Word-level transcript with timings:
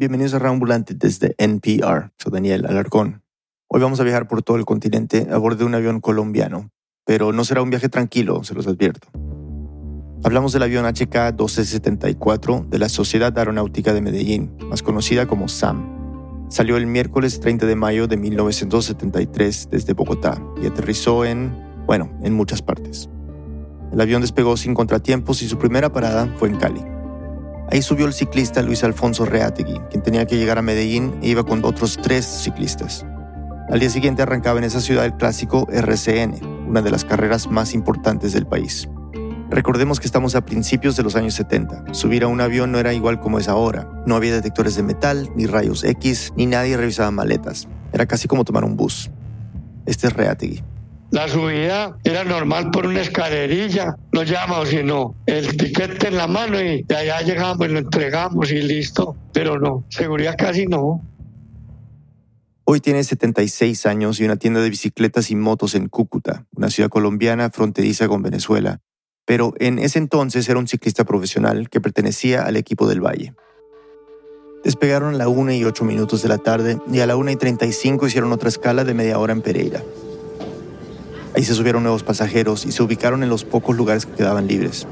Bienvenidos 0.00 0.32
a 0.34 0.38
Rambulante 0.38 0.94
desde 0.94 1.34
NPR. 1.38 2.12
Soy 2.18 2.30
Daniel 2.30 2.66
Alarcón. 2.66 3.24
Hoy 3.66 3.80
vamos 3.80 3.98
a 3.98 4.04
viajar 4.04 4.28
por 4.28 4.44
todo 4.44 4.56
el 4.56 4.64
continente 4.64 5.26
a 5.28 5.38
bordo 5.38 5.58
de 5.58 5.64
un 5.64 5.74
avión 5.74 6.00
colombiano, 6.00 6.70
pero 7.04 7.32
no 7.32 7.42
será 7.42 7.62
un 7.62 7.70
viaje 7.70 7.88
tranquilo, 7.88 8.44
se 8.44 8.54
los 8.54 8.68
advierto. 8.68 9.08
Hablamos 10.22 10.52
del 10.52 10.62
avión 10.62 10.84
HK-1274 10.84 12.68
de 12.68 12.78
la 12.78 12.88
Sociedad 12.88 13.36
Aeronáutica 13.36 13.92
de 13.92 14.00
Medellín, 14.00 14.56
más 14.70 14.84
conocida 14.84 15.26
como 15.26 15.48
SAM. 15.48 16.46
Salió 16.48 16.76
el 16.76 16.86
miércoles 16.86 17.40
30 17.40 17.66
de 17.66 17.74
mayo 17.74 18.06
de 18.06 18.18
1973 18.18 19.68
desde 19.68 19.94
Bogotá 19.94 20.40
y 20.62 20.66
aterrizó 20.68 21.24
en, 21.24 21.52
bueno, 21.88 22.08
en 22.22 22.34
muchas 22.34 22.62
partes. 22.62 23.10
El 23.92 24.00
avión 24.00 24.20
despegó 24.20 24.56
sin 24.56 24.74
contratiempos 24.74 25.42
y 25.42 25.48
su 25.48 25.58
primera 25.58 25.90
parada 25.90 26.32
fue 26.38 26.50
en 26.50 26.56
Cali. 26.56 26.97
Ahí 27.70 27.82
subió 27.82 28.06
el 28.06 28.14
ciclista 28.14 28.62
Luis 28.62 28.82
Alfonso 28.82 29.26
Reategui, 29.26 29.78
quien 29.90 30.02
tenía 30.02 30.26
que 30.26 30.38
llegar 30.38 30.56
a 30.56 30.62
Medellín 30.62 31.18
e 31.22 31.28
iba 31.28 31.44
con 31.44 31.64
otros 31.64 31.98
tres 32.02 32.24
ciclistas. 32.24 33.04
Al 33.68 33.80
día 33.80 33.90
siguiente 33.90 34.22
arrancaba 34.22 34.58
en 34.58 34.64
esa 34.64 34.80
ciudad 34.80 35.04
el 35.04 35.14
clásico 35.14 35.66
RCN, 35.70 36.66
una 36.66 36.80
de 36.80 36.90
las 36.90 37.04
carreras 37.04 37.48
más 37.48 37.74
importantes 37.74 38.32
del 38.32 38.46
país. 38.46 38.88
Recordemos 39.50 40.00
que 40.00 40.06
estamos 40.06 40.34
a 40.34 40.44
principios 40.44 40.96
de 40.96 41.02
los 41.02 41.16
años 41.16 41.34
70. 41.34 41.92
Subir 41.92 42.24
a 42.24 42.28
un 42.28 42.40
avión 42.40 42.72
no 42.72 42.78
era 42.78 42.94
igual 42.94 43.20
como 43.20 43.38
es 43.38 43.48
ahora. 43.48 44.02
No 44.06 44.16
había 44.16 44.32
detectores 44.32 44.76
de 44.76 44.82
metal, 44.82 45.30
ni 45.36 45.46
rayos 45.46 45.84
X, 45.84 46.32
ni 46.36 46.46
nadie 46.46 46.76
revisaba 46.76 47.10
maletas. 47.10 47.68
Era 47.92 48.06
casi 48.06 48.28
como 48.28 48.44
tomar 48.44 48.64
un 48.64 48.76
bus. 48.76 49.10
Este 49.84 50.06
es 50.06 50.12
Reategui. 50.14 50.62
La 51.10 51.26
subida 51.26 51.96
era 52.04 52.22
normal 52.22 52.70
por 52.70 52.86
una 52.86 53.00
escalerilla, 53.00 53.96
no 54.12 54.24
llamamos 54.24 54.68
sino 54.68 55.14
el 55.24 55.56
tiquete 55.56 56.08
en 56.08 56.18
la 56.18 56.26
mano 56.26 56.60
y 56.60 56.82
de 56.82 56.96
allá 56.96 57.22
llegamos 57.22 57.66
y 57.66 57.72
lo 57.72 57.78
entregamos 57.78 58.52
y 58.52 58.60
listo. 58.60 59.16
Pero 59.32 59.58
no, 59.58 59.84
seguridad 59.88 60.34
casi 60.36 60.66
no. 60.66 61.00
Hoy 62.64 62.80
tiene 62.80 63.02
76 63.02 63.86
años 63.86 64.20
y 64.20 64.24
una 64.24 64.36
tienda 64.36 64.60
de 64.60 64.68
bicicletas 64.68 65.30
y 65.30 65.36
motos 65.36 65.74
en 65.74 65.88
Cúcuta, 65.88 66.44
una 66.54 66.68
ciudad 66.68 66.90
colombiana 66.90 67.48
fronteriza 67.48 68.06
con 68.08 68.22
Venezuela. 68.22 68.80
Pero 69.24 69.54
en 69.58 69.78
ese 69.78 69.98
entonces 69.98 70.46
era 70.50 70.58
un 70.58 70.68
ciclista 70.68 71.04
profesional 71.04 71.70
que 71.70 71.80
pertenecía 71.80 72.42
al 72.42 72.56
equipo 72.56 72.86
del 72.86 73.00
Valle. 73.00 73.32
Despegaron 74.62 75.14
a 75.14 75.18
la 75.18 75.28
1 75.28 75.52
y 75.52 75.64
8 75.64 75.84
minutos 75.84 76.20
de 76.20 76.28
la 76.28 76.36
tarde 76.36 76.78
y 76.92 77.00
a 77.00 77.06
la 77.06 77.16
1 77.16 77.30
y 77.30 77.36
35 77.36 78.06
hicieron 78.06 78.32
otra 78.32 78.50
escala 78.50 78.84
de 78.84 78.92
media 78.92 79.18
hora 79.18 79.32
en 79.32 79.40
Pereira. 79.40 79.82
Ahí 81.38 81.44
se 81.44 81.54
subieron 81.54 81.84
nuevos 81.84 82.02
pasajeros 82.02 82.66
y 82.66 82.72
se 82.72 82.82
ubicaron 82.82 83.22
en 83.22 83.28
los 83.28 83.44
pocos 83.44 83.76
lugares 83.76 84.06
que 84.06 84.12
quedaban 84.12 84.48
libres. 84.48 84.88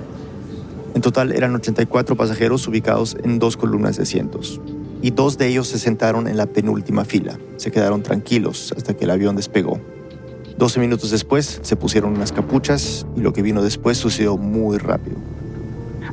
En 0.94 1.02
total 1.02 1.32
eran 1.32 1.52
84 1.56 2.14
pasajeros 2.14 2.68
ubicados 2.68 3.16
en 3.24 3.40
dos 3.40 3.56
columnas 3.56 3.96
de 3.96 4.04
asientos. 4.04 4.60
Y 5.02 5.10
dos 5.10 5.38
de 5.38 5.48
ellos 5.48 5.66
se 5.66 5.80
sentaron 5.80 6.28
en 6.28 6.36
la 6.36 6.46
penúltima 6.46 7.04
fila. 7.04 7.36
Se 7.56 7.72
quedaron 7.72 8.04
tranquilos 8.04 8.72
hasta 8.76 8.94
que 8.94 9.06
el 9.06 9.10
avión 9.10 9.34
despegó. 9.34 9.80
12 10.56 10.78
minutos 10.78 11.10
después 11.10 11.58
se 11.62 11.74
pusieron 11.74 12.14
unas 12.14 12.30
capuchas 12.30 13.04
y 13.16 13.22
lo 13.22 13.32
que 13.32 13.42
vino 13.42 13.60
después 13.60 13.98
sucedió 13.98 14.36
muy 14.36 14.78
rápido. 14.78 15.16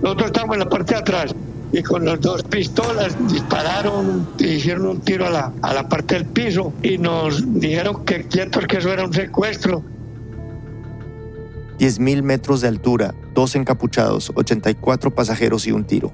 Nosotros 0.01 0.31
estábamos 0.31 0.55
en 0.55 0.59
la 0.61 0.69
parte 0.69 0.95
de 0.95 0.99
atrás 0.99 1.35
y 1.71 1.83
con 1.83 2.05
las 2.05 2.19
dos 2.19 2.41
pistolas 2.41 3.15
dispararon, 3.31 4.27
hicieron 4.39 4.87
un 4.87 5.01
tiro 5.01 5.27
a 5.27 5.29
la, 5.29 5.53
a 5.61 5.75
la 5.75 5.87
parte 5.87 6.15
del 6.15 6.25
piso 6.25 6.73
y 6.81 6.97
nos 6.97 7.59
dijeron 7.59 8.03
que 8.03 8.23
quietos 8.23 8.65
que 8.65 8.77
eso 8.77 8.91
era 8.91 9.05
un 9.05 9.13
secuestro 9.13 9.92
10.000 11.79 12.21
metros 12.21 12.61
de 12.61 12.67
altura, 12.67 13.13
dos 13.33 13.55
encapuchados, 13.55 14.31
84 14.35 15.11
pasajeros 15.11 15.67
y 15.67 15.71
un 15.71 15.85
tiro. 15.85 16.11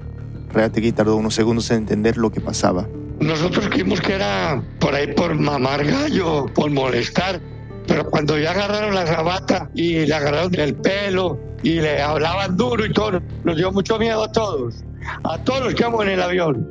Reategui 0.52 0.92
tardó 0.92 1.16
unos 1.16 1.34
segundos 1.34 1.70
en 1.70 1.78
entender 1.78 2.16
lo 2.16 2.30
que 2.30 2.40
pasaba. 2.40 2.88
Nosotros 3.20 3.68
creímos 3.68 4.00
que 4.00 4.14
era 4.14 4.62
por 4.78 4.94
ahí 4.94 5.08
por 5.08 5.34
mamar 5.34 5.84
gallo, 5.84 6.46
por 6.54 6.70
molestar, 6.70 7.40
pero 7.86 8.08
cuando 8.08 8.38
ya 8.38 8.52
agarraron 8.52 8.94
la 8.94 9.04
rabata 9.04 9.70
y 9.74 10.06
le 10.06 10.14
agarraron 10.14 10.54
el 10.54 10.74
pelo 10.74 11.38
y 11.62 11.80
le 11.80 12.00
hablaban 12.00 12.56
duro 12.56 12.84
y 12.86 12.92
todo, 12.92 13.20
nos 13.44 13.56
dio 13.56 13.70
mucho 13.72 13.98
miedo 13.98 14.24
a 14.24 14.32
todos, 14.32 14.76
a 15.24 15.38
todos 15.44 15.64
los 15.64 15.74
que 15.74 15.84
en 15.84 16.08
el 16.08 16.22
avión. 16.22 16.68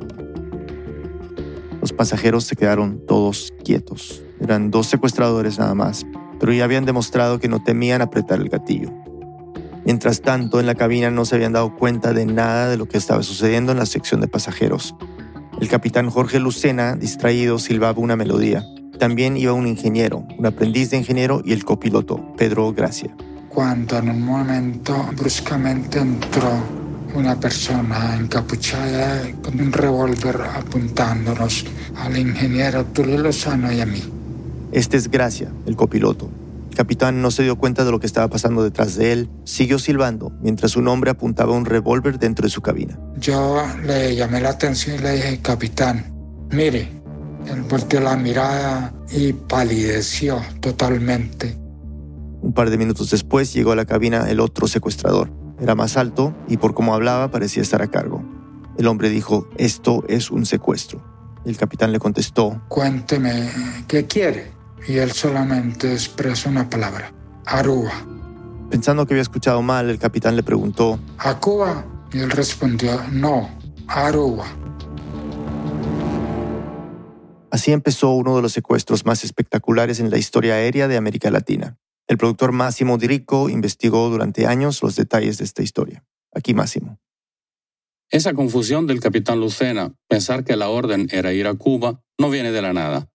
Los 1.80 1.92
pasajeros 1.92 2.44
se 2.44 2.56
quedaron 2.56 3.00
todos 3.06 3.52
quietos. 3.64 4.22
Eran 4.40 4.70
dos 4.70 4.86
secuestradores 4.86 5.58
nada 5.58 5.74
más, 5.74 6.04
pero 6.40 6.52
ya 6.52 6.64
habían 6.64 6.86
demostrado 6.86 7.38
que 7.38 7.48
no 7.48 7.62
temían 7.62 8.02
apretar 8.02 8.40
el 8.40 8.48
gatillo. 8.48 8.90
Mientras 9.84 10.22
tanto, 10.22 10.58
en 10.58 10.66
la 10.66 10.74
cabina 10.74 11.10
no 11.10 11.24
se 11.24 11.36
habían 11.36 11.52
dado 11.52 11.76
cuenta 11.76 12.12
de 12.12 12.26
nada 12.26 12.68
de 12.68 12.76
lo 12.76 12.86
que 12.86 12.98
estaba 12.98 13.22
sucediendo 13.22 13.72
en 13.72 13.78
la 13.78 13.86
sección 13.86 14.20
de 14.20 14.28
pasajeros. 14.28 14.94
El 15.60 15.68
capitán 15.68 16.10
Jorge 16.10 16.40
Lucena, 16.40 16.96
distraído, 16.96 17.58
silbaba 17.58 18.00
una 18.00 18.16
melodía. 18.16 18.64
También 18.98 19.36
iba 19.36 19.52
un 19.52 19.66
ingeniero, 19.66 20.24
un 20.38 20.46
aprendiz 20.46 20.90
de 20.90 20.98
ingeniero 20.98 21.42
y 21.44 21.52
el 21.52 21.64
copiloto, 21.64 22.34
Pedro 22.36 22.72
Gracia. 22.72 23.14
Cuando 23.48 23.98
en 23.98 24.10
un 24.10 24.22
momento 24.22 24.94
bruscamente 25.16 25.98
entró 25.98 26.50
una 27.14 27.38
persona 27.38 28.16
encapuchada 28.16 29.22
con 29.42 29.60
un 29.60 29.72
revólver 29.72 30.40
apuntándonos 30.54 31.64
al 31.96 32.16
ingeniero 32.16 32.84
Tulio 32.86 33.18
Lozano 33.18 33.72
y 33.72 33.80
a 33.80 33.86
mí. 33.86 34.19
Este 34.72 34.96
es 34.96 35.10
Gracia, 35.10 35.52
el 35.66 35.74
copiloto. 35.74 36.30
El 36.70 36.76
capitán 36.76 37.20
no 37.20 37.32
se 37.32 37.42
dio 37.42 37.58
cuenta 37.58 37.84
de 37.84 37.90
lo 37.90 37.98
que 37.98 38.06
estaba 38.06 38.28
pasando 38.28 38.62
detrás 38.62 38.94
de 38.94 39.12
él. 39.12 39.30
Siguió 39.44 39.80
silbando 39.80 40.32
mientras 40.40 40.76
un 40.76 40.86
hombre 40.86 41.10
apuntaba 41.10 41.52
un 41.52 41.64
revólver 41.64 42.20
dentro 42.20 42.44
de 42.44 42.50
su 42.50 42.62
cabina. 42.62 42.96
Yo 43.18 43.60
le 43.84 44.14
llamé 44.14 44.40
la 44.40 44.50
atención 44.50 44.96
y 44.96 45.02
le 45.02 45.12
dije, 45.12 45.40
capitán, 45.42 46.04
mire. 46.52 47.00
Él 47.48 47.62
volteó 47.62 48.00
la 48.00 48.16
mirada 48.16 48.94
y 49.10 49.32
palideció 49.32 50.40
totalmente. 50.60 51.58
Un 52.40 52.52
par 52.52 52.70
de 52.70 52.78
minutos 52.78 53.10
después 53.10 53.52
llegó 53.52 53.72
a 53.72 53.76
la 53.76 53.86
cabina 53.86 54.30
el 54.30 54.38
otro 54.38 54.68
secuestrador. 54.68 55.32
Era 55.58 55.74
más 55.74 55.96
alto 55.96 56.34
y 56.48 56.58
por 56.58 56.74
cómo 56.74 56.94
hablaba 56.94 57.30
parecía 57.30 57.62
estar 57.62 57.82
a 57.82 57.90
cargo. 57.90 58.22
El 58.78 58.86
hombre 58.86 59.10
dijo, 59.10 59.48
esto 59.56 60.04
es 60.08 60.30
un 60.30 60.46
secuestro. 60.46 61.02
El 61.44 61.56
capitán 61.56 61.90
le 61.90 61.98
contestó, 61.98 62.62
Cuénteme, 62.68 63.50
¿qué 63.88 64.06
quiere? 64.06 64.59
Y 64.86 64.98
él 64.98 65.12
solamente 65.12 65.92
expresó 65.92 66.48
una 66.48 66.68
palabra, 66.68 67.12
Aruba. 67.46 67.92
Pensando 68.70 69.06
que 69.06 69.14
había 69.14 69.22
escuchado 69.22 69.62
mal, 69.62 69.90
el 69.90 69.98
capitán 69.98 70.36
le 70.36 70.42
preguntó, 70.42 70.98
¿A 71.18 71.38
Cuba? 71.38 71.84
Y 72.12 72.20
él 72.20 72.30
respondió, 72.30 73.00
no, 73.10 73.50
Aruba. 73.88 74.46
Así 77.50 77.72
empezó 77.72 78.12
uno 78.12 78.36
de 78.36 78.42
los 78.42 78.52
secuestros 78.52 79.04
más 79.04 79.24
espectaculares 79.24 79.98
en 79.98 80.10
la 80.10 80.18
historia 80.18 80.54
aérea 80.54 80.86
de 80.86 80.96
América 80.96 81.30
Latina. 81.30 81.78
El 82.06 82.16
productor 82.16 82.52
Máximo 82.52 82.96
Dirico 82.96 83.48
investigó 83.48 84.08
durante 84.08 84.46
años 84.46 84.82
los 84.82 84.96
detalles 84.96 85.38
de 85.38 85.44
esta 85.44 85.62
historia. 85.62 86.04
Aquí 86.32 86.54
Máximo. 86.54 87.00
Esa 88.08 88.34
confusión 88.34 88.86
del 88.86 89.00
capitán 89.00 89.40
Lucena, 89.40 89.94
pensar 90.08 90.44
que 90.44 90.56
la 90.56 90.68
orden 90.68 91.08
era 91.12 91.32
ir 91.32 91.46
a 91.46 91.54
Cuba, 91.54 92.02
no 92.18 92.30
viene 92.30 92.50
de 92.50 92.62
la 92.62 92.72
nada. 92.72 93.09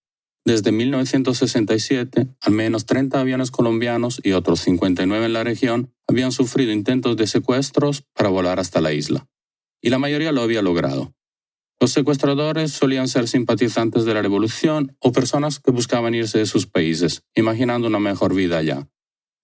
Desde 0.46 0.72
1967, 0.72 2.28
al 2.40 2.54
menos 2.54 2.86
30 2.86 3.20
aviones 3.20 3.50
colombianos 3.50 4.22
y 4.24 4.34
otros 4.34 4.60
59 4.60 5.26
en 5.26 5.34
la 5.34 5.44
región 5.44 5.92
habían 6.08 6.32
sufrido 6.32 6.72
intentos 6.72 7.18
de 7.18 7.26
secuestros 7.26 8.04
para 8.14 8.30
volar 8.30 8.60
hasta 8.60 8.80
la 8.80 8.94
isla. 8.94 9.28
Y 9.82 9.90
la 9.90 9.98
mayoría 9.98 10.32
lo 10.32 10.44
había 10.44 10.62
logrado. 10.62 11.16
Los 11.80 11.94
secuestradores 11.94 12.72
solían 12.72 13.08
ser 13.08 13.28
simpatizantes 13.28 14.06
de 14.06 14.14
la 14.14 14.22
revolución 14.22 14.96
o 15.00 15.12
personas 15.12 15.60
que 15.60 15.72
buscaban 15.72 16.14
irse 16.14 16.38
de 16.38 16.46
sus 16.46 16.68
países, 16.68 17.24
imaginando 17.34 17.88
una 17.88 18.00
mejor 18.00 18.36
vida 18.36 18.60
allá. 18.60 18.88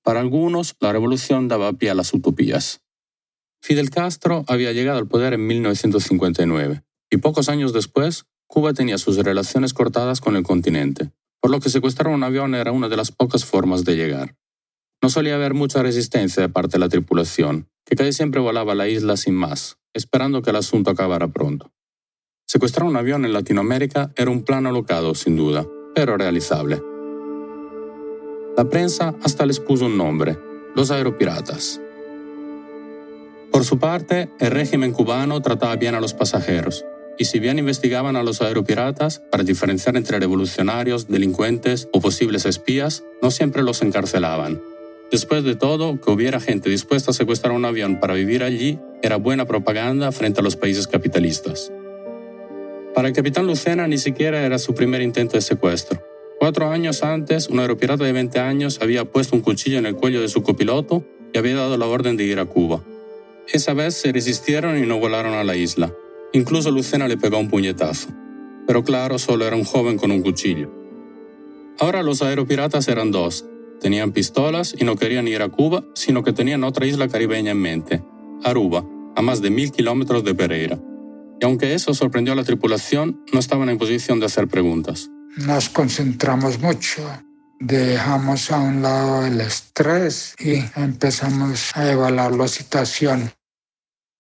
Para 0.04 0.20
algunos, 0.20 0.76
la 0.80 0.94
revolución 0.94 1.48
daba 1.48 1.74
pie 1.74 1.90
a 1.90 1.96
las 1.96 2.14
utopías. 2.14 2.82
Fidel 3.60 3.90
Castro 3.90 4.46
había 4.48 4.72
llegado 4.72 5.00
al 5.00 5.08
poder 5.08 5.34
en 5.34 5.48
1959 5.48 6.84
y 7.10 7.18
pocos 7.18 7.50
años 7.50 7.74
después 7.74 8.26
Cuba 8.52 8.74
tenía 8.74 8.98
sus 8.98 9.16
relaciones 9.16 9.74
cortadas 9.74 10.20
con 10.20 10.36
el 10.36 10.44
continente, 10.44 11.10
por 11.40 11.50
lo 11.50 11.62
que 11.62 11.70
secuestrar 11.70 12.14
un 12.14 12.22
avión 12.22 12.54
era 12.54 12.74
una 12.74 12.90
de 12.90 12.98
las 12.98 13.10
pocas 13.10 13.46
formas 13.46 13.86
de 13.86 13.96
llegar. 13.96 14.36
No 15.02 15.10
solía 15.10 15.36
haber 15.36 15.54
mucha 15.54 15.82
resistencia 15.82 16.44
de 16.44 16.50
parte 16.50 16.74
de 16.74 16.80
la 16.80 16.90
tripulación, 16.90 17.70
que 17.86 17.96
casi 17.96 18.12
siempre 18.12 18.42
volaba 18.42 18.76
la 18.76 18.90
isla 18.90 19.16
sin 19.16 19.36
más, 19.36 19.78
esperando 19.94 20.42
que 20.42 20.50
el 20.50 20.58
asunto 20.58 20.92
acabara 20.92 21.30
pronto. 21.30 21.72
Secuestrar 22.46 22.86
un 22.86 22.98
avión 22.98 23.24
en 23.24 23.32
Latinoamérica 23.32 24.12
era 24.18 24.30
un 24.30 24.44
plan 24.44 24.68
alocado, 24.68 25.16
sin 25.16 25.38
duda, 25.38 25.66
pero 25.96 26.18
realizable. 26.18 26.84
La 28.58 28.66
prensa 28.70 29.16
hasta 29.24 29.46
les 29.46 29.62
puso 29.62 29.86
un 29.86 29.96
nombre, 29.96 30.38
los 30.76 30.92
aeropiratas. 30.92 31.80
Por 33.50 33.64
su 33.64 33.80
parte, 33.80 34.30
el 34.40 34.52
régimen 34.52 34.92
cubano 34.92 35.42
trataba 35.42 35.78
bien 35.78 35.96
a 35.96 36.02
los 36.02 36.14
pasajeros, 36.14 36.84
y 37.22 37.26
si 37.26 37.38
bien 37.38 37.60
investigaban 37.60 38.16
a 38.16 38.24
los 38.24 38.42
aeropiratas 38.42 39.20
para 39.20 39.44
diferenciar 39.44 39.96
entre 39.96 40.20
revolucionarios, 40.20 41.08
delincuentes 41.08 41.88
o 41.94 42.02
posibles 42.02 42.48
espías, 42.48 43.04
no 43.22 43.30
siempre 43.30 43.62
los 43.62 43.84
encarcelaban. 43.84 44.60
Después 45.12 45.44
de 45.44 45.56
todo, 45.56 46.02
que 46.02 46.10
hubiera 46.10 46.40
gente 46.40 46.68
dispuesta 46.72 47.12
a 47.12 47.14
secuestrar 47.14 47.54
un 47.54 47.64
avión 47.64 48.00
para 48.00 48.16
vivir 48.16 48.42
allí 48.42 48.80
era 49.04 49.18
buena 49.18 49.46
propaganda 49.46 50.12
frente 50.12 50.40
a 50.40 50.44
los 50.44 50.56
países 50.56 50.88
capitalistas. 50.88 51.72
Para 52.96 53.10
el 53.10 53.14
capitán 53.14 53.46
Lucena 53.46 53.88
ni 53.88 54.00
siquiera 54.00 54.42
era 54.42 54.58
su 54.58 54.74
primer 54.74 55.04
intento 55.04 55.34
de 55.34 55.42
secuestro. 55.42 56.04
Cuatro 56.40 56.72
años 56.72 57.04
antes, 57.04 57.50
un 57.50 57.60
aeropirata 57.60 58.04
de 58.04 58.14
20 58.14 58.40
años 58.40 58.80
había 58.82 59.06
puesto 59.06 59.36
un 59.36 59.44
cuchillo 59.44 59.78
en 59.78 59.86
el 59.86 59.96
cuello 59.96 60.22
de 60.22 60.28
su 60.28 60.42
copiloto 60.42 61.06
y 61.32 61.38
había 61.38 61.54
dado 61.54 61.78
la 61.78 61.86
orden 61.86 62.18
de 62.18 62.24
ir 62.24 62.40
a 62.40 62.46
Cuba. 62.46 62.84
Esa 63.48 63.76
vez 63.76 63.94
se 63.94 64.12
resistieron 64.12 64.76
y 64.82 64.88
no 64.88 64.98
volaron 64.98 65.36
a 65.36 65.44
la 65.44 65.56
isla. 65.56 65.94
Incluso 66.34 66.72
Lucena 66.72 67.08
le 67.08 67.18
pegó 67.18 67.38
un 67.38 67.50
puñetazo. 67.50 68.10
Pero 68.68 68.84
claro, 68.84 69.20
solo 69.20 69.46
era 69.46 69.56
un 69.56 69.66
joven 69.66 69.98
con 69.98 70.12
un 70.12 70.22
cuchillo. 70.22 70.72
Ahora 71.80 72.04
los 72.04 72.22
aeropiratas 72.22 72.88
eran 72.88 73.12
dos. 73.12 73.46
Tenían 73.82 74.12
pistolas 74.12 74.76
y 74.78 74.86
no 74.86 74.96
querían 74.96 75.28
ir 75.28 75.42
a 75.42 75.50
Cuba, 75.50 75.84
sino 75.96 76.24
que 76.24 76.34
tenían 76.34 76.64
otra 76.64 76.86
isla 76.86 77.08
caribeña 77.08 77.52
en 77.52 77.60
mente, 77.60 78.04
Aruba, 78.44 78.86
a 79.16 79.22
más 79.22 79.42
de 79.42 79.50
mil 79.50 79.72
kilómetros 79.72 80.24
de 80.24 80.36
Pereira. 80.36 80.80
Y 81.42 81.46
aunque 81.46 81.74
eso 81.74 81.94
sorprendió 81.96 82.34
a 82.34 82.36
la 82.36 82.44
tripulación, 82.44 83.26
no 83.34 83.40
estaban 83.40 83.70
en 83.70 83.80
posición 83.80 84.20
de 84.20 84.28
hacer 84.28 84.48
preguntas. 84.48 85.10
Nos 85.38 85.70
concentramos 85.70 86.60
mucho, 86.60 87.02
dejamos 87.60 88.52
a 88.52 88.60
un 88.60 88.84
lado 88.84 89.26
el 89.26 89.42
estrés 89.42 90.36
y 90.40 90.64
empezamos 90.80 91.76
a 91.76 91.92
evaluar 91.92 92.34
la 92.34 92.48
situación. 92.48 93.32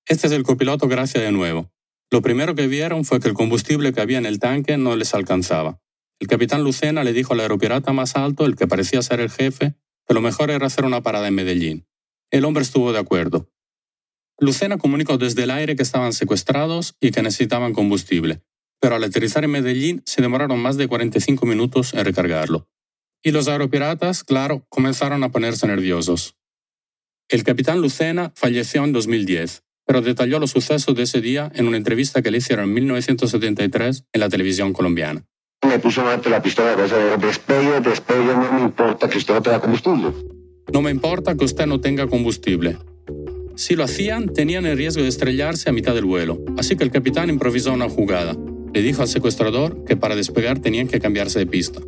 Este 0.08 0.28
es 0.28 0.34
el 0.34 0.42
copiloto 0.42 0.88
Gracia 0.88 1.22
de 1.22 1.31
nuevo. 1.31 1.69
Lo 2.12 2.22
primero 2.22 2.56
que 2.56 2.68
vieron 2.68 3.06
fue 3.06 3.22
que 3.22 3.30
el 3.30 3.34
combustible 3.34 3.94
que 3.94 4.02
había 4.02 4.18
en 4.18 4.25
el 4.25 4.40
tanque 4.40 4.75
no 4.75 4.98
les 4.98 5.13
alcanzaba. 5.13 5.80
El 6.19 6.28
capitán 6.28 6.62
Lucena 6.62 7.06
le 7.06 7.13
dijo 7.13 7.34
al 7.34 7.40
aeropirata 7.40 7.94
más 7.94 8.18
alto, 8.18 8.46
el 8.46 8.58
que 8.58 8.68
parecía 8.68 9.02
ser 9.02 9.22
el 9.22 9.31
jefe, 9.31 9.75
que 10.06 10.13
lo 10.13 10.19
mejor 10.19 10.52
era 10.52 10.68
hacer 10.68 10.84
una 10.84 11.02
parada 11.02 11.30
en 11.30 11.36
Medellín. 11.36 11.88
El 12.30 12.44
hombre 12.44 12.63
estuvo 12.63 12.92
de 12.92 13.00
acuerdo. 13.00 13.50
Lucena 14.38 14.78
comunicó 14.78 15.18
desde 15.18 15.44
el 15.44 15.52
aire 15.52 15.78
que 15.78 15.84
estaban 15.84 16.12
secuestrados 16.12 16.98
y 17.00 17.12
que 17.12 17.22
necesitaban 17.22 17.74
combustible, 17.74 18.42
pero 18.81 18.96
al 18.96 19.04
aterrizar 19.06 19.46
en 19.46 19.52
Medellín 19.52 20.04
se 20.06 20.22
demoraron 20.22 20.60
más 20.60 20.75
de 20.75 20.90
45 20.90 21.46
minutos 21.46 21.94
en 21.94 22.04
recargarlo. 22.04 22.68
Y 23.24 23.31
los 23.31 23.48
aeropiratas, 23.48 24.25
claro, 24.25 24.66
comenzaron 24.68 25.24
a 25.24 25.30
ponerse 25.30 25.66
nerviosos. 25.66 26.36
El 27.30 27.46
capitán 27.46 27.80
Lucena 27.80 28.34
falleció 28.36 28.84
en 28.84 28.92
2010, 28.92 29.63
pero 29.92 30.02
detalló 30.02 30.40
los 30.40 30.52
sucesos 30.52 30.96
de 30.96 31.04
ese 31.04 31.20
día 31.20 31.52
en 31.54 31.68
una 31.68 31.76
entrevista 31.76 32.22
que 32.22 32.32
le 32.32 32.38
hicieron 32.38 32.70
en 32.70 32.74
1973 32.76 34.06
en 34.14 34.22
la 34.22 34.30
televisión 34.30 34.72
colombiana 34.72 35.26
me 35.68 35.80
puso 35.80 36.08
ante 36.08 36.30
la 36.30 36.42
pistola 36.42 36.78
de 36.78 37.18
despegue, 37.18 37.82
despegue, 37.82 38.34
no 38.34 38.54
me 38.54 38.62
importa 38.62 39.10
que 39.10 39.18
usted 39.18 39.34
no 39.34 39.42
tenga 39.42 39.60
combustible. 39.60 40.12
No 40.72 40.82
me 40.82 40.92
importa 40.92 41.36
que 41.36 41.44
usted 41.44 41.68
no 41.68 41.82
tenga 41.82 42.08
combustible. 42.08 42.78
Si 43.56 43.76
lo 43.76 43.84
hacían, 43.84 44.34
tenían 44.34 44.66
el 44.66 44.78
riesgo 44.78 45.04
de 45.04 45.10
estrellarse 45.10 45.70
a 45.70 45.74
mitad 45.74 45.94
del 45.94 46.06
vuelo, 46.06 46.40
así 46.58 46.78
que 46.78 46.86
el 46.86 46.92
capitán 46.92 47.30
improvisó 47.30 47.74
una 47.74 47.90
jugada. 47.90 48.36
Le 48.74 48.82
dijo 48.82 49.02
al 49.02 49.10
secuestrador 49.10 49.84
que 49.84 49.98
para 49.98 50.16
despegar 50.16 50.60
tenían 50.60 50.88
que 50.88 51.02
cambiarse 51.02 51.40
de 51.40 51.48
pista. 51.48 51.82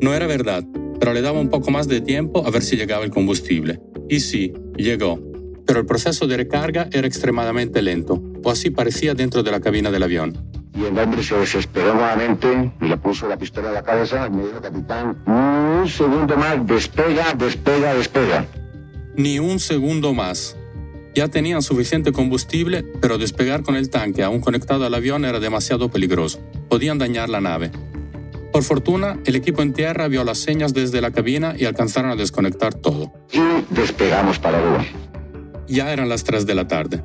No 0.00 0.14
era 0.14 0.26
verdad, 0.26 0.64
pero 1.00 1.12
le 1.12 1.20
daba 1.20 1.40
un 1.40 1.50
poco 1.50 1.70
más 1.70 1.88
de 1.88 2.00
tiempo 2.00 2.46
a 2.46 2.50
ver 2.50 2.62
si 2.62 2.76
llegaba 2.76 3.04
el 3.04 3.10
combustible. 3.10 3.80
Y 4.08 4.20
sí, 4.20 4.54
llegó. 4.76 5.27
Pero 5.68 5.78
el 5.78 5.86
proceso 5.86 6.26
de 6.26 6.36
recarga 6.36 6.88
era 6.90 7.06
extremadamente 7.06 7.80
lento, 7.82 8.20
o 8.42 8.50
así 8.50 8.70
parecía 8.70 9.14
dentro 9.14 9.44
de 9.44 9.52
la 9.52 9.60
cabina 9.60 9.92
del 9.92 10.02
avión 10.02 10.58
y 10.78 10.84
el 10.84 10.98
hombre 10.98 11.22
se 11.22 11.36
desesperó 11.36 11.94
nuevamente 11.94 12.72
y 12.80 12.84
le 12.86 12.96
puso 12.96 13.26
la 13.28 13.36
pistola 13.36 13.70
a 13.70 13.72
la 13.72 13.82
cabeza 13.82 14.26
y 14.26 14.30
me 14.30 14.44
dijo, 14.44 14.60
capitán, 14.60 15.18
un 15.26 15.88
segundo 15.88 16.36
más, 16.36 16.64
despega, 16.66 17.34
despega, 17.34 17.94
despega. 17.94 18.46
Ni 19.16 19.40
un 19.40 19.58
segundo 19.58 20.14
más. 20.14 20.56
Ya 21.14 21.26
tenían 21.26 21.62
suficiente 21.62 22.12
combustible, 22.12 22.84
pero 23.00 23.18
despegar 23.18 23.64
con 23.64 23.74
el 23.74 23.90
tanque 23.90 24.22
aún 24.22 24.40
conectado 24.40 24.86
al 24.86 24.94
avión 24.94 25.24
era 25.24 25.40
demasiado 25.40 25.90
peligroso. 25.90 26.38
Podían 26.68 26.98
dañar 26.98 27.28
la 27.28 27.40
nave. 27.40 27.72
Por 28.52 28.62
fortuna, 28.62 29.18
el 29.24 29.34
equipo 29.34 29.62
en 29.62 29.72
tierra 29.72 30.06
vio 30.06 30.22
las 30.22 30.38
señas 30.38 30.74
desde 30.74 31.00
la 31.00 31.10
cabina 31.10 31.54
y 31.58 31.64
alcanzaron 31.64 32.12
a 32.12 32.16
desconectar 32.16 32.74
todo. 32.74 33.12
Y 33.32 33.74
despegamos 33.74 34.38
para 34.38 34.58
Aruba. 34.58 34.84
Ya 35.68 35.92
eran 35.92 36.08
las 36.08 36.24
3 36.24 36.46
de 36.46 36.54
la 36.54 36.66
tarde. 36.66 37.04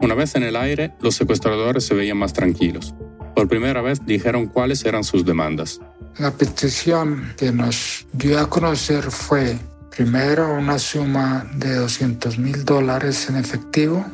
Una 0.00 0.14
vez 0.14 0.34
en 0.36 0.42
el 0.42 0.56
aire, 0.56 0.92
los 1.00 1.14
secuestradores 1.16 1.84
se 1.84 1.94
veían 1.94 2.16
más 2.16 2.32
tranquilos. 2.32 2.94
Por 3.34 3.48
primera 3.48 3.82
vez 3.82 4.04
dijeron 4.06 4.46
cuáles 4.46 4.84
eran 4.84 5.02
sus 5.02 5.24
demandas. 5.24 5.80
La 6.18 6.30
petición 6.30 7.34
que 7.36 7.50
nos 7.50 8.06
dio 8.12 8.38
a 8.38 8.48
conocer 8.48 9.02
fue 9.02 9.58
primero 9.94 10.54
una 10.54 10.78
suma 10.78 11.50
de 11.56 11.74
200 11.74 12.38
mil 12.38 12.64
dólares 12.64 13.28
en 13.28 13.36
efectivo. 13.36 14.04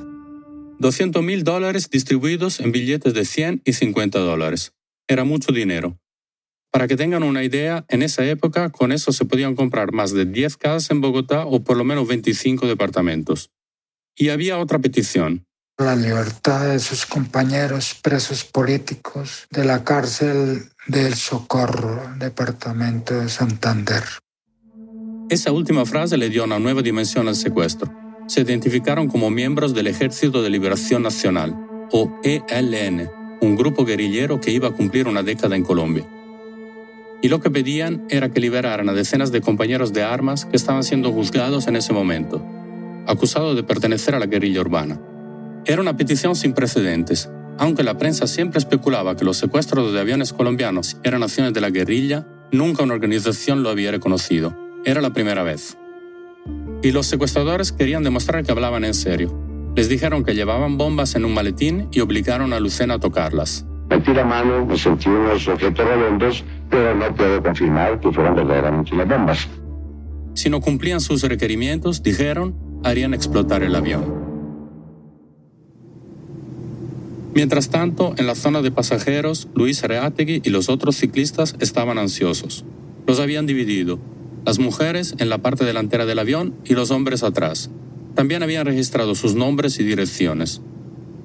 200 0.79 1.23
mil 1.23 1.45
dólares 1.45 1.91
distribuidos 1.91 2.61
en 2.61 2.73
billetes 2.73 3.13
de 3.13 3.27
100 3.27 3.63
y 3.67 3.75
50 3.75 4.19
dólares. 4.19 4.73
Era 5.09 5.25
mucho 5.25 5.53
dinero. 5.53 5.99
Para 6.71 6.89
que 6.89 6.97
tengan 6.97 7.23
una 7.23 7.43
idea, 7.43 7.85
en 7.89 8.03
esa 8.03 8.25
época 8.25 8.71
con 8.71 8.93
eso 8.93 9.13
se 9.13 9.25
podían 9.27 9.57
comprar 9.57 9.93
más 9.93 10.13
de 10.13 10.25
10 10.25 10.57
casas 10.57 10.91
en 10.91 11.01
Bogotá 11.01 11.45
o 11.45 11.63
por 11.65 11.77
lo 11.77 11.85
menos 11.85 12.09
25 12.09 12.67
departamentos. 12.67 13.51
Y 14.17 14.29
había 14.29 14.59
otra 14.59 14.79
petición 14.79 15.47
la 15.81 15.97
libertad 15.97 16.69
de 16.69 16.79
sus 16.79 17.07
compañeros 17.07 17.97
presos 18.03 18.45
políticos 18.45 19.47
de 19.51 19.65
la 19.65 19.83
cárcel 19.83 20.65
del 20.87 21.15
Socorro, 21.15 22.03
departamento 22.19 23.15
de 23.15 23.31
Santander. 23.31 24.03
Esa 25.31 25.53
última 25.53 25.87
frase 25.87 26.19
le 26.19 26.29
dio 26.29 26.45
una 26.45 26.59
nueva 26.59 26.83
dimensión 26.83 27.29
al 27.29 27.37
secuestro. 27.37 27.91
Se 28.27 28.43
identificaron 28.43 29.09
como 29.09 29.31
miembros 29.31 29.73
del 29.73 29.87
Ejército 29.87 30.43
de 30.43 30.51
Liberación 30.51 31.03
Nacional, 31.03 31.57
o 31.93 32.13
ELN, 32.25 33.11
un 33.41 33.57
grupo 33.57 33.87
guerrillero 33.87 34.39
que 34.39 34.51
iba 34.51 34.69
a 34.69 34.73
cumplir 34.73 35.09
una 35.09 35.23
década 35.23 35.57
en 35.57 35.65
Colombia. 35.65 36.07
Y 37.23 37.29
lo 37.29 37.41
que 37.41 37.51
pedían 37.51 38.05
era 38.11 38.31
que 38.31 38.41
liberaran 38.41 38.89
a 38.89 38.93
decenas 38.93 39.33
de 39.33 39.41
compañeros 39.41 39.95
de 39.95 40.03
armas 40.03 40.45
que 40.45 40.57
estaban 40.57 40.85
siendo 40.85 41.11
juzgados 41.11 41.69
en 41.69 41.77
ese 41.77 41.93
momento, 41.93 42.45
acusados 43.11 43.57
de 43.57 43.63
pertenecer 43.63 44.15
a 44.15 44.19
la 44.19 44.27
guerrilla 44.27 44.61
urbana. 44.61 45.01
Era 45.67 45.83
una 45.83 45.97
petición 45.97 46.37
sin 46.37 46.53
precedentes. 46.53 47.29
Aunque 47.59 47.83
la 47.83 47.99
prensa 47.99 48.27
siempre 48.27 48.59
especulaba 48.59 49.17
que 49.17 49.25
los 49.25 49.37
secuestros 49.37 49.93
de 49.93 50.01
aviones 50.01 50.33
colombianos 50.33 50.97
eran 51.03 51.23
acciones 51.23 51.53
de 51.53 51.61
la 51.61 51.71
guerrilla, 51.71 52.27
nunca 52.53 52.83
una 52.83 52.95
organización 52.95 53.63
lo 53.63 53.69
había 53.69 53.91
reconocido. 53.91 54.57
Era 54.85 55.01
la 55.03 55.13
primera 55.13 55.43
vez. 55.43 55.77
Y 56.83 56.93
los 56.93 57.07
secuestradores 57.07 57.73
querían 57.73 58.05
demostrar 58.05 58.45
que 58.45 58.53
hablaban 58.53 58.85
en 58.85 58.95
serio. 58.95 59.39
Les 59.77 59.89
dijeron 59.89 60.25
que 60.25 60.35
llevaban 60.35 60.79
bombas 60.79 61.15
en 61.15 61.25
un 61.25 61.35
maletín 61.35 61.89
y 61.93 62.01
obligaron 62.01 62.53
a 62.53 62.61
Lucena 62.61 62.95
a 62.95 62.99
tocarlas. 63.01 63.67
Metí 63.91 64.15
la 64.15 64.25
mano, 64.25 64.65
me 64.65 64.79
sentí 64.79 65.09
unos 65.09 65.47
objetos 65.49 65.85
redondos, 65.85 66.45
pero 66.71 66.95
no 66.95 67.15
puedo 67.15 67.43
confirmar 67.43 67.99
que 68.01 68.11
fueron 68.13 68.37
verdaderamente 68.37 68.95
las 68.95 69.09
bombas. 69.09 69.49
Si 70.35 70.49
no 70.49 70.61
cumplían 70.61 71.01
sus 71.01 71.23
requerimientos, 71.23 72.03
dijeron, 72.03 72.70
harían 72.83 73.15
explotar 73.15 73.63
el 73.63 73.75
avión. 73.75 74.21
Mientras 77.35 77.71
tanto, 77.71 78.15
en 78.17 78.27
la 78.27 78.35
zona 78.35 78.61
de 78.61 78.73
pasajeros, 78.73 79.49
Luis 79.55 79.85
Areategui 79.85 80.43
y 80.45 80.51
los 80.51 80.69
otros 80.69 80.97
ciclistas 80.97 81.55
estaban 81.61 81.97
ansiosos. 81.99 82.65
Los 83.07 83.21
habían 83.21 83.47
dividido, 83.47 83.99
las 84.45 84.59
mujeres 84.59 85.15
en 85.19 85.29
la 85.29 85.39
parte 85.39 85.65
delantera 85.65 86.07
del 86.07 86.19
avión 86.19 86.55
y 86.65 86.75
los 86.75 86.91
hombres 86.91 87.23
atrás. 87.23 87.71
También 88.15 88.43
habían 88.43 88.67
registrado 88.67 89.15
sus 89.15 89.35
nombres 89.35 89.79
y 89.79 89.85
direcciones. 89.85 90.61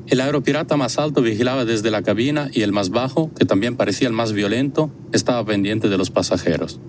El 0.07 0.21
aeropirata 0.21 0.77
más 0.77 0.99
alto 0.99 1.23
vigilaba 1.23 1.65
desde 1.65 1.89
la 1.89 2.03
cabina 2.03 2.49
y 2.53 2.61
el 2.61 2.71
más 2.71 2.91
bajo, 2.91 3.31
que 3.33 3.45
también 3.45 3.75
parecía 3.75 4.07
el 4.07 4.13
más 4.13 4.33
violento, 4.33 4.91
estaba 5.11 5.43
pendiente 5.43 5.89
de 5.89 5.97
los 5.97 6.11
pasajeros. 6.11 6.79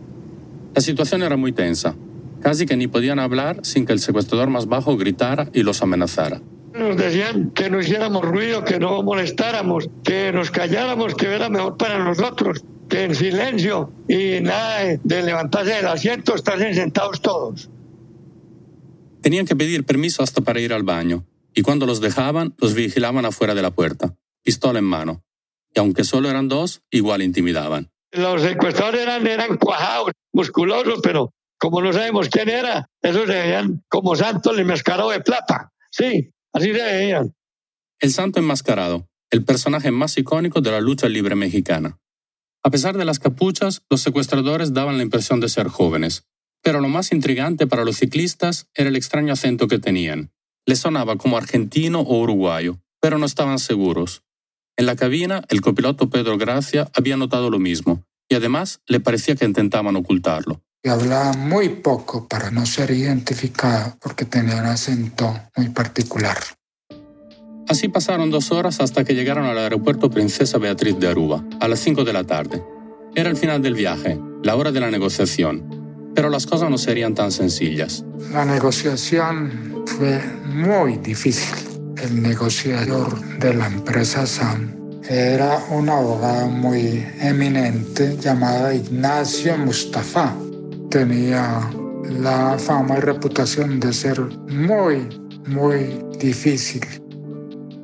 La 0.75 0.83
situación 0.83 1.23
era 1.23 1.39
muy 1.39 1.53
tensa. 1.53 1.97
Casi 2.41 2.67
que 2.67 2.77
ni 2.77 2.87
podían 2.87 3.19
hablar 3.19 3.61
sin 3.63 3.87
que 3.87 3.93
el 3.93 4.01
secuestrador 4.01 4.49
más 4.49 4.67
bajo 4.67 4.97
gritara 4.97 5.49
y 5.53 5.63
los 5.63 5.83
amenazara. 5.83 6.41
Nos 6.75 6.97
decían 6.97 7.51
que 7.53 7.71
no 7.71 7.81
hiciéramos 7.81 8.23
ruido, 8.23 8.65
que 8.65 8.79
no 8.79 9.03
molestáramos, 9.03 9.89
que 10.05 10.31
nos 10.33 10.51
calláramos, 10.51 11.15
que 11.15 11.27
era 11.27 11.49
mejor 11.49 11.77
para 11.79 12.05
nosotros, 12.05 12.63
que 12.89 13.05
en 13.05 13.15
silencio 13.15 13.91
y 14.09 14.41
nada 14.43 14.99
de 15.03 15.23
levantarse 15.23 15.73
del 15.73 15.87
asiento, 15.87 16.35
estar 16.35 16.59
sentados 16.59 17.23
todos. 17.23 17.71
Tenían 19.23 19.47
que 19.47 19.57
pedir 19.57 19.85
permiso 19.85 20.23
hasta 20.23 20.43
para 20.43 20.61
ir 20.61 20.73
al 20.73 20.83
baño, 20.83 21.25
y 21.55 21.63
cuando 21.63 21.87
los 21.87 22.01
dejaban, 22.01 22.55
los 22.59 22.75
vigilaban 22.75 23.25
afuera 23.25 23.55
de 23.55 23.63
la 23.63 23.71
puerta, 23.71 24.15
pistola 24.43 24.79
en 24.79 24.85
mano. 24.85 25.25
Y 25.75 25.81
aunque 25.81 26.05
solo 26.05 26.29
eran 26.29 26.49
dos, 26.49 26.83
igual 26.91 27.23
intimidaban. 27.23 27.91
Los 28.13 28.43
secuestradores 28.43 29.01
eran, 29.01 29.27
eran 29.27 29.57
cuajados, 29.57 30.13
musculosos, 30.33 31.01
pero 31.03 31.33
como 31.59 31.81
no 31.81 31.93
sabemos 31.93 32.29
quién 32.29 32.49
era, 32.49 32.89
esos 33.03 33.27
se 33.27 33.35
veían 33.35 33.85
como 33.89 34.15
santos 34.17 34.59
enmascarados 34.59 35.13
de 35.13 35.21
plata. 35.21 35.73
Sí, 35.91 36.31
Así 36.57 36.73
veían. 36.73 37.35
El 38.01 38.13
santo 38.13 38.41
enmascarado, 38.41 39.11
el 39.31 39.45
personaje 39.45 39.91
más 39.91 40.17
icónico 40.17 40.63
de 40.63 40.71
la 40.71 40.81
lucha 40.81 41.07
libre 41.07 41.35
mexicana. 41.35 41.99
A 42.65 42.71
pesar 42.71 42.97
de 42.97 43.05
las 43.05 43.19
capuchas, 43.19 43.83
los 43.91 44.01
secuestradores 44.01 44.73
daban 44.73 44.97
la 44.97 45.03
impresión 45.03 45.39
de 45.39 45.51
ser 45.51 45.69
jóvenes, 45.69 46.25
pero 46.63 46.81
lo 46.81 46.89
más 46.89 47.13
intrigante 47.13 47.67
para 47.67 47.85
los 47.85 47.99
ciclistas 47.99 48.69
era 48.75 48.89
el 48.89 48.97
extraño 48.97 49.35
acento 49.35 49.69
que 49.69 49.79
tenían. 49.79 50.31
Les 50.65 50.79
sonaba 50.79 51.17
como 51.17 51.37
argentino 51.37 52.01
o 52.01 52.21
uruguayo, 52.21 52.81
pero 53.03 53.19
no 53.19 53.27
estaban 53.27 53.59
seguros. 53.59 54.23
En 54.79 54.87
la 54.87 54.97
cabina, 54.97 55.45
el 55.51 55.61
copiloto 55.61 56.09
Pedro 56.09 56.39
Gracia 56.39 56.91
había 56.95 57.19
notado 57.19 57.51
lo 57.51 57.59
mismo, 57.59 58.07
y 58.31 58.35
además 58.35 58.81
le 58.87 59.01
parecía 59.01 59.37
que 59.37 59.45
intentaban 59.45 59.95
ocultarlo. 59.95 60.63
Y 60.87 60.89
hablaba 60.89 61.33
muy 61.33 61.69
poco 61.69 62.29
para 62.29 62.53
no 62.53 62.65
ser 62.65 62.93
identificado 62.93 63.97
porque 64.01 64.25
tenía 64.25 64.55
un 64.55 64.67
acento 64.67 65.37
muy 65.57 65.71
particular. 65.71 66.39
Así 67.69 67.89
pasaron 67.89 68.31
dos 68.31 68.53
horas 68.53 68.79
hasta 68.79 69.03
que 69.03 69.17
llegaron 69.17 69.47
al 69.47 69.59
aeropuerto 69.59 70.09
Princesa 70.11 70.59
Beatriz 70.59 70.97
de 71.01 71.09
Aruba, 71.09 71.43
a 71.59 71.67
las 71.67 71.81
5 71.81 72.05
de 72.05 72.13
la 72.13 72.23
tarde. 72.23 72.63
Era 73.17 73.29
el 73.29 73.37
final 73.37 73.63
del 73.63 73.75
viaje, 73.75 74.17
la 74.45 74.55
hora 74.55 74.71
de 74.71 74.79
la 74.79 74.89
negociación, 74.89 76.13
pero 76.15 76.31
las 76.31 76.47
cosas 76.47 76.71
no 76.71 76.79
serían 76.79 77.17
tan 77.17 77.33
sencillas. 77.33 78.05
La 78.31 78.45
negociación 78.45 79.83
fue 79.87 80.23
muy 80.45 80.99
difícil. 80.99 81.53
El 82.01 82.23
negociador 82.23 83.19
de 83.41 83.55
la 83.55 83.67
empresa 83.67 84.25
SAM 84.25 84.77
era 85.09 85.65
un 85.71 85.89
abogado 85.89 86.47
muy 86.47 87.05
eminente 87.21 88.17
llamado 88.21 88.73
Ignacio 88.73 89.59
Mustafa. 89.59 90.33
Tenía 90.97 91.61
la 92.23 92.59
fama 92.59 92.97
y 92.97 93.01
reputación 93.01 93.79
de 93.81 93.93
ser 93.93 94.19
muy, 94.49 95.07
muy 95.47 95.99
difícil. 96.19 96.81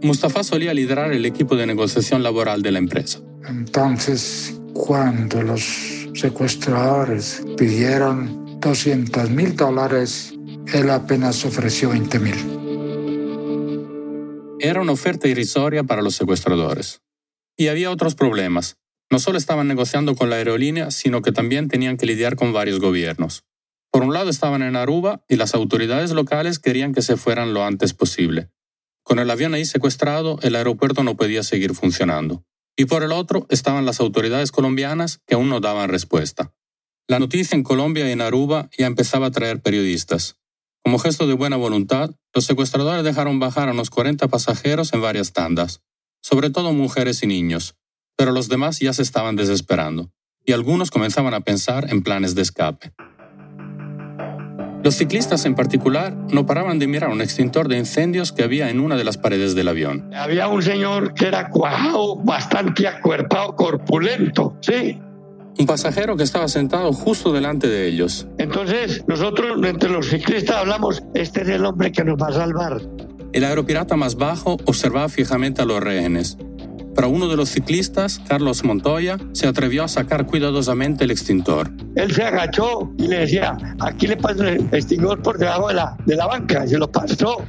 Mustafa 0.00 0.42
solía 0.42 0.73
liderar 0.73 1.12
el 1.12 1.26
equipo 1.26 1.54
de 1.54 1.66
negociación 1.66 2.23
laboral 2.23 2.62
de 2.62 2.73
la 2.73 2.78
empresa. 2.78 3.21
Entonces, 3.47 4.59
cuando 4.73 5.42
los 5.42 6.09
secuestradores 6.14 7.45
pidieron 7.59 8.59
200 8.61 9.28
mil 9.28 9.57
dólares, 9.57 10.33
él 10.73 10.88
apenas 10.88 11.45
ofreció 11.45 11.90
20 11.90 12.19
mil. 12.19 12.35
Era 14.59 14.81
una 14.81 14.92
oferta 14.92 15.28
irrisoria 15.28 15.85
para 15.85 16.00
los 16.00 16.14
secuestradores. 16.14 17.02
Y 17.59 17.69
había 17.69 17.90
otros 17.90 18.14
problemas. 18.14 18.78
No 19.12 19.19
solo 19.19 19.37
estaban 19.37 19.69
negociando 19.69 20.14
con 20.14 20.31
la 20.31 20.37
aerolínea, 20.37 20.90
sino 20.90 21.21
que 21.21 21.33
también 21.33 21.69
tenían 21.69 21.99
que 21.99 22.07
lidiar 22.07 22.35
con 22.35 22.54
varios 22.54 22.81
gobiernos. 22.81 23.45
Por 23.90 24.04
un 24.04 24.14
lado 24.14 24.31
estaban 24.31 24.62
en 24.62 24.75
Aruba 24.75 25.23
y 25.28 25.37
las 25.37 25.52
autoridades 25.52 26.12
locales 26.12 26.59
querían 26.59 26.95
que 26.95 27.02
se 27.02 27.19
fueran 27.19 27.52
lo 27.52 27.62
antes 27.62 27.92
posible. 27.92 28.49
Con 29.02 29.19
el 29.19 29.31
avión 29.31 29.52
ahí 29.52 29.66
secuestrado, 29.66 30.38
el 30.40 30.57
aeropuerto 30.57 31.02
no 31.02 31.14
podía 31.14 31.42
seguir 31.42 31.75
funcionando. 31.75 32.42
Y 32.75 32.87
por 32.87 33.02
el 33.02 33.12
otro 33.12 33.47
estaban 33.50 33.85
las 33.85 34.00
autoridades 34.00 34.50
colombianas 34.50 35.21
que 35.26 35.35
aún 35.35 35.50
no 35.50 35.61
daban 35.61 35.90
respuesta. 35.90 36.54
La 37.07 37.19
noticia 37.19 37.54
en 37.54 37.64
Colombia 37.64 38.09
y 38.09 38.12
en 38.12 38.23
Aruba 38.23 38.71
ya 38.78 38.87
empezaba 38.87 39.26
a 39.26 39.31
traer 39.31 39.61
periodistas. 39.61 40.38
Como 40.83 40.99
gesto 40.99 41.26
de 41.26 41.35
buena 41.35 41.57
voluntad, 41.57 42.12
los 42.33 42.47
secuestradores 42.47 43.04
dejaron 43.04 43.40
bajar 43.40 43.69
a 43.69 43.73
unos 43.73 43.90
40 43.90 44.28
pasajeros 44.28 44.95
en 44.95 45.02
varias 45.02 45.35
tandas 45.35 45.83
sobre 46.23 46.50
todo 46.50 46.73
mujeres 46.73 47.23
y 47.23 47.26
niños, 47.26 47.75
pero 48.23 48.31
los 48.31 48.49
demás 48.49 48.79
ya 48.79 48.93
se 48.93 49.02
estaban 49.02 49.35
desesperando, 49.35 50.12
y 50.45 50.52
algunos 50.52 50.93
comenzaban 50.93 51.35
a 51.35 51.41
pensar 51.41 51.91
en 51.91 52.05
planes 52.05 52.37
de 52.37 52.43
escape. 52.43 52.93
Los 54.85 54.95
ciclistas 54.95 55.45
en 55.45 55.57
particular 55.57 56.17
no 56.31 56.47
paraban 56.47 56.79
de 56.79 56.87
mirar 56.87 57.11
un 57.11 57.21
extintor 57.21 57.67
de 57.67 57.79
incendios 57.79 58.31
que 58.31 58.45
había 58.45 58.71
en 58.71 58.79
una 58.79 58.95
de 58.95 59.02
las 59.02 59.19
paredes 59.19 59.57
del 59.57 59.67
avión. 59.67 60.09
Había 60.14 60.47
un 60.47 60.62
señor 60.62 61.14
que 61.14 61.26
era 61.26 61.50
cuajado, 61.50 62.14
bastante 62.14 62.87
acuerpado, 62.87 63.57
corpulento, 63.57 64.57
¿sí? 64.61 65.00
Un 65.59 65.67
pasajero 65.67 66.17
que 66.17 66.23
estaba 66.23 66.47
sentado 66.47 66.93
justo 66.93 67.33
delante 67.33 67.67
de 67.67 67.88
ellos. 67.88 68.29
Entonces, 68.38 69.02
nosotros 69.09 69.59
entre 69.67 69.91
los 69.91 70.11
ciclistas 70.11 70.59
hablamos, 70.59 71.02
este 71.14 71.43
es 71.43 71.49
el 71.49 71.64
hombre 71.64 71.91
que 71.91 72.05
nos 72.05 72.23
va 72.23 72.29
a 72.29 72.33
salvar. 72.35 72.81
El 73.33 73.45
aeropirata 73.45 73.97
más 73.97 74.14
bajo 74.14 74.59
observaba 74.67 75.09
fijamente 75.09 75.62
a 75.62 75.64
los 75.64 75.83
rehenes. 75.83 76.37
Pero 76.95 77.09
uno 77.09 77.29
de 77.29 77.37
los 77.37 77.49
ciclistas, 77.49 78.21
Carlos 78.29 78.65
Montoya, 78.65 79.19
se 79.33 79.47
atrevió 79.47 79.85
a 79.85 79.89
sacar 79.89 80.27
cuidadosamente 80.27 81.05
el 81.05 81.11
extintor. 81.11 81.71
Él 81.95 82.13
se 82.13 82.23
agachó 82.23 82.91
y 82.99 83.09
le 83.09 83.21
decía, 83.21 83.57
aquí 83.81 84.07
le 84.07 84.17
paso 84.17 84.45
el 84.45 84.69
extintor 84.73 85.23
por 85.23 85.39
debajo 85.39 85.69
de 85.69 85.75
la, 85.75 85.97
de 86.05 86.17
la 86.17 86.27
banca, 86.27 86.65
y 86.65 86.69
se 86.69 86.79
lo 86.79 86.91
pasó. 86.91 87.43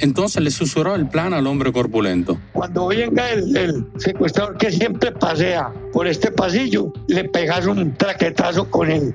Entonces 0.00 0.42
le 0.42 0.50
susurró 0.50 0.94
el 0.94 1.08
plan 1.08 1.34
al 1.34 1.46
hombre 1.46 1.72
corpulento. 1.72 2.38
Cuando 2.52 2.86
venga 2.86 3.30
el, 3.30 3.56
el, 3.56 3.86
secuestrador 3.96 4.56
que 4.56 4.70
siempre 4.70 5.12
pasea 5.12 5.72
por 5.92 6.06
este 6.06 6.30
pasillo, 6.30 6.92
le 7.08 7.24
pegas 7.24 7.66
un 7.66 7.94
traquetazo 7.94 8.70
con 8.70 8.90
él. 8.90 9.12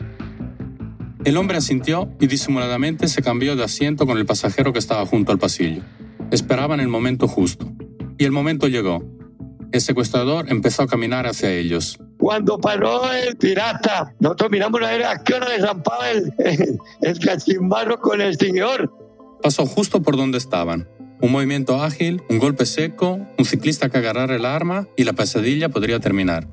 El 1.24 1.38
hombre 1.38 1.58
asintió 1.58 2.12
y 2.20 2.28
disimuladamente 2.28 3.08
se 3.08 3.22
cambió 3.22 3.56
de 3.56 3.64
asiento 3.64 4.06
con 4.06 4.18
el 4.18 4.26
pasajero 4.26 4.74
que 4.74 4.80
estaba 4.80 5.06
junto 5.06 5.32
al 5.32 5.40
pasillo. 5.40 5.82
Esperaban 6.32 6.82
el 6.82 6.90
momento 6.90 7.30
justo. 7.30 7.72
Y 8.18 8.26
el 8.26 8.32
momento 8.32 8.68
llegó. 8.68 9.04
El 9.74 9.82
secuestrador 9.82 10.46
empezó 10.50 10.84
a 10.84 10.88
caminar 10.88 11.26
hacia 11.26 11.52
ellos. 11.52 11.98
Cuando 12.20 12.60
paró 12.60 13.12
el 13.12 13.36
pirata, 13.36 14.14
nosotros 14.20 14.52
miramos 14.52 14.80
a 14.84 15.24
qué 15.24 15.34
hora 15.34 15.50
desampaba 15.50 16.12
el, 16.12 16.32
el, 16.38 16.78
el 17.02 17.20
cachimbarro 17.20 18.00
con 18.00 18.22
el 18.22 18.28
extinguidor. 18.28 18.94
Pasó 19.42 19.66
justo 19.66 20.04
por 20.04 20.16
donde 20.16 20.38
estaban. 20.38 20.88
Un 21.22 21.32
movimiento 21.32 21.82
ágil, 21.82 22.22
un 22.30 22.38
golpe 22.38 22.68
seco, 22.68 23.20
un 23.36 23.46
ciclista 23.46 23.90
que 23.90 23.98
agarrara 23.98 24.36
el 24.36 24.46
arma 24.46 24.88
y 24.96 25.06
la 25.06 25.14
pesadilla 25.14 25.70
podría 25.70 26.00
terminar. 26.00 26.48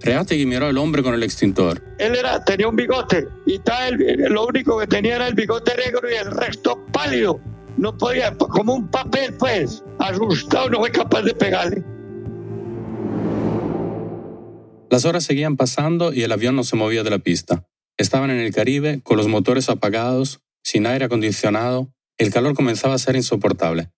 Reategui 0.00 0.44
miró 0.44 0.66
al 0.66 0.78
hombre 0.78 1.04
con 1.04 1.14
el 1.14 1.22
extintor. 1.22 1.80
Él 1.98 2.16
era, 2.16 2.44
tenía 2.44 2.66
un 2.66 2.74
bigote 2.74 3.28
y 3.46 3.60
tal, 3.60 3.98
lo 4.30 4.48
único 4.48 4.80
que 4.80 4.88
tenía 4.88 5.14
era 5.14 5.28
el 5.28 5.34
bigote 5.34 5.76
negro 5.76 6.10
y 6.10 6.14
el 6.16 6.32
resto 6.32 6.84
pálido. 6.92 7.40
No 7.76 7.96
podía, 7.96 8.36
como 8.36 8.74
un 8.74 8.88
papel, 8.88 9.32
pues. 9.38 9.84
Asustado, 10.00 10.70
no 10.70 10.78
fue 10.80 10.90
capaz 10.90 11.22
de 11.22 11.34
pegarle. 11.34 11.84
Las 14.90 15.04
horas 15.04 15.24
seguían 15.24 15.56
pasando 15.56 16.12
y 16.12 16.22
el 16.22 16.32
avión 16.32 16.56
no 16.56 16.64
se 16.64 16.76
movía 16.76 17.02
de 17.02 17.10
la 17.10 17.18
pista. 17.18 17.68
Estaban 17.98 18.30
en 18.30 18.38
el 18.38 18.54
Caribe, 18.54 19.00
con 19.02 19.16
los 19.16 19.28
motores 19.28 19.68
apagados, 19.68 20.40
sin 20.62 20.86
aire 20.86 21.04
acondicionado, 21.04 21.92
el 22.16 22.32
calor 22.32 22.54
comenzaba 22.54 22.94
a 22.94 22.98
ser 22.98 23.16
insoportable. 23.16 23.90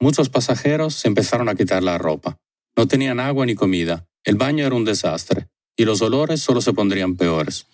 Muchos 0.00 0.28
pasajeros 0.28 0.94
se 0.94 1.08
empezaron 1.08 1.48
a 1.48 1.54
quitar 1.54 1.82
la 1.82 1.96
ropa. 1.96 2.38
No 2.76 2.86
tenían 2.86 3.20
agua 3.20 3.46
ni 3.46 3.54
comida, 3.54 4.06
el 4.24 4.36
baño 4.36 4.66
era 4.66 4.74
un 4.74 4.84
desastre, 4.84 5.48
y 5.76 5.84
los 5.84 6.02
olores 6.02 6.40
solo 6.40 6.60
se 6.60 6.72
pondrían 6.72 7.16
peores. 7.16 7.66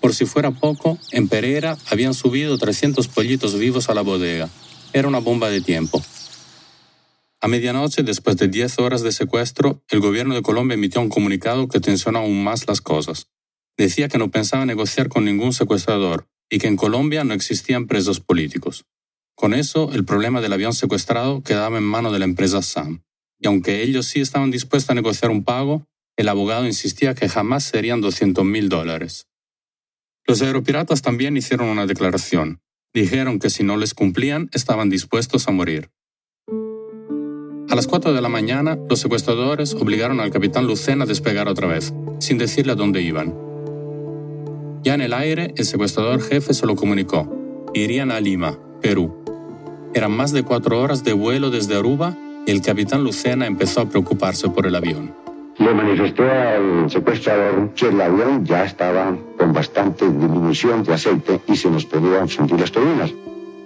Por 0.00 0.14
si 0.14 0.24
fuera 0.24 0.50
poco, 0.50 0.98
en 1.12 1.28
Pereira 1.28 1.76
habían 1.90 2.14
subido 2.14 2.56
300 2.58 3.08
pollitos 3.08 3.58
vivos 3.58 3.90
a 3.90 3.94
la 3.94 4.02
bodega. 4.02 4.48
Era 4.92 5.08
una 5.08 5.18
bomba 5.18 5.50
de 5.50 5.60
tiempo. 5.60 6.02
A 7.42 7.48
medianoche, 7.48 8.02
después 8.02 8.36
de 8.36 8.48
10 8.48 8.78
horas 8.80 9.02
de 9.02 9.12
secuestro, 9.12 9.82
el 9.88 10.00
gobierno 10.00 10.34
de 10.34 10.42
Colombia 10.42 10.74
emitió 10.74 11.00
un 11.00 11.08
comunicado 11.08 11.68
que 11.68 11.80
tensionó 11.80 12.18
aún 12.18 12.44
más 12.44 12.66
las 12.68 12.80
cosas. 12.80 13.28
Decía 13.78 14.08
que 14.08 14.18
no 14.18 14.30
pensaba 14.30 14.66
negociar 14.66 15.08
con 15.08 15.24
ningún 15.24 15.54
secuestrador 15.54 16.28
y 16.50 16.58
que 16.58 16.66
en 16.66 16.76
Colombia 16.76 17.24
no 17.24 17.32
existían 17.32 17.86
presos 17.86 18.20
políticos. 18.20 18.84
Con 19.34 19.54
eso, 19.54 19.90
el 19.92 20.04
problema 20.04 20.42
del 20.42 20.52
avión 20.52 20.74
secuestrado 20.74 21.42
quedaba 21.42 21.78
en 21.78 21.84
manos 21.84 22.12
de 22.12 22.18
la 22.18 22.26
empresa 22.26 22.60
SAM 22.60 23.02
y 23.40 23.46
aunque 23.46 23.82
ellos 23.82 24.06
sí 24.06 24.20
estaban 24.20 24.50
dispuestos 24.50 24.90
a 24.90 24.94
negociar 24.94 25.30
un 25.30 25.44
pago, 25.44 25.86
el 26.16 26.28
abogado 26.28 26.66
insistía 26.66 27.14
que 27.14 27.28
jamás 27.28 27.64
serían 27.64 28.02
200 28.02 28.44
mil 28.44 28.68
dólares. 28.68 29.28
Los 30.26 30.42
aeropiratas 30.42 31.00
también 31.00 31.36
hicieron 31.36 31.68
una 31.68 31.86
declaración. 31.86 32.60
Dijeron 32.92 33.38
que 33.38 33.48
si 33.48 33.64
no 33.64 33.78
les 33.78 33.94
cumplían, 33.94 34.50
estaban 34.52 34.90
dispuestos 34.90 35.48
a 35.48 35.52
morir. 35.52 35.90
A 37.70 37.76
las 37.76 37.86
4 37.86 38.12
de 38.12 38.20
la 38.20 38.28
mañana, 38.28 38.76
los 38.88 38.98
secuestradores 38.98 39.74
obligaron 39.74 40.18
al 40.18 40.32
capitán 40.32 40.66
Lucena 40.66 41.04
a 41.04 41.06
despegar 41.06 41.46
otra 41.46 41.68
vez, 41.68 41.94
sin 42.18 42.36
decirle 42.36 42.72
a 42.72 42.74
dónde 42.74 43.00
iban. 43.00 43.32
Ya 44.82 44.94
en 44.94 45.00
el 45.00 45.12
aire, 45.12 45.54
el 45.56 45.64
secuestrador 45.64 46.20
jefe 46.20 46.52
se 46.52 46.66
lo 46.66 46.74
comunicó. 46.74 47.32
Irían 47.72 48.10
a 48.10 48.18
Lima, 48.18 48.58
Perú. 48.82 49.14
Eran 49.94 50.10
más 50.10 50.32
de 50.32 50.42
cuatro 50.42 50.80
horas 50.80 51.04
de 51.04 51.12
vuelo 51.12 51.50
desde 51.50 51.76
Aruba 51.76 52.16
y 52.44 52.50
el 52.50 52.60
capitán 52.60 53.04
Lucena 53.04 53.46
empezó 53.46 53.82
a 53.82 53.88
preocuparse 53.88 54.48
por 54.48 54.66
el 54.66 54.74
avión. 54.74 55.14
Le 55.58 55.72
manifesté 55.72 56.28
al 56.28 56.90
secuestrador 56.90 57.72
que 57.74 57.86
el 57.86 58.00
avión 58.00 58.44
ya 58.44 58.64
estaba 58.64 59.16
con 59.38 59.52
bastante 59.52 60.06
disminución 60.06 60.82
de 60.82 60.94
aceite 60.94 61.40
y 61.46 61.54
se 61.54 61.70
nos 61.70 61.84
podían 61.84 62.28
fundir 62.28 62.58
las 62.58 62.72
turbinas. 62.72 63.12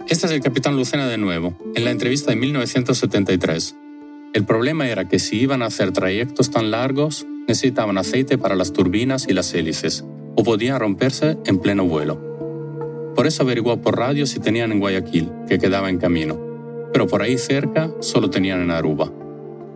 Este 0.08 0.26
es 0.26 0.32
el 0.32 0.42
capitán 0.42 0.76
Lucena 0.76 1.06
de 1.06 1.16
nuevo, 1.16 1.54
en 1.74 1.84
la 1.86 1.90
entrevista 1.90 2.32
de 2.32 2.36
1973. 2.36 3.76
El 4.34 4.44
problema 4.44 4.86
era 4.86 5.08
que 5.08 5.18
si 5.18 5.40
iban 5.40 5.62
a 5.62 5.66
hacer 5.66 5.92
trayectos 5.92 6.50
tan 6.50 6.70
largos, 6.70 7.26
necesitaban 7.48 7.96
aceite 7.96 8.36
para 8.36 8.56
las 8.56 8.74
turbinas 8.74 9.26
y 9.28 9.32
las 9.32 9.54
hélices, 9.54 10.04
o 10.36 10.44
podían 10.44 10.78
romperse 10.78 11.38
en 11.46 11.58
pleno 11.58 11.86
vuelo. 11.86 12.20
Por 13.14 13.26
eso 13.26 13.42
averiguó 13.44 13.80
por 13.80 13.96
radio 13.96 14.26
si 14.26 14.40
tenían 14.40 14.72
en 14.72 14.80
Guayaquil, 14.80 15.30
que 15.48 15.58
quedaba 15.58 15.88
en 15.88 15.98
camino 15.98 16.54
pero 16.94 17.08
por 17.08 17.22
ahí 17.22 17.36
cerca 17.36 17.90
solo 17.98 18.30
tenían 18.30 18.62
en 18.62 18.70
Aruba. 18.70 19.10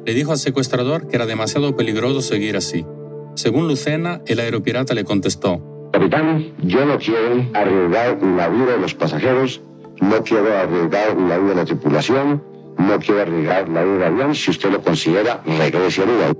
Le 0.07 0.15
dijo 0.15 0.31
al 0.31 0.39
secuestrador 0.39 1.09
que 1.09 1.17
era 1.17 1.27
demasiado 1.27 1.75
peligroso 1.75 2.23
seguir 2.23 2.57
así. 2.57 2.87
Según 3.35 3.67
Lucena, 3.67 4.23
el 4.27 4.39
aeropirata 4.39 4.95
le 4.95 5.03
contestó, 5.03 5.91
Capitán, 5.93 6.53
yo 6.63 6.87
no 6.87 6.97
quiero 6.97 7.45
arriesgar 7.55 8.23
la 8.23 8.49
vida 8.49 8.73
de 8.73 8.79
los 8.79 8.95
pasajeros, 8.95 9.61
no 10.01 10.23
quiero 10.23 10.57
arriesgar 10.57 11.17
la 11.17 11.39
vida 11.39 11.49
de 11.49 11.55
la 11.57 11.65
tripulación, 11.65 12.41
no 12.79 12.99
quiero 12.99 13.23
arriesgar 13.23 13.69
la 13.69 13.85
vida 13.85 13.99
de 13.99 14.05
avión. 14.07 14.35
Si 14.35 14.51
usted 14.51 14.71
lo 14.71 14.83
considera, 14.83 15.43
regrese 15.45 16.01
a 16.01 16.05
Aruba. 16.05 16.33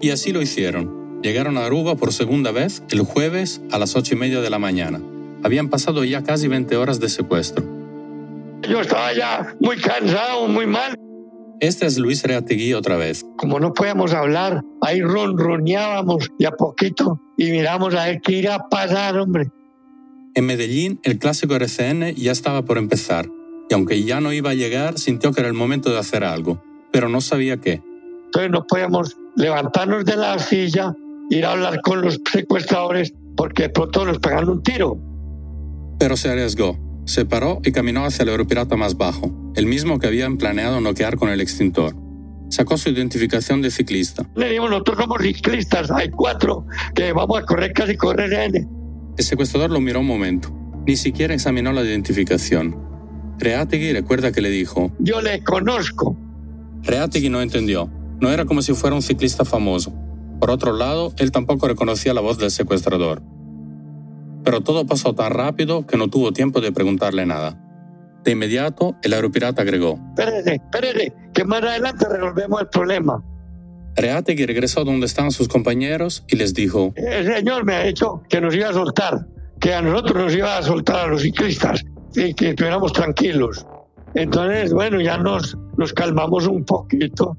Y 0.00 0.10
así 0.10 0.32
lo 0.32 0.40
hicieron. 0.40 1.20
Llegaron 1.22 1.56
a 1.56 1.66
Aruba 1.66 1.96
por 1.96 2.12
segunda 2.12 2.52
vez 2.52 2.82
el 2.90 3.02
jueves 3.02 3.60
a 3.70 3.78
las 3.78 3.96
ocho 3.96 4.14
y 4.14 4.18
media 4.18 4.40
de 4.40 4.50
la 4.50 4.58
mañana. 4.58 5.00
Habían 5.42 5.68
pasado 5.68 6.04
ya 6.04 6.22
casi 6.22 6.48
20 6.48 6.76
horas 6.76 7.00
de 7.00 7.08
secuestro. 7.08 7.64
Yo 8.68 8.80
estaba 8.80 9.12
ya 9.12 9.54
muy 9.60 9.76
cansado, 9.76 10.48
muy 10.48 10.66
mal. 10.66 10.94
Este 11.60 11.86
es 11.86 11.98
Luis 11.98 12.22
Reategui 12.24 12.74
otra 12.74 12.96
vez. 12.96 13.24
Como 13.36 13.60
no 13.60 13.72
podíamos 13.72 14.12
hablar, 14.12 14.62
ahí 14.80 15.00
ronroneábamos 15.00 16.30
de 16.38 16.46
a 16.46 16.50
poquito 16.50 17.20
y 17.36 17.50
miramos 17.50 17.94
a 17.94 18.06
ver 18.06 18.20
qué 18.22 18.32
irá 18.32 18.56
a 18.56 18.68
pasar, 18.68 19.18
hombre. 19.18 19.48
En 20.34 20.46
Medellín, 20.46 20.98
el 21.04 21.18
clásico 21.18 21.54
RCN 21.54 22.14
ya 22.16 22.32
estaba 22.32 22.64
por 22.64 22.76
empezar, 22.76 23.28
y 23.74 23.76
aunque 23.76 24.04
ya 24.04 24.20
no 24.20 24.32
iba 24.32 24.50
a 24.50 24.54
llegar, 24.54 25.00
sintió 25.00 25.32
que 25.32 25.40
era 25.40 25.48
el 25.48 25.54
momento 25.54 25.90
de 25.90 25.98
hacer 25.98 26.22
algo, 26.22 26.62
pero 26.92 27.08
no 27.08 27.20
sabía 27.20 27.56
qué. 27.56 27.82
Entonces 28.26 28.52
no 28.52 28.64
podíamos 28.64 29.16
levantarnos 29.34 30.04
de 30.04 30.16
la 30.16 30.38
silla, 30.38 30.94
ir 31.28 31.44
a 31.44 31.50
hablar 31.50 31.80
con 31.80 32.00
los 32.00 32.20
secuestradores, 32.30 33.12
porque 33.36 33.68
pronto 33.68 34.04
nos 34.04 34.20
pegan 34.20 34.48
un 34.48 34.62
tiro. 34.62 34.96
Pero 35.98 36.16
se 36.16 36.28
arriesgó. 36.30 36.78
Se 37.04 37.24
paró 37.24 37.60
y 37.64 37.72
caminó 37.72 38.04
hacia 38.04 38.22
el 38.22 38.28
aeropirata 38.28 38.76
más 38.76 38.96
bajo, 38.96 39.52
el 39.56 39.66
mismo 39.66 39.98
que 39.98 40.06
habían 40.06 40.38
planeado 40.38 40.80
noquear 40.80 41.16
con 41.16 41.28
el 41.30 41.40
extintor. 41.40 41.96
Sacó 42.50 42.76
su 42.76 42.90
identificación 42.90 43.60
de 43.60 43.72
ciclista. 43.72 44.24
Le 44.36 44.52
dimos 44.52 44.70
nosotros 44.70 44.98
como 44.98 45.18
ciclistas, 45.18 45.90
hay 45.90 46.10
cuatro 46.10 46.64
que 46.94 47.12
vamos 47.12 47.40
a 47.40 47.42
correr 47.44 47.72
casi 47.72 47.96
correr 47.96 48.32
N. 48.32 48.68
El 49.18 49.24
secuestrador 49.24 49.72
lo 49.72 49.80
miró 49.80 49.98
un 49.98 50.06
momento. 50.06 50.50
Ni 50.86 50.96
siquiera 50.96 51.34
examinó 51.34 51.72
la 51.72 51.82
identificación. 51.82 52.83
Reategui 53.38 53.92
recuerda 53.92 54.32
que 54.32 54.40
le 54.40 54.50
dijo, 54.50 54.92
Yo 54.98 55.20
le 55.20 55.42
conozco. 55.42 56.16
Reategui 56.82 57.28
no 57.28 57.42
entendió. 57.42 57.90
No 58.20 58.30
era 58.30 58.44
como 58.44 58.62
si 58.62 58.74
fuera 58.74 58.94
un 58.94 59.02
ciclista 59.02 59.44
famoso. 59.44 59.92
Por 60.40 60.50
otro 60.50 60.72
lado, 60.72 61.12
él 61.18 61.32
tampoco 61.32 61.66
reconocía 61.68 62.14
la 62.14 62.20
voz 62.20 62.38
del 62.38 62.50
secuestrador. 62.50 63.22
Pero 64.44 64.60
todo 64.60 64.86
pasó 64.86 65.14
tan 65.14 65.32
rápido 65.32 65.86
que 65.86 65.96
no 65.96 66.08
tuvo 66.08 66.32
tiempo 66.32 66.60
de 66.60 66.72
preguntarle 66.72 67.26
nada. 67.26 67.60
De 68.24 68.32
inmediato, 68.32 68.96
el 69.02 69.14
aeropirata 69.14 69.62
agregó. 69.62 69.98
Espérese, 70.16 70.54
espérese, 70.54 71.12
que 71.32 71.44
más 71.44 71.62
adelante 71.62 72.06
resolvemos 72.08 72.60
el 72.60 72.68
problema. 72.68 73.22
Reategui 73.96 74.46
regresó 74.46 74.84
donde 74.84 75.06
estaban 75.06 75.30
sus 75.30 75.48
compañeros 75.48 76.24
y 76.28 76.36
les 76.36 76.52
dijo, 76.54 76.92
El 76.96 77.26
señor 77.26 77.64
me 77.64 77.74
ha 77.74 77.82
dicho 77.82 78.22
que 78.28 78.40
nos 78.40 78.54
iba 78.54 78.68
a 78.68 78.72
soltar, 78.72 79.26
que 79.60 79.72
a 79.72 79.82
nosotros 79.82 80.24
nos 80.24 80.34
iba 80.34 80.56
a 80.58 80.62
soltar 80.62 80.96
a 81.00 81.06
los 81.06 81.22
ciclistas 81.22 81.84
y 82.16 82.34
que 82.34 82.50
estuviéramos 82.50 82.92
tranquilos. 82.92 83.66
Entonces, 84.14 84.72
bueno, 84.72 85.00
ya 85.00 85.18
nos, 85.18 85.56
nos 85.76 85.92
calmamos 85.92 86.46
un 86.46 86.64
poquito. 86.64 87.36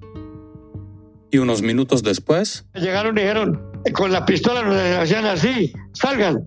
y 1.32 1.38
unos 1.38 1.62
minutos 1.62 2.04
después, 2.04 2.66
Llegaron 2.74 3.18
y 3.18 3.22
dijeron, 3.22 3.62
con 3.94 4.12
la 4.12 4.26
pistola 4.26 4.62
nos 4.62 4.76
hacían 4.76 5.26
así, 5.26 5.74
salgan, 5.94 6.46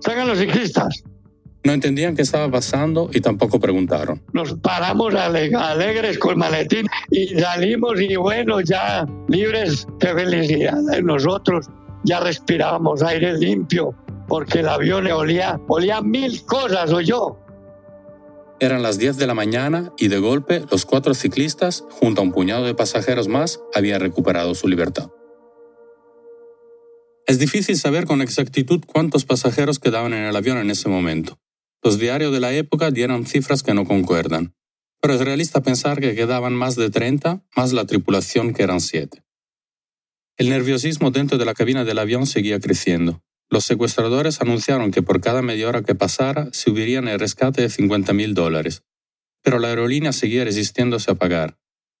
salgan 0.00 0.28
los 0.28 0.38
ciclistas. 0.38 1.02
no 1.64 1.72
entendían 1.72 2.14
qué 2.14 2.22
estaba 2.22 2.48
pasando 2.50 3.08
y 3.12 3.20
tampoco 3.20 3.58
preguntaron. 3.60 4.22
Nos 4.32 4.54
paramos 4.54 5.14
ale- 5.14 5.52
alegres 5.54 6.18
con 6.18 6.38
maletín 6.38 6.86
y 7.10 7.26
salimos 7.38 8.00
y 8.00 8.14
bueno, 8.16 8.60
ya 8.60 9.04
libres, 9.28 9.86
qué 9.98 10.08
felicidad 10.14 10.78
de 10.90 11.02
nosotros. 11.02 11.66
Ya 12.04 12.20
respirábamos 12.20 13.02
aire 13.02 13.36
limpio 13.36 13.94
porque 14.28 14.60
el 14.60 14.68
avión 14.68 15.06
olía, 15.10 15.58
olía 15.66 16.00
mil 16.02 16.44
cosas, 16.46 16.92
o 16.92 17.00
yo. 17.00 17.36
Eran 18.58 18.82
las 18.82 18.98
10 18.98 19.18
de 19.18 19.26
la 19.26 19.34
mañana 19.34 19.92
y 19.98 20.08
de 20.08 20.18
golpe 20.18 20.64
los 20.70 20.86
cuatro 20.86 21.12
ciclistas, 21.12 21.84
junto 21.90 22.22
a 22.22 22.24
un 22.24 22.32
puñado 22.32 22.64
de 22.64 22.74
pasajeros 22.74 23.28
más, 23.28 23.60
habían 23.74 24.00
recuperado 24.00 24.54
su 24.54 24.66
libertad. 24.66 25.10
Es 27.26 27.38
difícil 27.38 27.76
saber 27.76 28.06
con 28.06 28.22
exactitud 28.22 28.82
cuántos 28.86 29.26
pasajeros 29.26 29.78
quedaban 29.78 30.14
en 30.14 30.24
el 30.24 30.34
avión 30.34 30.56
en 30.56 30.70
ese 30.70 30.88
momento. 30.88 31.38
Los 31.82 31.98
diarios 31.98 32.32
de 32.32 32.40
la 32.40 32.54
época 32.54 32.90
dieron 32.90 33.26
cifras 33.26 33.62
que 33.62 33.74
no 33.74 33.84
concuerdan, 33.84 34.54
pero 35.02 35.14
es 35.14 35.20
realista 35.20 35.62
pensar 35.62 36.00
que 36.00 36.14
quedaban 36.14 36.54
más 36.54 36.76
de 36.76 36.88
30, 36.88 37.44
más 37.56 37.74
la 37.74 37.84
tripulación 37.84 38.54
que 38.54 38.62
eran 38.62 38.80
7. 38.80 39.22
El 40.38 40.48
nerviosismo 40.48 41.10
dentro 41.10 41.36
de 41.36 41.44
la 41.44 41.52
cabina 41.52 41.84
del 41.84 41.98
avión 41.98 42.26
seguía 42.26 42.58
creciendo. 42.58 43.22
Los 43.48 43.64
secuestradores 43.64 44.40
anunciaron 44.40 44.90
que 44.90 45.02
por 45.02 45.20
cada 45.20 45.40
media 45.40 45.68
hora 45.68 45.82
que 45.82 45.94
pasara 45.94 46.48
subirían 46.52 47.06
el 47.06 47.20
rescate 47.20 47.62
de 47.62 47.70
50 47.70 48.12
mil 48.12 48.34
dólares, 48.34 48.82
pero 49.42 49.60
la 49.60 49.68
aerolínea 49.68 50.12
seguía 50.12 50.44
resistiéndose 50.44 51.10
a 51.10 51.14
pagar. 51.14 51.56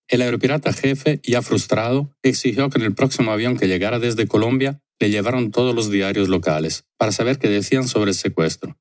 El 0.08 0.22
aeropirata 0.22 0.72
jefe, 0.72 1.20
ya 1.22 1.42
frustrado, 1.42 2.12
exigió 2.22 2.70
que 2.70 2.78
en 2.78 2.84
el 2.84 2.94
próximo 2.94 3.30
avión 3.30 3.56
que 3.56 3.68
llegara 3.68 3.98
desde 3.98 4.26
Colombia 4.26 4.80
le 5.00 5.10
llevaran 5.10 5.50
todos 5.50 5.74
los 5.74 5.90
diarios 5.90 6.28
locales 6.28 6.84
para 6.96 7.12
saber 7.12 7.38
qué 7.38 7.48
decían 7.48 7.86
sobre 7.86 8.10
el 8.10 8.16
secuestro. 8.16 8.78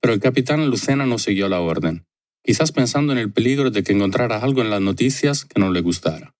Pero 0.00 0.14
el 0.14 0.20
capitán 0.20 0.68
Lucena 0.68 1.06
no 1.06 1.18
siguió 1.18 1.48
la 1.48 1.60
orden, 1.60 2.06
quizás 2.44 2.72
pensando 2.72 3.12
en 3.12 3.18
el 3.18 3.32
peligro 3.32 3.70
de 3.70 3.82
que 3.82 3.92
encontrara 3.92 4.38
algo 4.38 4.62
en 4.62 4.70
las 4.70 4.80
noticias 4.80 5.44
que 5.44 5.60
no 5.60 5.70
le 5.72 5.80
gustara. 5.80 6.34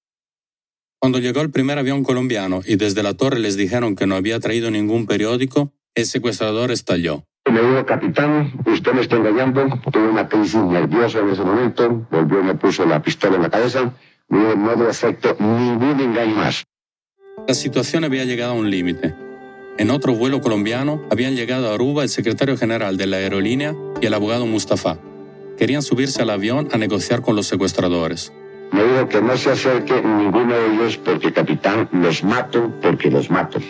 Cuando 1.05 1.19
llegó 1.19 1.43
el 1.43 1.51
primer 1.51 1.79
avión 1.79 2.03
colombiano 2.03 2.63
y 2.65 2.77
desde 2.77 3.03
la 3.03 3.13
torre 3.13 3.39
les 3.39 3.59
dijeron 3.59 3.95
que 3.95 4.07
no 4.07 4.15
había 4.15 4.41
traído 4.41 4.71
ningún 4.71 5.05
periódico, 5.05 5.71
el 5.95 6.07
secuestrador 6.07 6.71
estalló. 6.71 7.25
Me 7.47 7.61
dijo, 7.61 7.85
capitán, 7.85 8.55
usted 8.65 8.95
me 8.95 9.03
está 9.03 9.17
engañando. 9.17 9.69
Tuve 9.93 10.09
una 10.09 10.27
crisis 10.27 10.63
nerviosa 10.63 11.19
en 11.19 11.29
ese 11.29 11.43
momento. 11.43 12.07
Volvió 12.11 12.41
y 12.41 12.45
me 12.45 12.55
puso 12.55 12.87
la 12.87 13.03
pistola 13.03 13.37
en 13.37 13.43
la 13.43 13.51
cabeza. 13.51 13.93
Dijo, 14.31 14.55
no 14.57 14.77
le 14.77 14.89
acepto 14.89 15.37
ningún 15.41 16.01
engaño 16.01 16.37
más. 16.37 16.65
La 17.47 17.53
situación 17.53 18.05
había 18.05 18.25
llegado 18.25 18.53
a 18.53 18.57
un 18.57 18.71
límite. 18.71 19.15
En 19.77 19.91
otro 19.91 20.15
vuelo 20.15 20.41
colombiano 20.41 21.07
habían 21.11 21.37
llegado 21.37 21.71
a 21.71 21.75
Aruba 21.75 22.03
el 22.03 22.09
secretario 22.09 22.57
general 22.57 22.97
de 22.97 23.09
la 23.09 23.19
aerolínea 23.19 23.77
y 24.01 24.07
el 24.07 24.15
abogado 24.15 24.47
Mustafa. 24.47 24.97
Querían 25.59 25.83
subirse 25.83 26.23
al 26.23 26.31
avión 26.31 26.69
a 26.73 26.79
negociar 26.79 27.21
con 27.21 27.37
los 27.37 27.47
secuestradores. 27.47 28.33
Me 28.75 28.83
dijo 28.83 29.09
que 29.09 29.23
no 29.23 29.37
se 29.37 29.53
acerque 29.53 30.03
ninguno 30.03 30.53
de 30.53 30.75
ellos 30.75 30.97
porque, 30.97 31.33
capitán, 31.33 31.89
los 31.93 32.25
mato 32.25 32.73
porque 32.83 33.09
los 33.09 33.31
mato. 33.31 33.61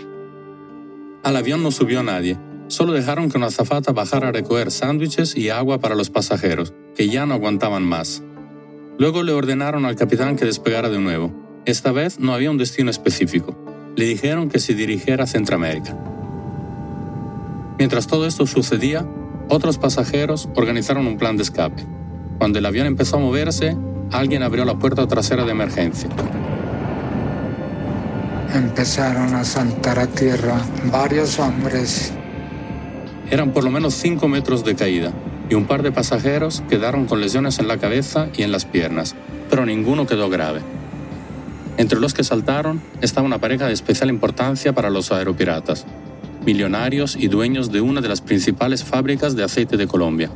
Al 1.22 1.36
avión 1.36 1.62
no 1.62 1.70
subió 1.70 2.02
nadie. 2.02 2.38
Solo 2.68 2.94
dejaron 2.94 3.28
que 3.28 3.36
una 3.36 3.48
azafata 3.48 3.92
bajara 3.92 4.28
a 4.28 4.32
recoger 4.32 4.70
sándwiches 4.70 5.36
y 5.36 5.50
agua 5.50 5.78
para 5.78 5.94
los 5.94 6.08
pasajeros, 6.08 6.72
que 6.96 7.10
ya 7.10 7.26
no 7.26 7.34
aguantaban 7.34 7.82
más. 7.84 8.22
Luego 8.96 9.22
le 9.22 9.32
ordenaron 9.32 9.84
al 9.84 9.94
capitán 9.94 10.36
que 10.36 10.46
despegara 10.46 10.88
de 10.88 11.00
nuevo. 11.00 11.34
Esta 11.66 11.92
vez 11.92 12.18
no 12.18 12.32
había 12.32 12.50
un 12.50 12.56
destino 12.56 12.90
específico. 12.90 13.54
Le 13.96 14.06
dijeron 14.06 14.48
que 14.48 14.58
se 14.58 14.72
dirigiera 14.72 15.24
a 15.24 15.26
Centroamérica. 15.26 15.94
Mientras 17.78 18.06
todo 18.06 18.26
esto 18.26 18.46
sucedía, 18.46 19.06
otros 19.50 19.76
pasajeros 19.76 20.48
organizaron 20.54 21.06
un 21.06 21.18
plan 21.18 21.36
de 21.36 21.42
escape. 21.42 21.84
Cuando 22.38 22.58
el 22.58 22.64
avión 22.64 22.86
empezó 22.86 23.16
a 23.16 23.20
moverse, 23.20 23.76
alguien 24.14 24.44
abrió 24.44 24.64
la 24.64 24.76
puerta 24.78 25.08
trasera 25.08 25.44
de 25.44 25.50
emergencia. 25.50 26.08
Empezaron 28.54 29.34
a 29.34 29.44
saltar 29.44 29.98
a 29.98 30.06
tierra 30.06 30.56
varios 30.84 31.40
hombres. 31.40 32.12
Eran 33.28 33.50
por 33.50 33.64
lo 33.64 33.72
menos 33.72 33.94
5 33.94 34.28
metros 34.28 34.64
de 34.64 34.76
caída 34.76 35.12
y 35.50 35.54
un 35.54 35.64
par 35.64 35.82
de 35.82 35.90
pasajeros 35.90 36.62
quedaron 36.68 37.06
con 37.06 37.20
lesiones 37.20 37.58
en 37.58 37.66
la 37.66 37.78
cabeza 37.78 38.28
y 38.36 38.44
en 38.44 38.52
las 38.52 38.64
piernas, 38.64 39.16
pero 39.50 39.66
ninguno 39.66 40.06
quedó 40.06 40.30
grave. 40.30 40.60
Entre 41.76 41.98
los 41.98 42.14
que 42.14 42.22
saltaron 42.22 42.80
estaba 43.00 43.26
una 43.26 43.40
pareja 43.40 43.66
de 43.66 43.72
especial 43.72 44.10
importancia 44.10 44.72
para 44.72 44.90
los 44.90 45.10
aeropiratas, 45.10 45.86
millonarios 46.46 47.16
y 47.16 47.26
dueños 47.26 47.72
de 47.72 47.80
una 47.80 48.00
de 48.00 48.08
las 48.08 48.20
principales 48.20 48.84
fábricas 48.84 49.34
de 49.34 49.42
aceite 49.42 49.76
de 49.76 49.88
Colombia. 49.88 50.30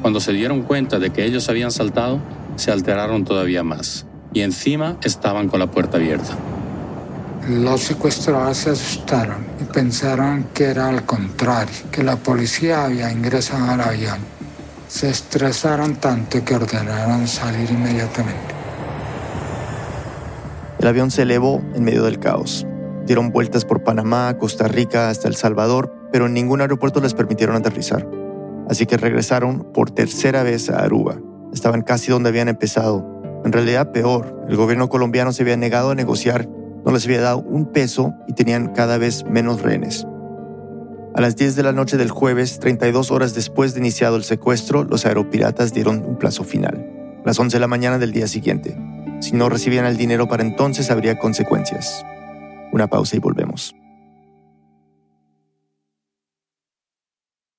Cuando 0.00 0.20
se 0.20 0.32
dieron 0.32 0.62
cuenta 0.62 1.00
de 1.00 1.10
que 1.10 1.24
ellos 1.24 1.48
habían 1.48 1.72
saltado, 1.72 2.20
se 2.56 2.72
alteraron 2.72 3.24
todavía 3.24 3.62
más 3.62 4.06
y 4.32 4.42
encima 4.42 4.98
estaban 5.02 5.48
con 5.48 5.60
la 5.60 5.70
puerta 5.70 5.96
abierta. 5.96 6.36
Los 7.48 7.82
secuestradores 7.82 8.58
se 8.58 8.70
asustaron 8.70 9.46
y 9.60 9.64
pensaron 9.64 10.48
que 10.52 10.64
era 10.64 10.88
al 10.88 11.04
contrario, 11.04 11.74
que 11.92 12.02
la 12.02 12.16
policía 12.16 12.84
había 12.84 13.10
ingresado 13.10 13.70
al 13.70 13.80
avión. 13.80 14.18
Se 14.88 15.08
estresaron 15.08 15.96
tanto 15.96 16.44
que 16.44 16.54
ordenaron 16.54 17.26
salir 17.28 17.70
inmediatamente. 17.70 18.54
El 20.78 20.88
avión 20.88 21.10
se 21.10 21.22
elevó 21.22 21.62
en 21.74 21.84
medio 21.84 22.02
del 22.04 22.18
caos. 22.18 22.66
Dieron 23.06 23.30
vueltas 23.30 23.64
por 23.64 23.84
Panamá, 23.84 24.36
Costa 24.38 24.68
Rica, 24.68 25.08
hasta 25.08 25.28
El 25.28 25.36
Salvador, 25.36 25.92
pero 26.12 26.26
en 26.26 26.34
ningún 26.34 26.60
aeropuerto 26.60 27.00
les 27.00 27.14
permitieron 27.14 27.56
aterrizar. 27.56 28.06
Así 28.68 28.86
que 28.86 28.96
regresaron 28.96 29.72
por 29.72 29.90
tercera 29.92 30.42
vez 30.42 30.68
a 30.68 30.80
Aruba. 30.80 31.16
Estaban 31.56 31.80
casi 31.80 32.10
donde 32.10 32.28
habían 32.28 32.48
empezado. 32.48 33.40
En 33.42 33.50
realidad 33.50 33.90
peor, 33.90 34.44
el 34.46 34.56
gobierno 34.56 34.90
colombiano 34.90 35.32
se 35.32 35.40
había 35.40 35.56
negado 35.56 35.90
a 35.90 35.94
negociar, 35.94 36.46
no 36.84 36.92
les 36.92 37.06
había 37.06 37.22
dado 37.22 37.38
un 37.38 37.72
peso 37.72 38.12
y 38.28 38.34
tenían 38.34 38.74
cada 38.74 38.98
vez 38.98 39.24
menos 39.24 39.62
rehenes. 39.62 40.06
A 41.14 41.22
las 41.22 41.34
10 41.34 41.56
de 41.56 41.62
la 41.62 41.72
noche 41.72 41.96
del 41.96 42.10
jueves, 42.10 42.60
32 42.60 43.10
horas 43.10 43.34
después 43.34 43.72
de 43.72 43.80
iniciado 43.80 44.16
el 44.16 44.24
secuestro, 44.24 44.84
los 44.84 45.06
aeropiratas 45.06 45.72
dieron 45.72 46.04
un 46.04 46.18
plazo 46.18 46.44
final. 46.44 46.92
las 47.24 47.40
11 47.40 47.56
de 47.56 47.60
la 47.60 47.68
mañana 47.68 47.98
del 47.98 48.12
día 48.12 48.28
siguiente. 48.28 48.76
Si 49.22 49.32
no 49.32 49.48
recibían 49.48 49.86
el 49.86 49.96
dinero 49.96 50.28
para 50.28 50.42
entonces, 50.42 50.90
habría 50.90 51.18
consecuencias. 51.18 52.04
Una 52.70 52.86
pausa 52.86 53.16
y 53.16 53.18
volvemos. 53.18 53.74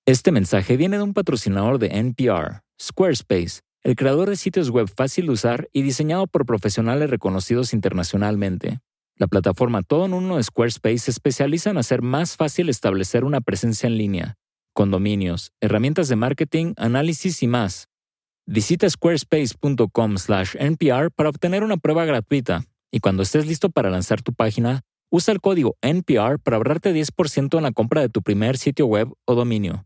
Este 0.05 0.31
mensaje 0.31 0.77
viene 0.77 0.97
de 0.97 1.03
un 1.03 1.15
patrocinador 1.15 1.79
de 1.79 1.87
NPR, 1.87 2.61
Squarespace, 2.79 3.61
el 3.83 3.95
creador 3.95 4.29
de 4.29 4.35
sitios 4.35 4.69
web 4.69 4.89
fácil 4.93 5.27
de 5.27 5.31
usar 5.31 5.69
y 5.71 5.81
diseñado 5.81 6.27
por 6.27 6.45
profesionales 6.45 7.09
reconocidos 7.09 7.73
internacionalmente. 7.73 8.79
La 9.15 9.27
plataforma 9.27 9.81
todo 9.81 10.05
en 10.05 10.13
uno 10.13 10.37
de 10.37 10.43
Squarespace 10.43 10.99
se 10.99 11.11
especializa 11.11 11.71
en 11.71 11.77
hacer 11.77 12.01
más 12.01 12.37
fácil 12.37 12.69
establecer 12.69 13.23
una 13.23 13.41
presencia 13.41 13.87
en 13.87 13.97
línea, 13.97 14.37
con 14.73 14.91
dominios, 14.91 15.51
herramientas 15.61 16.07
de 16.07 16.15
marketing, 16.15 16.73
análisis 16.77 17.41
y 17.41 17.47
más. 17.47 17.87
Visita 18.45 18.89
squarespace.com/npr 18.89 21.11
para 21.11 21.29
obtener 21.29 21.63
una 21.63 21.77
prueba 21.77 22.05
gratuita 22.05 22.63
y 22.91 22.99
cuando 22.99 23.23
estés 23.23 23.45
listo 23.45 23.69
para 23.69 23.89
lanzar 23.89 24.21
tu 24.21 24.33
página, 24.33 24.81
usa 25.09 25.33
el 25.33 25.41
código 25.41 25.77
NPR 25.81 26.39
para 26.39 26.57
ahorrarte 26.57 26.93
10% 26.93 27.57
en 27.57 27.63
la 27.63 27.71
compra 27.71 28.01
de 28.01 28.09
tu 28.09 28.21
primer 28.21 28.57
sitio 28.57 28.85
web 28.85 29.11
o 29.25 29.35
dominio. 29.35 29.85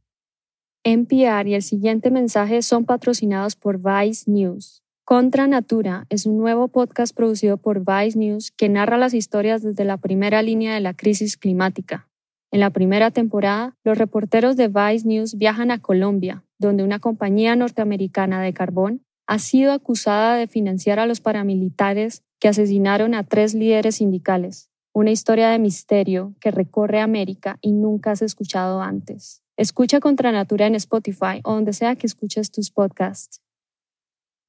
NPR 0.83 1.47
y 1.47 1.53
el 1.53 1.61
siguiente 1.61 2.09
mensaje 2.09 2.63
son 2.63 2.85
patrocinados 2.85 3.55
por 3.55 3.77
Vice 3.77 4.29
News. 4.31 4.81
Contra 5.05 5.45
Natura 5.45 6.07
es 6.09 6.25
un 6.25 6.39
nuevo 6.39 6.69
podcast 6.69 7.15
producido 7.15 7.57
por 7.57 7.81
Vice 7.85 8.17
News 8.17 8.49
que 8.49 8.67
narra 8.67 8.97
las 8.97 9.13
historias 9.13 9.61
desde 9.61 9.85
la 9.85 9.97
primera 9.97 10.41
línea 10.41 10.73
de 10.73 10.79
la 10.79 10.95
crisis 10.95 11.37
climática. 11.37 12.09
En 12.51 12.61
la 12.61 12.71
primera 12.71 13.11
temporada, 13.11 13.75
los 13.83 13.97
reporteros 13.99 14.57
de 14.57 14.69
Vice 14.69 15.07
News 15.07 15.35
viajan 15.37 15.69
a 15.69 15.79
Colombia, 15.79 16.45
donde 16.57 16.83
una 16.83 16.97
compañía 16.97 17.55
norteamericana 17.55 18.41
de 18.41 18.53
carbón 18.53 19.05
ha 19.27 19.37
sido 19.37 19.73
acusada 19.73 20.35
de 20.35 20.47
financiar 20.47 20.97
a 20.97 21.05
los 21.05 21.21
paramilitares 21.21 22.23
que 22.39 22.47
asesinaron 22.47 23.13
a 23.13 23.23
tres 23.23 23.53
líderes 23.53 23.97
sindicales. 23.97 24.71
Una 24.93 25.11
historia 25.11 25.49
de 25.49 25.59
misterio 25.59 26.33
que 26.41 26.49
recorre 26.49 27.01
América 27.01 27.59
y 27.61 27.71
nunca 27.71 28.11
has 28.11 28.23
escuchado 28.23 28.81
antes. 28.81 29.43
Escucha 29.61 29.99
Contra 29.99 30.31
Natura 30.31 30.65
en 30.65 30.73
Spotify 30.73 31.39
o 31.43 31.53
donde 31.53 31.73
sea 31.73 31.95
que 31.95 32.07
escuches 32.07 32.49
tus 32.49 32.71
podcasts. 32.71 33.41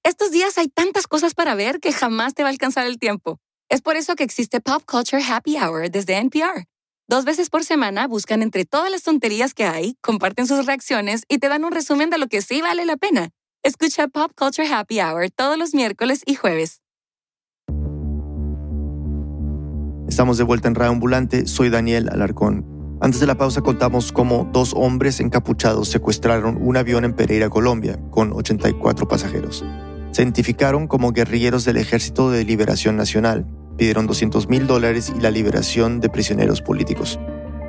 Estos 0.03 0.31
días 0.31 0.57
hay 0.57 0.69
tantas 0.69 1.07
cosas 1.07 1.35
para 1.35 1.55
ver 1.55 1.81
que 1.81 1.93
jamás 1.93 2.33
te 2.33 2.43
va 2.43 2.49
a 2.49 2.53
alcanzar 2.53 2.87
el 2.87 2.99
tiempo. 2.99 3.39
Es 3.69 3.83
por 3.83 3.97
eso 3.97 4.15
que 4.17 4.25
existe 4.25 4.63
Pop 4.63 4.85
Culture 4.87 5.23
Happy 5.23 5.59
Hour 5.59 5.91
desde 5.91 6.17
NPR. 6.17 6.65
Dos 7.09 7.27
veces 7.27 7.51
por 7.51 7.63
semana 7.63 8.07
buscan 8.07 8.41
entre 8.41 8.65
todas 8.65 8.91
las 8.91 9.03
tonterías 9.03 9.53
que 9.53 9.67
hay, 9.67 9.99
comparten 10.01 10.47
sus 10.47 10.65
reacciones 10.65 11.25
y 11.29 11.37
te 11.37 11.51
dan 11.51 11.67
un 11.67 11.73
resumen 11.73 12.09
de 12.09 12.17
lo 12.17 12.27
que 12.29 12.41
sí 12.41 12.63
vale 12.63 12.87
la 12.87 12.97
pena. 12.97 13.29
Escucha 13.63 14.09
Pop 14.09 14.33
Culture 14.35 14.67
Happy 14.67 15.03
Hour 15.03 15.31
todos 15.31 15.59
los 15.59 15.75
miércoles 15.75 16.23
y 16.25 16.37
jueves. 16.37 16.81
Estamos 20.09 20.39
de 20.39 20.45
vuelta 20.45 20.69
en 20.69 20.75
Radio 20.75 20.93
Ambulante. 20.93 21.47
Soy 21.47 21.69
Daniel 21.69 22.09
Alarcón. 22.09 22.72
Antes 23.03 23.19
de 23.19 23.27
la 23.27 23.35
pausa 23.35 23.63
contamos 23.63 24.13
cómo 24.13 24.49
dos 24.53 24.75
hombres 24.77 25.19
encapuchados 25.19 25.89
secuestraron 25.89 26.57
un 26.61 26.77
avión 26.77 27.05
en 27.05 27.15
Pereira, 27.15 27.51
Colombia, 27.51 27.99
con 28.13 28.33
84 28.33 29.09
pasajeros. 29.09 29.65
Se 30.13 30.23
identificaron 30.23 30.87
como 30.87 31.11
guerrilleros 31.11 31.65
del 31.65 31.79
Ejército 31.79 32.31
de 32.31 32.45
Liberación 32.45 32.97
Nacional. 32.97 33.45
Pidieron 33.77 34.07
200 34.07 34.49
mil 34.49 34.69
dólares 34.69 35.13
y 35.17 35.21
la 35.21 35.33
liberación 35.33 35.99
de 35.99 36.11
prisioneros 36.11 36.63
políticos. 36.63 37.19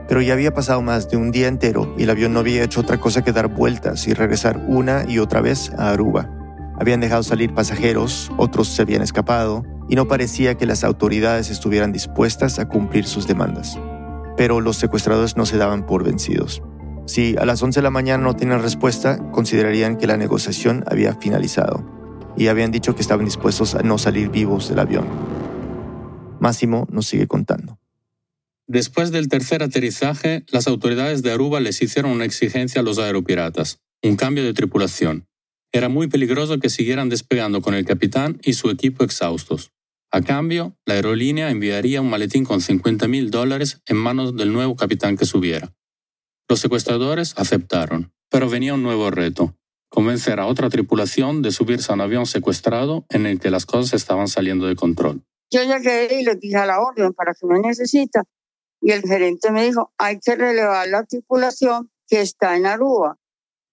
Pero 0.08 0.22
ya 0.22 0.34
había 0.34 0.54
pasado 0.54 0.84
más 0.84 1.10
de 1.10 1.18
un 1.18 1.32
día 1.32 1.48
entero 1.48 1.96
y 1.98 2.04
el 2.04 2.12
avión 2.12 2.34
no 2.34 2.42
había 2.42 2.64
hecho 2.64 2.82
otra 2.82 3.00
cosa 3.00 3.24
que 3.24 3.32
dar 3.32 3.48
vueltas 3.48 4.08
y 4.08 4.14
regresar 4.14 4.64
una 4.68 5.04
y 5.10 5.18
otra 5.18 5.42
vez 5.42 5.72
a 5.80 5.90
Aruba. 5.90 6.30
Habían 6.80 7.00
dejado 7.00 7.24
salir 7.24 7.56
pasajeros, 7.56 8.32
otros 8.38 8.68
se 8.68 8.84
habían 8.84 9.02
escapado 9.02 9.66
y 9.90 9.96
no 9.96 10.08
parecía 10.08 10.54
que 10.60 10.68
las 10.68 10.84
autoridades 10.84 11.50
estuvieran 11.50 11.92
dispuestas 11.92 12.60
a 12.60 12.68
cumplir 12.68 13.06
sus 13.06 13.26
demandas. 13.26 13.80
Pero 14.38 14.62
los 14.62 14.78
secuestradores 14.78 15.38
no 15.38 15.46
se 15.46 15.58
daban 15.58 15.86
por 15.86 16.04
vencidos. 16.04 16.62
Si 17.06 17.36
a 17.38 17.46
las 17.46 17.62
11 17.62 17.80
de 17.80 17.84
la 17.84 17.90
mañana 17.90 18.24
no 18.24 18.36
tienen 18.36 18.62
respuesta, 18.62 19.18
considerarían 19.32 19.98
que 19.98 20.08
la 20.08 20.18
negociación 20.18 20.84
había 20.88 21.16
finalizado 21.16 21.84
y 22.38 22.48
habían 22.48 22.72
dicho 22.72 22.96
que 22.96 23.02
estaban 23.02 23.26
dispuestos 23.26 23.76
a 23.76 23.84
no 23.84 23.98
salir 23.98 24.30
vivos 24.30 24.70
del 24.70 24.80
avión. 24.80 25.06
Máximo 26.40 26.88
nos 26.92 27.08
sigue 27.08 27.28
contando. 27.28 27.78
Después 28.68 29.12
del 29.12 29.28
tercer 29.28 29.62
aterrizaje, 29.62 30.46
las 30.50 30.68
autoridades 30.68 31.22
de 31.22 31.32
Aruba 31.32 31.60
les 31.60 31.82
hicieron 31.82 32.12
una 32.12 32.26
exigencia 32.26 32.82
a 32.82 32.84
los 32.84 32.98
aeropiratas, 32.98 33.80
un 34.02 34.16
cambio 34.16 34.44
de 34.44 34.54
tripulación. 34.54 35.28
Era 35.74 35.90
muy 35.90 36.08
peligroso 36.08 36.60
que 36.60 36.70
siguieran 36.70 37.10
despegando 37.10 37.62
con 37.62 37.74
el 37.74 37.86
capitán 37.86 38.40
y 38.44 38.54
su 38.54 38.70
equipo 38.70 39.04
exhaustos. 39.04 39.72
A 40.16 40.22
cambio, 40.22 40.78
la 40.86 40.94
aerolínea 40.94 41.50
enviaría 41.50 42.00
un 42.00 42.12
maletín 42.12 42.46
con 42.46 42.62
50 42.62 43.08
mil 43.08 43.32
dólares 43.32 43.82
en 43.88 43.98
manos 43.98 44.36
del 44.36 44.54
nuevo 44.54 44.76
capitán 44.76 45.18
que 45.18 45.26
subiera. 45.26 45.74
Los 46.48 46.60
secuestradores 46.60 47.34
aceptaron, 47.36 48.14
pero 48.30 48.48
venía 48.48 48.76
un 48.76 48.84
nuevo 48.84 49.10
reto 49.10 49.58
convencer 49.90 50.40
a 50.40 50.46
otra 50.46 50.70
tripulación 50.70 51.42
de 51.42 51.52
subirse 51.52 51.92
a 51.92 51.96
un 51.96 52.02
avión 52.02 52.28
secuestrado 52.28 53.06
en 53.10 53.26
el 53.26 53.40
que 53.40 53.50
las 53.50 53.66
cosas 53.66 53.94
estaban 53.94 54.28
saliendo 54.28 54.68
de 54.68 54.76
control. 54.76 55.24
Yo 55.52 55.64
llegué 55.64 56.20
y 56.20 56.24
les 56.24 56.40
dije 56.40 56.58
a 56.58 56.68
la 56.68 56.80
orden 56.80 57.14
para 57.14 57.34
que 57.34 57.48
me 57.48 57.60
necesita 57.60 58.24
y 58.82 58.92
el 58.92 59.02
gerente 59.02 59.50
me 59.52 59.66
dijo, 59.66 59.94
hay 59.98 60.20
que 60.20 60.36
relevar 60.36 60.88
la 60.90 61.04
tripulación 61.06 61.92
que 62.08 62.22
está 62.22 62.56
en 62.56 62.68
Aruba. 62.68 63.18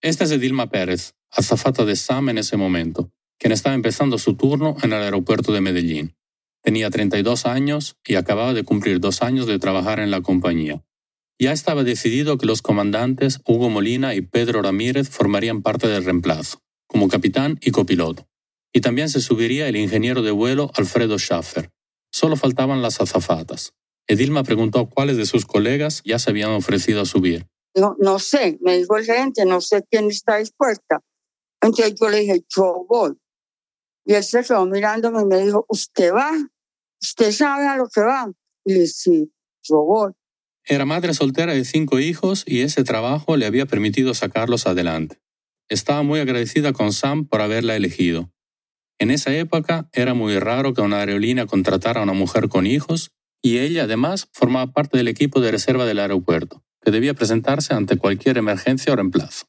Esta 0.01 0.25
es 0.25 0.31
Edilma 0.31 0.71
Pérez, 0.71 1.15
azafata 1.31 1.85
de 1.85 1.97
SAM 1.97 2.31
en 2.31 2.39
ese 2.39 2.57
momento, 2.57 3.11
quien 3.39 3.53
estaba 3.53 3.75
empezando 3.75 4.17
su 4.17 4.37
turno 4.37 4.77
en 4.83 4.95
el 4.95 5.03
aeropuerto 5.03 5.53
de 5.53 5.61
Medellín. 5.61 6.17
Tenía 6.63 6.91
32 6.91 7.47
años 7.47 7.97
y 8.07 8.17
acababa 8.17 8.53
de 8.55 8.65
cumplir 8.65 9.01
dos 9.01 9.23
años 9.23 9.47
de 9.47 9.59
trabajar 9.59 10.01
en 10.01 10.11
la 10.11 10.21
compañía. 10.21 10.83
Ya 11.39 11.53
estaba 11.53 11.85
decidido 11.85 12.37
que 12.37 12.45
los 12.45 12.61
comandantes 12.61 13.41
Hugo 13.47 13.71
Molina 13.71 14.15
y 14.15 14.21
Pedro 14.21 14.61
Ramírez 14.61 15.09
formarían 15.09 15.63
parte 15.63 15.89
del 15.89 16.05
reemplazo, 16.05 16.59
como 16.87 17.09
capitán 17.09 17.59
y 17.63 17.71
copiloto. 17.71 18.27
Y 18.75 18.83
también 18.83 19.09
se 19.09 19.21
subiría 19.21 19.67
el 19.67 19.77
ingeniero 19.77 20.23
de 20.23 20.33
vuelo 20.33 20.71
Alfredo 20.75 21.19
Schaffer. 21.19 21.71
Solo 22.13 22.37
faltaban 22.37 22.83
las 22.83 23.01
azafatas. 23.01 23.73
Edilma 24.07 24.43
preguntó 24.43 24.89
cuáles 24.91 25.17
de 25.17 25.25
sus 25.25 25.47
colegas 25.47 26.03
ya 26.05 26.19
se 26.19 26.31
habían 26.31 26.51
ofrecido 26.51 27.01
a 27.01 27.07
subir. 27.07 27.47
No, 27.75 27.97
no 27.99 28.19
sé, 28.19 28.59
me 28.61 28.77
dijo 28.77 28.97
el 28.97 29.05
gerente, 29.05 29.45
no 29.47 29.61
sé 29.61 29.85
quién 29.89 30.09
está 30.09 30.39
dispuesta. 30.39 31.01
Entonces 31.63 31.95
yo 31.99 32.09
le 32.09 32.21
dije, 32.21 32.45
yo 32.55 32.85
voy. 32.89 33.17
Y 34.05 34.15
él 34.15 34.25
se 34.25 34.43
quedó 34.43 34.67
mirándome 34.67 35.23
y 35.23 35.27
me 35.27 35.39
dijo, 35.39 35.67
¿usted 35.69 36.13
va? 36.13 36.31
¿Usted 37.03 37.33
sabe 37.33 37.67
a 37.67 37.77
lo 37.77 37.89
que 37.89 38.01
va? 38.01 38.31
Y 38.65 38.87
sí, 38.87 39.33
yo 39.63 39.83
voy. 39.83 40.13
Era 40.65 40.85
madre 40.85 41.15
soltera 41.15 41.55
de 41.55 41.65
cinco 41.65 41.99
hijos 41.99 42.45
y 42.47 42.61
ese 42.61 42.85
trabajo 42.85 43.37
le 43.37 43.47
había 43.47 43.67
permitido 43.67 44.15
sacarlos 44.15 44.67
adelante. 44.67 45.21
Estaba 45.69 46.03
muy 46.03 46.21
agradecida 46.21 46.73
con 46.73 46.93
Sam 46.93 47.27
por 47.27 47.41
haberla 47.41 47.77
elegido. 47.77 48.31
En 48.99 49.11
esa 49.11 49.35
época 49.35 49.89
era 49.93 50.13
muy 50.15 50.39
raro 50.39 50.75
que 50.75 50.83
una 50.83 50.99
aerolínea 50.99 51.47
contratara 51.47 52.01
a 52.01 52.03
una 52.03 52.13
mujer 52.13 52.49
con 52.49 52.67
hijos 52.67 53.13
y 53.43 53.59
ella 53.59 53.85
además 53.85 54.29
formaba 54.33 54.73
parte 54.73 54.99
del 54.99 55.09
equipo 55.09 55.41
de 55.41 55.51
reserva 55.51 55.87
del 55.87 56.01
aeropuerto, 56.01 56.63
que 56.83 56.91
debía 56.91 57.15
presentarse 57.15 57.73
ante 57.73 57.97
cualquier 57.97 58.37
emergencia 58.37 58.93
o 58.93 58.97
reemplazo. 58.97 59.47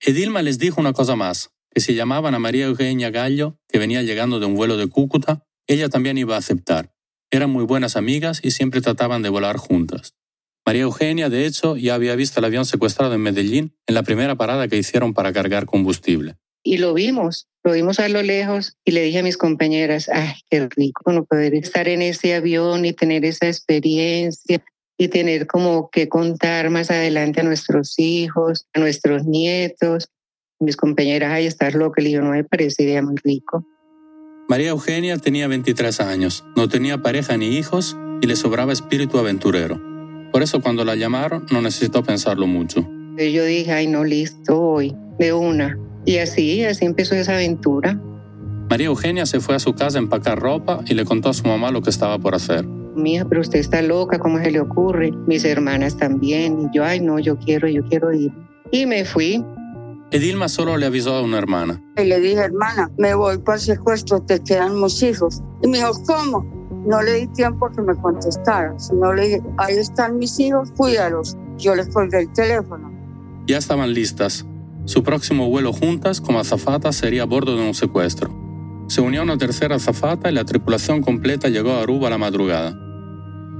Edilma 0.00 0.42
les 0.42 0.58
dijo 0.58 0.80
una 0.80 0.92
cosa 0.92 1.16
más, 1.16 1.50
que 1.72 1.80
si 1.80 1.94
llamaban 1.94 2.34
a 2.34 2.38
María 2.38 2.66
Eugenia 2.66 3.10
Gallo, 3.10 3.58
que 3.68 3.78
venía 3.78 4.02
llegando 4.02 4.40
de 4.40 4.46
un 4.46 4.54
vuelo 4.54 4.76
de 4.76 4.88
Cúcuta, 4.88 5.46
ella 5.66 5.88
también 5.88 6.18
iba 6.18 6.34
a 6.34 6.38
aceptar, 6.38 6.92
eran 7.30 7.50
muy 7.50 7.64
buenas 7.64 7.96
amigas 7.96 8.40
y 8.42 8.50
siempre 8.50 8.82
trataban 8.82 9.22
de 9.22 9.30
volar 9.30 9.56
juntas. 9.56 10.14
María 10.66 10.82
Eugenia, 10.82 11.28
de 11.28 11.46
hecho, 11.46 11.76
ya 11.76 11.94
había 11.94 12.14
visto 12.14 12.38
el 12.38 12.44
avión 12.44 12.66
secuestrado 12.66 13.14
en 13.14 13.22
Medellín 13.22 13.74
en 13.86 13.94
la 13.94 14.02
primera 14.02 14.36
parada 14.36 14.68
que 14.68 14.76
hicieron 14.76 15.14
para 15.14 15.32
cargar 15.32 15.66
combustible. 15.66 16.36
Y 16.62 16.76
lo 16.76 16.94
vimos, 16.94 17.48
lo 17.64 17.72
vimos 17.72 17.98
a 17.98 18.08
lo 18.08 18.22
lejos 18.22 18.76
y 18.84 18.92
le 18.92 19.02
dije 19.02 19.18
a 19.18 19.22
mis 19.24 19.36
compañeras, 19.36 20.08
ay, 20.08 20.34
qué 20.48 20.68
rico 20.68 21.10
no 21.10 21.24
poder 21.24 21.54
estar 21.54 21.88
en 21.88 22.02
ese 22.02 22.34
avión 22.34 22.84
y 22.84 22.92
tener 22.92 23.24
esa 23.24 23.48
experiencia 23.48 24.62
y 24.96 25.08
tener 25.08 25.48
como 25.48 25.90
que 25.90 26.08
contar 26.08 26.70
más 26.70 26.90
adelante 26.90 27.40
a 27.40 27.44
nuestros 27.44 27.98
hijos, 27.98 28.66
a 28.72 28.78
nuestros 28.78 29.24
nietos. 29.24 30.10
Mis 30.62 30.76
compañeras, 30.76 31.32
ay, 31.32 31.46
estás 31.46 31.74
loca, 31.74 32.00
le 32.00 32.10
digo, 32.10 32.22
no 32.22 32.30
me 32.30 32.44
parece 32.44 32.84
idea 32.84 33.02
muy 33.02 33.16
rico. 33.24 33.66
María 34.48 34.68
Eugenia 34.68 35.18
tenía 35.18 35.48
23 35.48 36.00
años, 36.00 36.44
no 36.54 36.68
tenía 36.68 37.02
pareja 37.02 37.36
ni 37.36 37.56
hijos 37.56 37.96
y 38.20 38.28
le 38.28 38.36
sobraba 38.36 38.72
espíritu 38.72 39.18
aventurero. 39.18 39.82
Por 40.30 40.40
eso 40.40 40.60
cuando 40.60 40.84
la 40.84 40.94
llamaron 40.94 41.46
no 41.50 41.62
necesitó 41.62 42.04
pensarlo 42.04 42.46
mucho. 42.46 42.88
Yo 43.18 43.44
dije, 43.44 43.72
ay 43.72 43.88
no, 43.88 44.04
listo, 44.04 44.60
hoy, 44.60 44.94
de 45.18 45.32
una. 45.32 45.76
Y 46.04 46.18
así, 46.18 46.64
así 46.64 46.84
empezó 46.84 47.16
esa 47.16 47.32
aventura. 47.32 48.00
María 48.70 48.86
Eugenia 48.86 49.26
se 49.26 49.40
fue 49.40 49.56
a 49.56 49.58
su 49.58 49.74
casa 49.74 49.98
a 49.98 50.02
empacar 50.02 50.38
ropa 50.38 50.84
y 50.86 50.94
le 50.94 51.04
contó 51.04 51.30
a 51.30 51.34
su 51.34 51.44
mamá 51.44 51.72
lo 51.72 51.82
que 51.82 51.90
estaba 51.90 52.20
por 52.20 52.36
hacer. 52.36 52.64
Mija, 52.94 53.24
pero 53.24 53.40
usted 53.40 53.58
está 53.58 53.82
loca, 53.82 54.20
¿cómo 54.20 54.38
se 54.38 54.52
le 54.52 54.60
ocurre? 54.60 55.10
Mis 55.26 55.44
hermanas 55.44 55.96
también. 55.96 56.60
Y 56.60 56.76
yo, 56.76 56.84
ay 56.84 57.00
no, 57.00 57.18
yo 57.18 57.36
quiero, 57.36 57.66
yo 57.66 57.82
quiero 57.88 58.12
ir. 58.12 58.30
Y 58.70 58.86
me 58.86 59.04
fui. 59.04 59.44
Edilma 60.12 60.46
solo 60.50 60.76
le 60.76 60.84
avisó 60.84 61.14
a 61.14 61.22
una 61.22 61.38
hermana. 61.38 61.82
Y 61.96 62.04
le 62.04 62.20
dije, 62.20 62.40
hermana, 62.40 62.90
me 62.98 63.14
voy 63.14 63.38
para 63.38 63.56
el 63.56 63.62
secuestro, 63.62 64.20
te 64.20 64.42
quedan 64.42 64.78
mis 64.78 65.02
hijos. 65.02 65.40
Y 65.62 65.68
me 65.68 65.78
dijo, 65.78 65.92
¿cómo? 66.06 66.44
No 66.86 67.00
le 67.00 67.14
di 67.14 67.26
tiempo 67.28 67.64
a 67.64 67.72
que 67.72 67.80
me 67.80 67.96
contestara, 67.96 68.78
sino 68.78 69.14
le 69.14 69.22
dije, 69.22 69.42
ahí 69.56 69.76
están 69.76 70.18
mis 70.18 70.38
hijos, 70.38 70.70
cuídalos. 70.76 71.38
Yo 71.56 71.74
les 71.74 71.88
colgué 71.88 72.20
el 72.20 72.32
teléfono. 72.34 72.92
Ya 73.46 73.56
estaban 73.56 73.94
listas. 73.94 74.44
Su 74.84 75.02
próximo 75.02 75.48
vuelo 75.48 75.72
juntas 75.72 76.20
como 76.20 76.40
azafata 76.40 76.92
sería 76.92 77.22
a 77.22 77.26
bordo 77.26 77.56
de 77.56 77.66
un 77.66 77.72
secuestro. 77.72 78.30
Se 78.88 79.00
unió 79.00 79.22
una 79.22 79.38
tercera 79.38 79.76
azafata 79.76 80.30
y 80.30 80.34
la 80.34 80.44
tripulación 80.44 81.00
completa 81.00 81.48
llegó 81.48 81.72
a 81.72 81.80
Aruba 81.80 82.08
a 82.08 82.10
la 82.10 82.18
madrugada. 82.18 82.78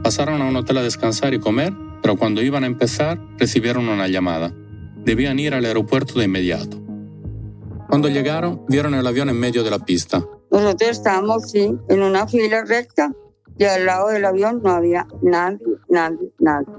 Pasaron 0.03 0.43
a 0.43 0.45
un 0.45 0.57
hotel 0.57 0.77
a 0.77 0.83
descansar 0.83 1.33
y 1.33 1.38
comer, 1.38 1.73
pero 2.03 2.17
cuando 2.17 2.43
iban 2.43 2.65
a 2.65 2.67
empezar 2.67 3.19
recibieron 3.38 3.88
una 3.88 4.07
llamada 4.09 4.53
debían 5.05 5.38
ir 5.38 5.55
al 5.55 5.65
aeropuerto 5.65 6.19
de 6.19 6.27
inmediato. 6.27 6.79
Cuando 7.88 8.09
llegaron, 8.09 8.65
vieron 8.69 8.95
el 8.95 9.07
avión 9.07 9.29
en 9.29 9.38
medio 9.38 9.62
de 9.62 9.71
la 9.71 9.79
pista. 9.79 10.25
Nosotros 10.51 10.91
estábamos, 10.91 11.51
sí, 11.51 11.75
en 11.88 12.03
una 12.03 12.27
fila 12.27 12.65
recta 12.65 13.12
y 13.59 13.65
al 13.65 13.85
lado 13.87 14.09
del 14.09 14.25
avión 14.25 14.61
no 14.62 14.71
había 14.71 15.07
nadie, 15.23 15.59
nadie, 15.88 16.33
nadie. 16.38 16.75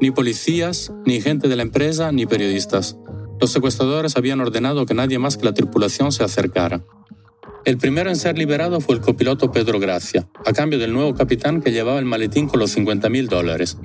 Ni 0.00 0.10
policías, 0.10 0.92
ni 1.04 1.20
gente 1.20 1.48
de 1.48 1.56
la 1.56 1.62
empresa, 1.62 2.12
ni 2.12 2.26
periodistas. 2.26 2.96
Los 3.40 3.52
secuestradores 3.52 4.16
habían 4.16 4.40
ordenado 4.40 4.84
que 4.86 4.94
nadie 4.94 5.18
más 5.18 5.36
que 5.36 5.44
la 5.44 5.54
tripulación 5.54 6.12
se 6.12 6.24
acercara. 6.24 6.82
El 7.64 7.78
primero 7.78 8.08
en 8.08 8.16
ser 8.16 8.38
liberado 8.38 8.80
fue 8.80 8.94
el 8.94 9.00
copiloto 9.00 9.52
Pedro 9.52 9.78
Gracia, 9.78 10.28
a 10.44 10.52
cambio 10.52 10.78
del 10.78 10.92
nuevo 10.92 11.14
capitán 11.14 11.60
que 11.60 11.70
llevaba 11.70 11.98
el 11.98 12.04
maletín 12.04 12.48
con 12.48 12.60
los 12.60 12.70
50 12.70 13.08
mil 13.10 13.28
dólares. 13.28 13.76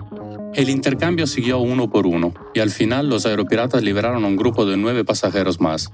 El 0.56 0.70
intercambio 0.70 1.26
siguió 1.26 1.58
uno 1.58 1.90
por 1.90 2.06
uno, 2.06 2.32
y 2.54 2.60
al 2.60 2.70
final 2.70 3.10
los 3.10 3.26
aeropiratas 3.26 3.82
liberaron 3.82 4.24
a 4.24 4.28
un 4.28 4.36
grupo 4.36 4.68
de 4.68 4.78
nueve 4.78 5.04
pasajeros 5.04 5.60
más. 5.60 5.92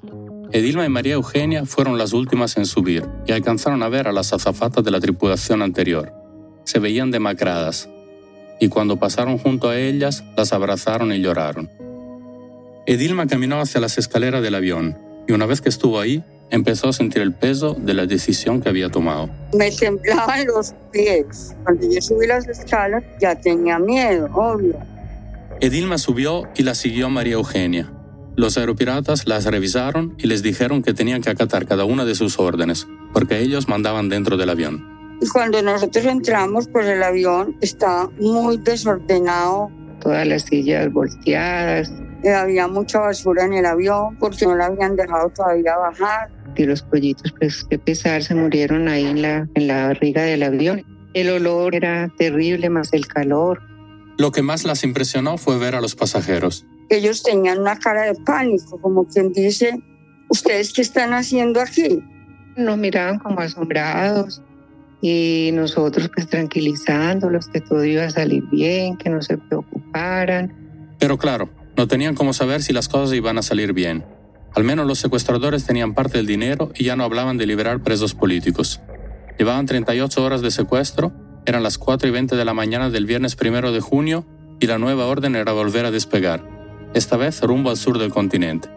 Edilma 0.52 0.86
y 0.86 0.90
María 0.90 1.14
Eugenia 1.14 1.66
fueron 1.66 1.98
las 1.98 2.12
últimas 2.12 2.58
en 2.58 2.66
subir 2.66 3.08
y 3.26 3.32
alcanzaron 3.32 3.84
a 3.84 3.88
ver 3.88 4.10
a 4.10 4.12
las 4.12 4.34
azafatas 4.34 4.84
de 4.84 4.92
la 4.92 5.00
tripulación 5.00 5.62
anterior. 5.62 6.12
Se 6.66 6.80
veían 6.80 7.10
demacradas, 7.10 7.90
y 8.60 8.68
cuando 8.68 8.98
pasaron 8.98 9.38
junto 9.38 9.70
a 9.70 9.80
ellas, 9.80 10.26
las 10.36 10.52
abrazaron 10.52 11.14
y 11.14 11.22
lloraron. 11.22 11.70
Edilma 12.86 13.28
caminó 13.28 13.62
hacia 13.62 13.80
las 13.80 13.98
escaleras 13.98 14.44
del 14.44 14.56
avión, 14.56 14.98
y 15.26 15.32
una 15.32 15.46
vez 15.46 15.62
que 15.62 15.70
estuvo 15.70 16.02
ahí, 16.02 16.22
empezó 16.52 16.90
a 16.90 16.94
sentir 16.94 17.22
el 17.22 17.34
peso 17.34 17.76
de 17.78 17.94
la 17.94 18.06
decisión 18.06 18.62
que 18.62 18.70
había 18.70 18.90
tomado. 18.90 19.30
Me 19.54 19.72
temblaban 19.72 20.46
los 20.48 20.74
pies. 20.92 21.56
Cuando 21.64 21.90
yo 21.90 22.02
subí 22.02 22.28
las 22.28 22.48
escalas 22.48 23.04
ya 23.22 23.36
tenía 23.36 23.80
miedo, 23.80 24.30
obvio. 24.34 24.78
Edilma 25.62 25.98
subió 25.98 26.44
y 26.56 26.64
la 26.64 26.76
siguió 26.76 27.10
María 27.10 27.34
Eugenia. 27.34 27.92
Los 28.36 28.58
aeropiratas 28.58 29.28
las 29.28 29.46
revisaron 29.46 30.16
y 30.18 30.28
les 30.28 30.42
dijeron 30.42 30.82
que 30.82 30.94
tenían 30.94 31.22
que 31.22 31.30
acatar 31.30 31.66
cada 31.66 31.84
una 31.84 32.06
de 32.06 32.16
sus 32.16 32.40
órdenes, 32.40 32.88
porque 33.12 33.40
ellos 33.40 33.68
mandaban 33.68 34.08
dentro 34.08 34.38
del 34.38 34.50
avión. 34.50 35.18
Y 35.22 35.28
cuando 35.28 35.62
nosotros 35.62 36.06
entramos, 36.06 36.70
pues 36.70 36.88
el 36.88 37.04
avión 37.04 37.58
estaba 37.60 38.10
muy 38.20 38.56
desordenado. 38.58 39.70
Todas 40.00 40.26
las 40.26 40.44
sillas 40.44 40.90
volteadas. 40.94 41.92
Eh, 42.24 42.34
había 42.34 42.70
mucha 42.70 43.00
basura 43.00 43.44
en 43.44 43.54
el 43.54 43.66
avión 43.66 44.16
porque 44.18 44.46
no 44.46 44.56
la 44.56 44.68
habían 44.68 44.96
dejado 44.96 45.30
todavía 45.30 45.76
bajar 45.76 46.30
y 46.56 46.66
los 46.66 46.82
pollitos, 46.82 47.34
pues 47.40 47.64
qué 47.70 47.80
pesar, 47.80 48.24
se 48.24 48.36
murieron 48.36 48.88
ahí 48.88 49.06
en 49.06 49.22
la, 49.22 49.48
en 49.54 49.68
la 49.68 49.88
barriga 49.88 50.24
del 50.24 50.44
avión. 50.44 50.84
El 51.14 51.30
olor 51.30 51.76
era 51.76 52.12
terrible, 52.18 52.70
más 52.70 52.94
el 52.94 53.08
calor. 53.08 53.62
Lo 54.18 54.32
que 54.32 54.42
más 54.42 54.66
las 54.66 54.84
impresionó 54.84 55.38
fue 55.38 55.58
ver 55.58 55.76
a 55.76 55.82
los 55.82 55.96
pasajeros. 55.96 56.66
Ellos 56.90 57.24
tenían 57.24 57.60
una 57.60 57.78
cara 57.78 58.04
de 58.04 58.16
pánico, 58.26 58.80
como 58.82 59.06
quien 59.08 59.32
dice, 59.32 59.82
¿ustedes 60.28 60.74
qué 60.74 60.82
están 60.82 61.14
haciendo 61.14 61.62
aquí? 61.62 62.04
Nos 62.58 62.78
miraban 62.78 63.20
como 63.20 63.40
asombrados 63.40 64.42
y 65.02 65.52
nosotros 65.54 66.10
pues 66.14 66.28
tranquilizándolos 66.28 67.48
que 67.48 67.62
todo 67.62 67.86
iba 67.86 68.04
a 68.04 68.10
salir 68.10 68.44
bien, 68.52 68.98
que 68.98 69.10
no 69.10 69.22
se 69.22 69.38
preocuparan. 69.38 70.54
Pero 71.00 71.18
claro, 71.18 71.50
no 71.78 71.88
tenían 71.88 72.16
cómo 72.16 72.34
saber 72.34 72.62
si 72.62 72.74
las 72.74 72.90
cosas 72.90 73.16
iban 73.16 73.38
a 73.38 73.42
salir 73.42 73.72
bien. 73.72 74.04
Al 74.56 74.64
menos 74.64 74.88
los 74.88 75.00
secuestradores 75.00 75.66
tenían 75.66 75.94
parte 75.94 76.18
del 76.18 76.26
dinero 76.26 76.72
y 76.76 76.86
ya 76.86 76.96
no 76.96 77.04
hablaban 77.04 77.38
de 77.38 77.46
liberar 77.46 77.82
presos 77.82 78.14
políticos. 78.16 78.82
Llevaban 79.38 79.66
38 79.66 80.24
horas 80.24 80.42
de 80.42 80.52
secuestro, 80.52 81.14
eran 81.46 81.64
las 81.64 81.78
4 81.78 82.08
y 82.08 82.12
20 82.12 82.36
de 82.36 82.46
la 82.46 82.54
mañana 82.54 82.90
del 82.90 83.06
viernes 83.06 83.38
1 83.40 83.72
de 83.72 83.80
junio 83.80 84.26
y 84.60 84.68
la 84.68 84.78
nueva 84.78 85.06
orden 85.06 85.36
era 85.36 85.54
volver 85.54 85.86
a 85.86 85.92
despegar, 85.92 86.44
esta 86.94 87.18
vez 87.18 87.42
rumbo 87.42 87.70
al 87.70 87.78
sur 87.78 87.98
del 87.98 88.12
continente. 88.12 88.70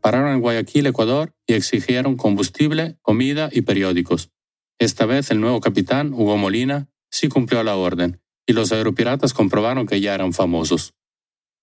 Pararon 0.00 0.32
en 0.32 0.40
Guayaquil, 0.40 0.86
Ecuador, 0.86 1.32
y 1.48 1.54
exigieron 1.54 2.16
combustible, 2.16 2.96
comida 3.02 3.48
y 3.50 3.62
periódicos. 3.62 4.30
Esta 4.78 5.04
vez 5.04 5.32
el 5.32 5.40
nuevo 5.40 5.60
capitán, 5.60 6.12
Hugo 6.12 6.36
Molina, 6.36 6.88
sí 7.10 7.28
cumplió 7.28 7.64
la 7.64 7.74
orden, 7.74 8.20
y 8.46 8.52
los 8.52 8.70
aeropiratas 8.70 9.34
comprobaron 9.34 9.86
que 9.86 10.00
ya 10.00 10.14
eran 10.14 10.32
famosos. 10.32 10.94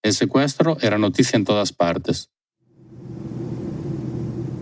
El 0.04 0.13
secuestro 0.13 0.78
era 0.82 0.98
noticia 0.98 1.38
en 1.38 1.46
todas 1.46 1.72
partes. 1.72 2.30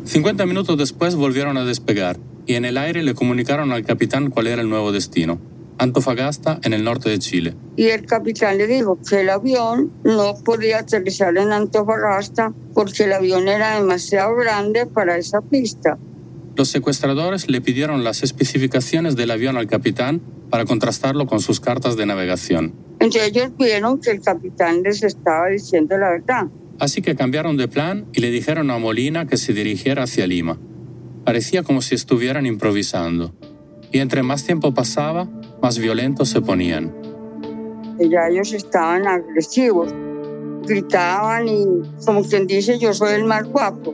50 0.05 0.45
minutos 0.45 0.77
después 0.77 1.15
volvieron 1.15 1.57
a 1.57 1.65
despegar 1.65 2.17
y 2.45 2.55
en 2.55 2.65
el 2.65 2.77
aire 2.77 3.01
le 3.01 3.15
comunicaron 3.15 3.71
al 3.71 3.83
capitán 3.83 4.29
cuál 4.29 4.45
era 4.45 4.61
el 4.61 4.69
nuevo 4.69 4.91
destino, 4.91 5.39
Antofagasta, 5.79 6.59
en 6.61 6.73
el 6.73 6.83
norte 6.83 7.09
de 7.09 7.17
Chile. 7.17 7.55
Y 7.75 7.85
el 7.85 8.05
capitán 8.05 8.59
le 8.59 8.67
dijo 8.67 8.99
que 9.01 9.21
el 9.21 9.31
avión 9.31 9.91
no 10.03 10.35
podía 10.45 10.79
aterrizar 10.79 11.35
en 11.35 11.51
Antofagasta 11.51 12.53
porque 12.75 13.05
el 13.05 13.13
avión 13.13 13.47
era 13.47 13.79
demasiado 13.79 14.35
grande 14.35 14.85
para 14.85 15.17
esa 15.17 15.41
pista. 15.41 15.97
Los 16.55 16.69
secuestradores 16.69 17.49
le 17.49 17.61
pidieron 17.61 18.03
las 18.03 18.23
especificaciones 18.23 19.15
del 19.15 19.31
avión 19.31 19.57
al 19.57 19.67
capitán 19.67 20.21
para 20.49 20.65
contrastarlo 20.65 21.25
con 21.25 21.39
sus 21.39 21.59
cartas 21.59 21.95
de 21.95 22.05
navegación. 22.05 22.73
Entonces 22.99 23.29
ellos 23.29 23.51
vieron 23.57 23.99
que 23.99 24.11
el 24.11 24.21
capitán 24.21 24.83
les 24.83 25.01
estaba 25.01 25.47
diciendo 25.47 25.97
la 25.97 26.09
verdad. 26.09 26.47
Así 26.79 27.01
que 27.01 27.15
cambiaron 27.15 27.57
de 27.57 27.67
plan 27.67 28.05
y 28.13 28.21
le 28.21 28.31
dijeron 28.31 28.69
a 28.69 28.77
Molina 28.77 29.25
que 29.25 29.37
se 29.37 29.53
dirigiera 29.53 30.03
hacia 30.03 30.27
Lima. 30.27 30.59
Parecía 31.23 31.63
como 31.63 31.81
si 31.81 31.95
estuvieran 31.95 32.45
improvisando. 32.45 33.33
Y 33.91 33.99
entre 33.99 34.23
más 34.23 34.45
tiempo 34.45 34.73
pasaba, 34.73 35.29
más 35.61 35.77
violentos 35.77 36.29
se 36.29 36.41
ponían. 36.41 36.93
Ya 37.99 38.27
ellos 38.29 38.51
estaban 38.53 39.07
agresivos, 39.07 39.93
gritaban 40.63 41.47
y 41.47 41.65
como 42.05 42.23
quien 42.23 42.47
dice 42.47 42.79
yo 42.79 42.93
soy 42.93 43.13
el 43.13 43.25
más 43.25 43.47
guapo, 43.47 43.93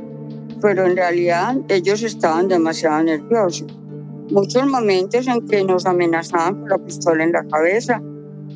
pero 0.61 0.85
en 0.85 0.95
realidad 0.95 1.57
ellos 1.69 2.03
estaban 2.03 2.47
demasiado 2.47 3.03
nerviosos. 3.03 3.67
Muchos 4.29 4.65
momentos 4.67 5.27
en 5.27 5.47
que 5.47 5.63
nos 5.63 5.85
amenazaban 5.85 6.59
con 6.59 6.69
la 6.69 6.77
pistola 6.77 7.23
en 7.23 7.31
la 7.31 7.45
cabeza 7.47 8.01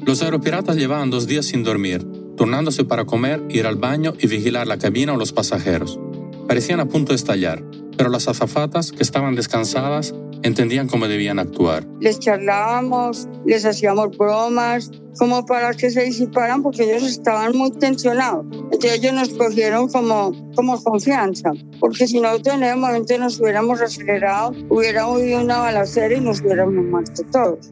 los 0.06 0.24
aeropiratas 0.24 0.78
llevaban 0.78 1.12
dos 1.12 1.28
días 1.28 1.46
sin 1.46 1.64
dormir, 1.64 2.04
turnándose 2.36 2.84
para 2.84 3.06
comer, 3.06 3.44
ir 3.50 3.68
al 3.68 3.76
baño 3.76 4.14
y 4.18 4.26
vigilar 4.26 4.66
la 4.66 4.80
cabina 4.80 5.14
o 5.14 5.18
los 5.18 5.32
pasajeros. 5.32 6.00
Parecían 6.48 6.80
a 6.80 6.88
punto 6.88 7.12
de 7.12 7.18
estallar, 7.18 7.64
pero 7.98 8.10
las 8.10 8.28
azafatas, 8.28 8.92
que 8.92 9.04
estaban 9.04 9.36
descansadas, 9.36 10.14
entendían 10.44 10.88
cómo 10.88 11.08
debían 11.08 11.40
actuar. 11.40 11.86
Les 12.00 12.20
charlábamos, 12.20 13.28
les 13.46 13.66
hacíamos 13.66 14.18
bromas, 14.18 14.92
como 15.18 15.46
para 15.46 15.74
que 15.74 15.90
se 15.92 16.04
disiparan 16.04 16.64
porque 16.64 16.84
ellos 16.84 17.04
estaban 17.04 17.56
muy 17.56 17.72
tensionados. 17.72 18.46
Entonces 18.52 18.94
ellos 18.94 19.14
nos 19.14 19.30
cogieron 19.30 19.90
como, 19.90 20.34
como 20.56 20.82
confianza, 20.84 21.52
porque 21.80 22.08
si 22.08 22.20
nosotros 22.20 22.56
en 22.56 22.64
ese 22.64 22.76
momento 22.76 23.18
nos 23.18 23.40
hubiéramos 23.40 23.82
acelerado, 23.82 24.54
hubiera 24.70 25.04
habido 25.04 25.42
una 25.42 25.60
balacera 25.60 26.16
y 26.16 26.22
nos 26.22 26.42
hubiéramos 26.42 26.84
muerto 26.86 27.24
todos. 27.32 27.72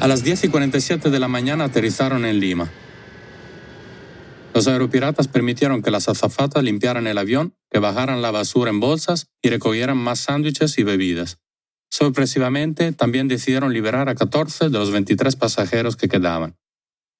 A 0.00 0.08
las 0.08 0.24
10 0.24 0.44
y 0.44 0.48
47 0.48 1.10
de 1.10 1.20
la 1.20 1.28
mañana 1.28 1.64
aterrizaron 1.64 2.24
en 2.26 2.40
Lima. 2.40 2.72
Los 4.54 4.68
aeropiratas 4.68 5.28
permitieron 5.28 5.80
que 5.80 5.90
las 5.90 6.08
azafatas 6.08 6.62
limpiaran 6.62 7.06
el 7.06 7.16
avión, 7.16 7.54
que 7.70 7.78
bajaran 7.78 8.20
la 8.20 8.30
basura 8.30 8.70
en 8.70 8.80
bolsas 8.80 9.28
y 9.40 9.48
recogieran 9.48 9.96
más 9.96 10.20
sándwiches 10.20 10.78
y 10.78 10.82
bebidas. 10.82 11.38
Sorpresivamente, 11.90 12.92
también 12.92 13.28
decidieron 13.28 13.72
liberar 13.72 14.08
a 14.08 14.14
14 14.14 14.68
de 14.68 14.78
los 14.78 14.90
23 14.90 15.36
pasajeros 15.36 15.96
que 15.96 16.08
quedaban. 16.08 16.56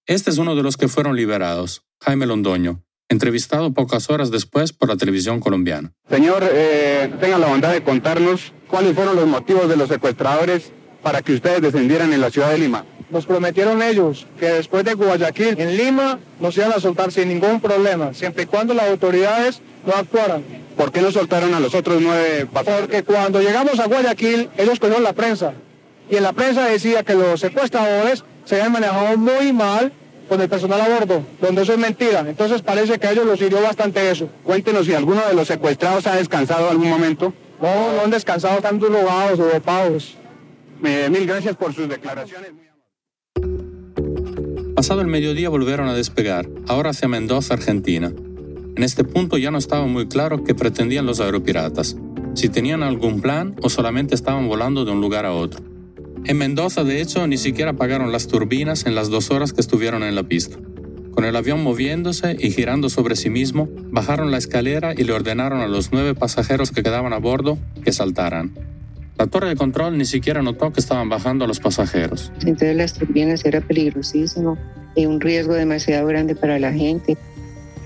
Este 0.07 0.31
es 0.31 0.39
uno 0.39 0.57
de 0.57 0.63
los 0.63 0.77
que 0.77 0.89
fueron 0.89 1.17
liberados, 1.17 1.85
Jaime 2.03 2.27
Londoño, 2.27 2.83
entrevistado 3.09 3.73
pocas 3.73 4.11
horas 4.11 4.31
después 4.31 4.73
por 4.73 4.89
la 4.89 4.97
televisión 4.97 5.41
colombiana. 5.41 5.93
Señor, 6.11 6.43
eh, 6.51 7.15
tenga 7.21 7.39
la 7.39 7.47
bondad 7.47 7.73
de 7.73 7.83
contarnos 7.83 8.53
cuáles 8.67 8.95
fueron 8.95 9.17
los 9.17 9.27
motivos 9.27 9.69
de 9.69 9.77
los 9.77 9.89
secuestradores 9.89 10.73
para 11.03 11.23
que 11.23 11.35
ustedes 11.35 11.61
descendieran 11.61 12.13
en 12.13 12.21
la 12.21 12.31
ciudad 12.31 12.51
de 12.51 12.59
Lima? 12.59 12.85
Nos 13.13 13.27
prometieron 13.27 13.83
ellos 13.83 14.27
que 14.41 14.47
después 14.47 14.85
de 14.85 14.95
Guayaquil, 14.95 15.61
en 15.61 15.77
Lima, 15.77 16.19
nos 16.41 16.57
iban 16.57 16.73
a 16.73 16.81
soltar 16.81 17.13
sin 17.13 17.29
ningún 17.29 17.61
problema, 17.61 18.15
siempre 18.15 18.45
y 18.45 18.47
cuando 18.47 18.73
las 18.73 18.89
autoridades 18.89 19.61
no 19.85 19.93
actuaran. 19.93 20.43
¿Por 20.79 20.91
qué 20.91 21.03
no 21.03 21.13
soltaron 21.13 21.53
a 21.53 21.61
los 21.61 21.75
otros 21.75 22.01
nueve 22.01 22.47
Porque 22.51 23.03
cuando 23.03 23.43
llegamos 23.43 23.79
a 23.81 23.87
Guayaquil, 23.87 24.49
ellos 24.57 24.81
cogieron 24.81 25.03
la 25.03 25.13
prensa. 25.13 25.53
Y 26.09 26.17
en 26.17 26.23
la 26.23 26.33
prensa 26.33 26.65
decía 26.65 27.03
que 27.03 27.13
los 27.13 27.39
secuestradores 27.39 28.25
se 28.47 28.55
habían 28.55 28.73
manejado 28.73 29.19
muy 29.19 29.53
mal 29.53 29.93
con 30.27 30.41
el 30.41 30.49
personal 30.49 30.81
a 30.81 30.89
bordo, 30.89 31.23
donde 31.39 31.63
eso 31.63 31.75
es 31.75 31.79
mentira. 31.79 32.21
Entonces 32.27 32.63
parece 32.63 32.99
que 32.99 33.09
a 33.09 33.13
ellos 33.13 33.27
los 33.27 33.43
hirió 33.43 33.61
bastante 33.61 34.11
eso. 34.11 34.31
Cuéntenos 34.43 34.87
si 34.87 34.95
alguno 34.95 35.21
de 35.29 35.35
los 35.35 35.49
secuestrados 35.49 36.07
ha 36.07 36.17
descansado 36.17 36.71
algún 36.71 36.89
momento. 36.89 37.35
No, 37.61 37.93
no 37.93 38.01
han 38.05 38.11
descansado, 38.11 38.57
están 38.57 38.79
drogados 38.79 39.39
o 39.39 39.45
dopados. 39.45 40.15
Eh, 40.83 41.09
mil 41.11 41.27
gracias 41.27 41.57
por 41.57 41.75
sus 41.75 41.91
declaraciones. 41.91 42.72
Pasado 44.83 45.01
el 45.01 45.07
mediodía 45.07 45.49
volvieron 45.49 45.87
a 45.87 45.95
despegar, 45.95 46.51
ahora 46.67 46.91
hacia 46.91 47.07
Mendoza, 47.07 47.55
Argentina. 47.55 48.13
En 48.75 48.83
este 48.83 49.05
punto 49.05 49.39
ya 49.39 49.53
no 49.53 49.59
estaba 49.59 49.87
muy 49.87 50.09
claro 50.09 50.43
qué 50.43 50.57
pretendían 50.57 51.07
los 51.07 51.21
aeropiratas, 51.21 51.97
si 52.35 52.49
tenían 52.49 52.83
algún 52.83 53.21
plan 53.21 53.55
o 53.63 53.69
solamente 53.69 54.17
estaban 54.17 54.49
volando 54.49 54.85
de 54.85 54.91
un 54.91 55.01
lugar 55.01 55.25
a 55.25 55.35
otro. 55.35 55.61
En 56.25 56.37
Mendoza, 56.37 56.83
de 56.83 57.01
hecho, 57.01 57.25
ni 57.29 57.37
siquiera 57.37 57.71
apagaron 57.71 58.11
las 58.11 58.27
turbinas 58.27 58.85
en 58.85 58.97
las 58.97 59.09
dos 59.09 59.31
horas 59.31 59.53
que 59.53 59.61
estuvieron 59.61 60.03
en 60.03 60.17
la 60.17 60.25
pista. 60.25 60.59
Con 61.13 61.25
el 61.25 61.37
avión 61.37 61.63
moviéndose 61.63 62.37
y 62.37 62.51
girando 62.51 62.89
sobre 62.89 63.15
sí 63.15 63.31
mismo, 63.31 63.69
bajaron 63.93 64.33
la 64.33 64.39
escalera 64.39 64.95
y 64.99 65.05
le 65.05 65.13
ordenaron 65.13 65.61
a 65.61 65.69
los 65.69 65.93
nueve 65.93 66.17
pasajeros 66.17 66.73
que 66.73 66.83
quedaban 66.83 67.13
a 67.13 67.19
bordo 67.19 67.57
que 67.85 67.93
saltaran. 67.93 68.72
La 69.23 69.29
torre 69.29 69.51
de 69.51 69.55
control 69.55 69.97
ni 69.99 70.05
siquiera 70.05 70.43
notó 70.43 70.73
que 70.73 70.81
estaban 70.81 71.09
bajando 71.09 71.45
a 71.45 71.47
los 71.47 71.61
pasajeros. 71.61 72.33
Entonces 72.41 72.75
las 72.75 72.93
turbinas 72.95 73.45
era 73.45 73.61
peligrosísimo 73.61 74.59
y 74.97 75.07
un 75.07 75.21
riesgo 75.21 75.55
demasiado 75.55 76.09
grande 76.09 76.35
para 76.35 76.59
la 76.59 76.73
gente. 76.73 77.17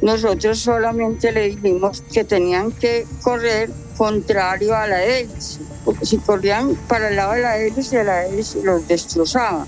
Nosotros 0.00 0.58
solamente 0.60 1.32
le 1.32 1.50
dijimos 1.50 2.00
que 2.10 2.24
tenían 2.24 2.72
que 2.72 3.04
correr 3.22 3.68
contrario 3.98 4.74
a 4.74 4.86
la 4.86 5.04
hélice, 5.04 5.60
porque 5.84 6.06
si 6.06 6.16
corrían 6.16 6.74
para 6.88 7.10
el 7.10 7.16
lado 7.16 7.34
de 7.34 7.42
la 7.42 7.58
hélice, 7.58 8.02
la 8.02 8.24
hélice 8.24 8.62
los 8.64 8.88
destrozaba. 8.88 9.66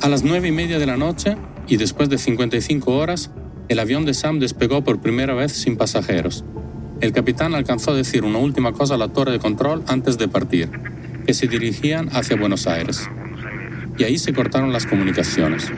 A 0.00 0.08
las 0.08 0.24
nueve 0.24 0.48
y 0.48 0.52
media 0.52 0.80
de 0.80 0.86
la 0.86 0.96
noche, 0.96 1.36
y 1.68 1.76
después 1.76 2.08
de 2.08 2.18
55 2.18 2.92
horas, 2.92 3.30
el 3.68 3.78
avión 3.78 4.06
de 4.06 4.14
Sam 4.14 4.40
despegó 4.40 4.82
por 4.82 5.00
primera 5.00 5.34
vez 5.34 5.52
sin 5.52 5.76
pasajeros. 5.76 6.44
El 7.02 7.10
capitán 7.10 7.56
alcanzó 7.56 7.90
a 7.90 7.96
decir 7.96 8.22
una 8.22 8.38
última 8.38 8.72
cosa 8.72 8.94
a 8.94 8.96
la 8.96 9.08
torre 9.08 9.32
de 9.32 9.40
control 9.40 9.82
antes 9.88 10.18
de 10.18 10.28
partir, 10.28 10.70
que 11.26 11.34
se 11.34 11.48
dirigían 11.48 12.08
hacia 12.12 12.36
Buenos 12.36 12.68
Aires. 12.68 13.10
Y 13.98 14.04
ahí 14.04 14.18
se 14.18 14.32
cortaron 14.32 14.72
las 14.72 14.86
comunicaciones. 14.86 15.72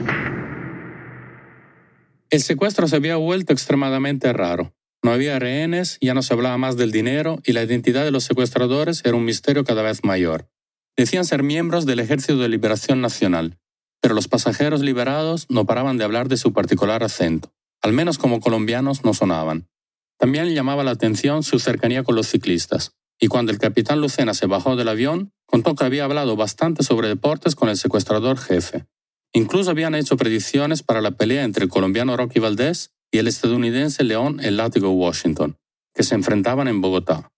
El 2.29 2.41
secuestro 2.43 2.87
se 2.87 2.97
había 2.97 3.15
vuelto 3.15 3.53
extremadamente 3.53 4.31
raro. 4.33 4.75
No 5.01 5.11
había 5.11 5.39
rehenes, 5.39 5.97
ya 5.99 6.13
no 6.13 6.21
se 6.21 6.31
hablaba 6.31 6.59
más 6.59 6.77
del 6.77 6.91
dinero 6.91 7.39
y 7.43 7.53
la 7.53 7.63
identidad 7.63 8.03
de 8.03 8.11
los 8.11 8.23
secuestradores 8.23 9.01
era 9.03 9.15
un 9.15 9.25
misterio 9.25 9.63
cada 9.63 9.81
vez 9.81 10.03
mayor. 10.03 10.47
Decían 10.95 11.25
ser 11.25 11.41
miembros 11.41 11.87
del 11.87 12.01
Ejército 12.01 12.37
de 12.37 12.49
Liberación 12.49 13.01
Nacional, 13.01 13.57
pero 13.99 14.13
los 14.13 14.27
pasajeros 14.27 14.81
liberados 14.81 15.47
no 15.49 15.65
paraban 15.65 15.97
de 15.97 16.03
hablar 16.03 16.27
de 16.29 16.37
su 16.37 16.53
particular 16.53 17.03
acento. 17.03 17.51
Al 17.81 17.93
menos 17.93 18.19
como 18.19 18.41
colombianos 18.41 19.03
no 19.03 19.15
sonaban. 19.15 19.67
También 20.17 20.53
llamaba 20.53 20.83
la 20.83 20.91
atención 20.91 21.43
su 21.43 21.59
cercanía 21.59 22.03
con 22.03 22.15
los 22.15 22.27
ciclistas, 22.27 22.91
y 23.19 23.27
cuando 23.27 23.51
el 23.51 23.59
capitán 23.59 24.01
Lucena 24.01 24.33
se 24.33 24.47
bajó 24.47 24.75
del 24.75 24.87
avión, 24.87 25.31
contó 25.45 25.75
que 25.75 25.85
había 25.85 26.05
hablado 26.05 26.35
bastante 26.35 26.83
sobre 26.83 27.07
deportes 27.07 27.55
con 27.55 27.69
el 27.69 27.77
secuestrador 27.77 28.37
jefe. 28.37 28.85
Incluso 29.33 29.71
habían 29.71 29.95
hecho 29.95 30.17
predicciones 30.17 30.83
para 30.83 31.01
la 31.01 31.11
pelea 31.11 31.43
entre 31.43 31.65
el 31.65 31.69
colombiano 31.69 32.15
Rocky 32.15 32.39
Valdés 32.39 32.91
y 33.11 33.17
el 33.17 33.27
estadounidense 33.27 34.03
León 34.03 34.39
El 34.41 34.57
Látigo 34.57 34.91
Washington, 34.91 35.57
que 35.93 36.03
se 36.03 36.15
enfrentaban 36.15 36.67
en 36.67 36.81
Bogotá. 36.81 37.31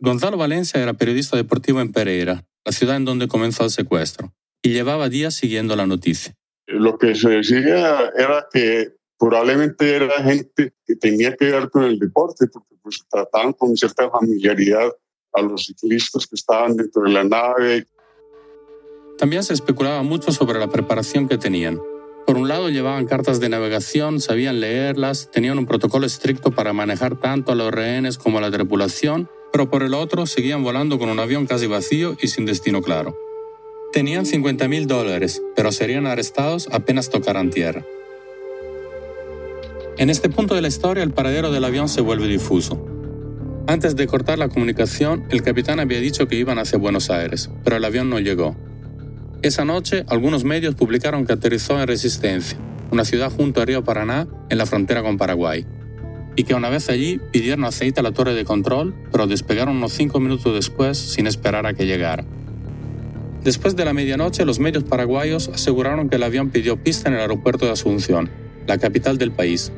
Gonzalo 0.00 0.36
Valencia 0.36 0.80
era 0.82 0.94
periodista 0.94 1.36
deportivo 1.36 1.80
en 1.80 1.92
Pereira, 1.92 2.44
la 2.64 2.72
ciudad 2.72 2.96
en 2.96 3.04
donde 3.04 3.28
comenzó 3.28 3.64
el 3.64 3.70
secuestro, 3.70 4.32
y 4.62 4.70
llevaba 4.70 5.08
días 5.08 5.34
siguiendo 5.34 5.74
la 5.76 5.86
noticia. 5.86 6.34
Lo 6.66 6.98
que 6.98 7.14
se 7.14 7.30
decía 7.30 8.10
era 8.16 8.46
que 8.52 8.97
probablemente 9.18 9.96
era 9.96 10.22
gente 10.22 10.72
que 10.86 10.96
tenía 10.96 11.34
que 11.36 11.46
ver 11.46 11.70
con 11.70 11.84
el 11.84 11.98
deporte, 11.98 12.46
porque 12.46 12.76
pues 12.82 13.04
trataban 13.10 13.52
con 13.52 13.76
cierta 13.76 14.08
familiaridad 14.10 14.90
a 15.32 15.42
los 15.42 15.66
ciclistas 15.66 16.26
que 16.26 16.36
estaban 16.36 16.76
dentro 16.76 17.02
de 17.02 17.10
la 17.10 17.24
nave. 17.24 17.86
También 19.18 19.42
se 19.42 19.52
especulaba 19.52 20.02
mucho 20.02 20.32
sobre 20.32 20.58
la 20.58 20.68
preparación 20.68 21.28
que 21.28 21.38
tenían. 21.38 21.80
Por 22.26 22.36
un 22.36 22.46
lado 22.46 22.68
llevaban 22.68 23.06
cartas 23.06 23.40
de 23.40 23.48
navegación, 23.48 24.20
sabían 24.20 24.60
leerlas, 24.60 25.30
tenían 25.30 25.58
un 25.58 25.66
protocolo 25.66 26.06
estricto 26.06 26.50
para 26.50 26.72
manejar 26.72 27.18
tanto 27.18 27.52
a 27.52 27.54
los 27.54 27.72
rehenes 27.72 28.18
como 28.18 28.38
a 28.38 28.42
la 28.42 28.50
tripulación, 28.50 29.28
pero 29.50 29.70
por 29.70 29.82
el 29.82 29.94
otro 29.94 30.26
seguían 30.26 30.62
volando 30.62 30.98
con 30.98 31.08
un 31.08 31.18
avión 31.18 31.46
casi 31.46 31.66
vacío 31.66 32.16
y 32.20 32.28
sin 32.28 32.44
destino 32.44 32.82
claro. 32.82 33.16
Tenían 33.92 34.26
50 34.26 34.68
mil 34.68 34.86
dólares, 34.86 35.42
pero 35.56 35.72
serían 35.72 36.06
arrestados 36.06 36.68
apenas 36.70 37.08
tocaran 37.08 37.48
tierra. 37.48 37.84
En 39.98 40.10
este 40.10 40.28
punto 40.28 40.54
de 40.54 40.62
la 40.62 40.68
historia 40.68 41.02
el 41.02 41.10
paradero 41.10 41.50
del 41.50 41.64
avión 41.64 41.88
se 41.88 42.02
vuelve 42.02 42.28
difuso. 42.28 42.86
Antes 43.66 43.96
de 43.96 44.06
cortar 44.06 44.38
la 44.38 44.48
comunicación, 44.48 45.24
el 45.28 45.42
capitán 45.42 45.80
había 45.80 45.98
dicho 45.98 46.28
que 46.28 46.36
iban 46.36 46.60
hacia 46.60 46.78
Buenos 46.78 47.10
Aires, 47.10 47.50
pero 47.64 47.78
el 47.78 47.84
avión 47.84 48.08
no 48.08 48.20
llegó. 48.20 48.54
Esa 49.42 49.64
noche, 49.64 50.04
algunos 50.06 50.44
medios 50.44 50.76
publicaron 50.76 51.26
que 51.26 51.32
aterrizó 51.32 51.80
en 51.80 51.88
Resistencia, 51.88 52.56
una 52.92 53.04
ciudad 53.04 53.32
junto 53.32 53.60
al 53.60 53.66
río 53.66 53.82
Paraná, 53.82 54.28
en 54.48 54.58
la 54.58 54.66
frontera 54.66 55.02
con 55.02 55.18
Paraguay, 55.18 55.66
y 56.36 56.44
que 56.44 56.54
una 56.54 56.68
vez 56.68 56.88
allí 56.90 57.20
pidieron 57.32 57.64
aceite 57.64 57.98
a 57.98 58.04
la 58.04 58.12
torre 58.12 58.34
de 58.34 58.44
control, 58.44 58.94
pero 59.10 59.26
despegaron 59.26 59.78
unos 59.78 59.94
cinco 59.94 60.20
minutos 60.20 60.54
después 60.54 60.96
sin 60.96 61.26
esperar 61.26 61.66
a 61.66 61.74
que 61.74 61.86
llegara. 61.86 62.24
Después 63.42 63.74
de 63.74 63.84
la 63.84 63.94
medianoche, 63.94 64.44
los 64.44 64.60
medios 64.60 64.84
paraguayos 64.84 65.48
aseguraron 65.48 66.08
que 66.08 66.16
el 66.16 66.22
avión 66.22 66.50
pidió 66.50 66.76
pista 66.76 67.08
en 67.08 67.16
el 67.16 67.20
aeropuerto 67.22 67.66
de 67.66 67.72
Asunción, 67.72 68.30
la 68.68 68.78
capital 68.78 69.18
del 69.18 69.32
país, 69.32 69.72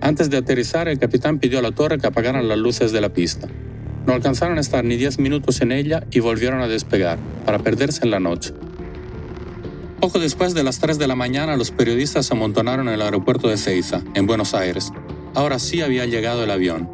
antes 0.00 0.30
de 0.30 0.36
aterrizar, 0.36 0.88
el 0.88 0.98
capitán 0.98 1.38
pidió 1.38 1.58
a 1.58 1.62
la 1.62 1.72
torre 1.72 1.98
que 1.98 2.06
apagaran 2.06 2.48
las 2.48 2.58
luces 2.58 2.92
de 2.92 3.00
la 3.00 3.10
pista. 3.10 3.48
No 4.06 4.12
alcanzaron 4.12 4.58
a 4.58 4.60
estar 4.60 4.84
ni 4.84 4.96
10 4.96 5.18
minutos 5.18 5.60
en 5.60 5.72
ella 5.72 6.04
y 6.10 6.20
volvieron 6.20 6.60
a 6.60 6.68
despegar, 6.68 7.18
para 7.44 7.58
perderse 7.58 8.04
en 8.04 8.10
la 8.10 8.20
noche. 8.20 8.54
Poco 10.00 10.18
después 10.18 10.54
de 10.54 10.62
las 10.62 10.78
3 10.78 10.98
de 10.98 11.08
la 11.08 11.16
mañana, 11.16 11.56
los 11.56 11.70
periodistas 11.70 12.26
se 12.26 12.34
amontonaron 12.34 12.88
en 12.88 12.94
el 12.94 13.02
aeropuerto 13.02 13.48
de 13.48 13.56
Ceiza, 13.56 14.02
en 14.14 14.26
Buenos 14.26 14.54
Aires. 14.54 14.92
Ahora 15.34 15.58
sí 15.58 15.80
había 15.80 16.06
llegado 16.06 16.44
el 16.44 16.50
avión. 16.50 16.88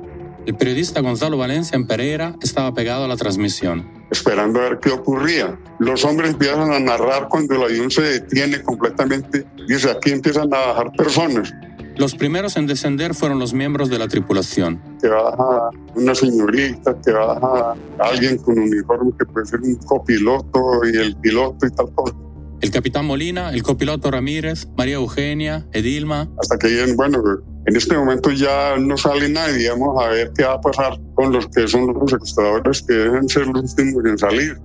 El 0.47 0.57
periodista 0.57 1.01
Gonzalo 1.01 1.37
Valencia 1.37 1.77
en 1.77 1.87
Pereira 1.87 2.37
estaba 2.43 2.73
pegado 2.75 3.05
a 3.05 3.09
la 3.09 3.17
transmisión. 3.17 3.89
Esperando 4.11 4.61
a 4.61 4.71
ver 4.71 4.79
qué 4.81 4.91
ocurría. 4.91 5.59
Los 5.79 6.05
hombres 6.05 6.31
empiezan 6.31 6.73
a 6.73 6.81
narrar 6.81 7.29
cuando 7.29 7.55
el 7.55 7.63
avión 7.63 7.91
se 7.91 8.03
detiene 8.03 8.61
completamente. 8.63 9.45
Dice, 9.69 9.91
aquí 9.91 10.11
empiezan 10.11 10.53
a 10.53 10.59
bajar 10.59 10.93
personas. 10.93 11.53
Los 11.97 12.15
primeros 12.15 12.57
en 12.57 12.67
descender 12.67 13.15
fueron 13.15 13.39
los 13.39 13.53
miembros 13.53 13.91
de 13.91 13.99
la 13.99 14.09
tripulación. 14.09 14.81
Que 15.01 15.09
baja 15.09 15.71
una 15.95 16.15
señorita, 16.15 16.97
que 17.05 17.13
baja 17.13 17.75
alguien 17.99 18.39
con 18.39 18.59
uniforme 18.59 19.13
que 19.19 19.27
puede 19.27 19.47
ser 19.47 19.61
un 19.61 19.75
copiloto 19.75 20.81
y 20.91 20.97
el 20.97 21.15
piloto 21.17 21.67
y 21.67 21.71
tal 21.71 21.93
cosa. 21.95 22.15
El 22.63 22.71
capitán 22.71 23.07
Molina, 23.07 23.51
el 23.51 23.63
copiloto 23.63 24.11
Ramírez, 24.11 24.69
María 24.77 24.95
Eugenia, 24.95 25.67
Edilma. 25.73 26.31
Hasta 26.41 26.57
que 26.59 26.69
digan, 26.69 26.97
bueno, 26.97 27.21
en 27.67 27.77
este 27.77 27.97
momento 27.97 28.31
ya 28.31 28.77
no 28.79 28.97
sale 28.97 29.29
nadie, 29.29 29.69
vamos 29.71 30.03
a 30.03 30.09
ver 30.09 30.33
qué 30.35 30.45
va 30.45 30.55
a 30.55 30.61
pasar 30.61 30.99
con 31.15 31.33
los 31.33 31.47
que 31.49 31.67
son 31.69 31.93
los 31.93 32.11
secuestradores 32.11 32.83
que 32.83 32.95
deben 32.95 33.29
ser 33.29 33.49
los 33.49 33.73
últimos 33.73 34.05
en 34.07 34.17
salir. 34.17 34.59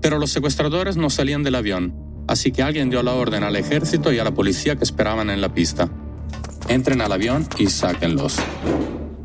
Pero 0.00 0.18
los 0.18 0.30
secuestradores 0.30 0.96
no 0.96 1.10
salían 1.10 1.42
del 1.42 1.56
avión, 1.56 1.96
así 2.28 2.52
que 2.52 2.62
alguien 2.62 2.90
dio 2.90 3.02
la 3.02 3.14
orden 3.14 3.42
al 3.42 3.56
ejército 3.56 4.12
y 4.12 4.18
a 4.18 4.24
la 4.24 4.34
policía 4.34 4.76
que 4.76 4.84
esperaban 4.84 5.30
en 5.30 5.40
la 5.40 5.52
pista 5.52 5.90
entren 6.68 7.00
al 7.00 7.12
avión 7.12 7.46
y 7.58 7.66
sáquenlos. 7.66 8.36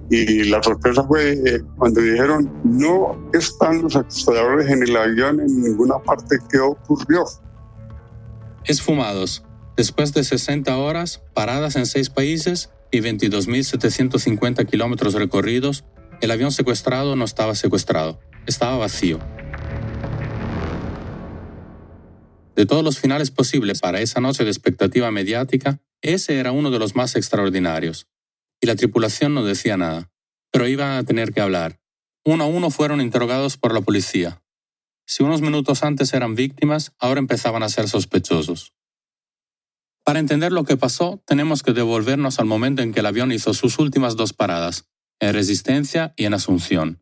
Y 0.10 0.43
la 0.45 0.62
sorpresa 0.62 1.03
fue 1.03 1.34
eh, 1.34 1.62
cuando 1.77 2.01
dijeron, 2.01 2.51
no 2.63 3.29
están 3.34 3.82
los 3.82 3.93
secuestradores 3.93 4.69
en 4.69 4.84
el 4.84 4.95
avión 4.95 5.39
en 5.39 5.62
ninguna 5.62 5.97
parte. 5.99 6.38
¿Qué 6.51 6.60
ocurrió? 6.60 7.23
Esfumados. 8.65 9.43
Después 9.75 10.13
de 10.13 10.23
60 10.23 10.77
horas, 10.77 11.23
paradas 11.34 11.75
en 11.75 11.88
seis 11.88 12.10
países 12.10 12.69
y 12.91 13.00
22.750 13.00 14.67
kilómetros 14.67 15.15
recorridos, 15.15 15.83
el 16.21 16.29
avión 16.29 16.52
secuestrado 16.52 17.15
no 17.15 17.25
estaba 17.25 17.56
secuestrado, 17.56 18.19
estaba 18.46 18.77
vacío. 18.77 19.19
De 22.56 22.67
todos 22.67 22.83
los 22.83 23.00
finales 23.00 23.31
posibles 23.31 23.81
para 23.81 24.00
esa 24.00 24.21
noche 24.21 24.44
de 24.44 24.52
expectativa 24.52 25.10
mediática, 25.10 25.81
ese 26.04 26.37
era 26.37 26.51
uno 26.51 26.69
de 26.69 26.79
los 26.79 26.95
más 26.95 27.15
extraordinarios. 27.15 28.08
Y 28.62 28.67
la 28.67 28.75
tripulación 28.75 29.33
no 29.33 29.43
decía 29.43 29.77
nada, 29.77 30.12
pero 30.51 30.67
iban 30.67 30.91
a 30.91 31.04
tener 31.04 31.33
que 31.33 31.41
hablar. 31.41 31.79
Uno 32.23 32.43
a 32.43 32.47
uno 32.47 32.69
fueron 32.69 33.01
interrogados 33.01 33.58
por 33.58 33.73
la 33.73 33.81
policía. 33.81 34.43
Si 35.06 35.23
unos 35.23 35.41
minutos 35.41 35.83
antes 35.83 36.13
eran 36.13 36.35
víctimas, 36.35 36.93
ahora 36.99 37.19
empezaban 37.19 37.63
a 37.63 37.69
ser 37.69 37.89
sospechosos. 37.89 38.73
Para 40.06 40.19
entender 40.19 40.51
lo 40.51 40.65
que 40.65 40.77
pasó, 40.77 41.21
tenemos 41.25 41.63
que 41.63 41.73
devolvernos 41.73 42.39
al 42.39 42.45
momento 42.45 42.81
en 42.81 42.93
que 42.93 42.99
el 42.99 43.06
avión 43.06 43.31
hizo 43.31 43.54
sus 43.54 43.79
últimas 43.79 44.15
dos 44.15 44.33
paradas, 44.33 44.85
en 45.19 45.33
Resistencia 45.33 46.13
y 46.17 46.25
en 46.25 46.33
Asunción. 46.33 47.01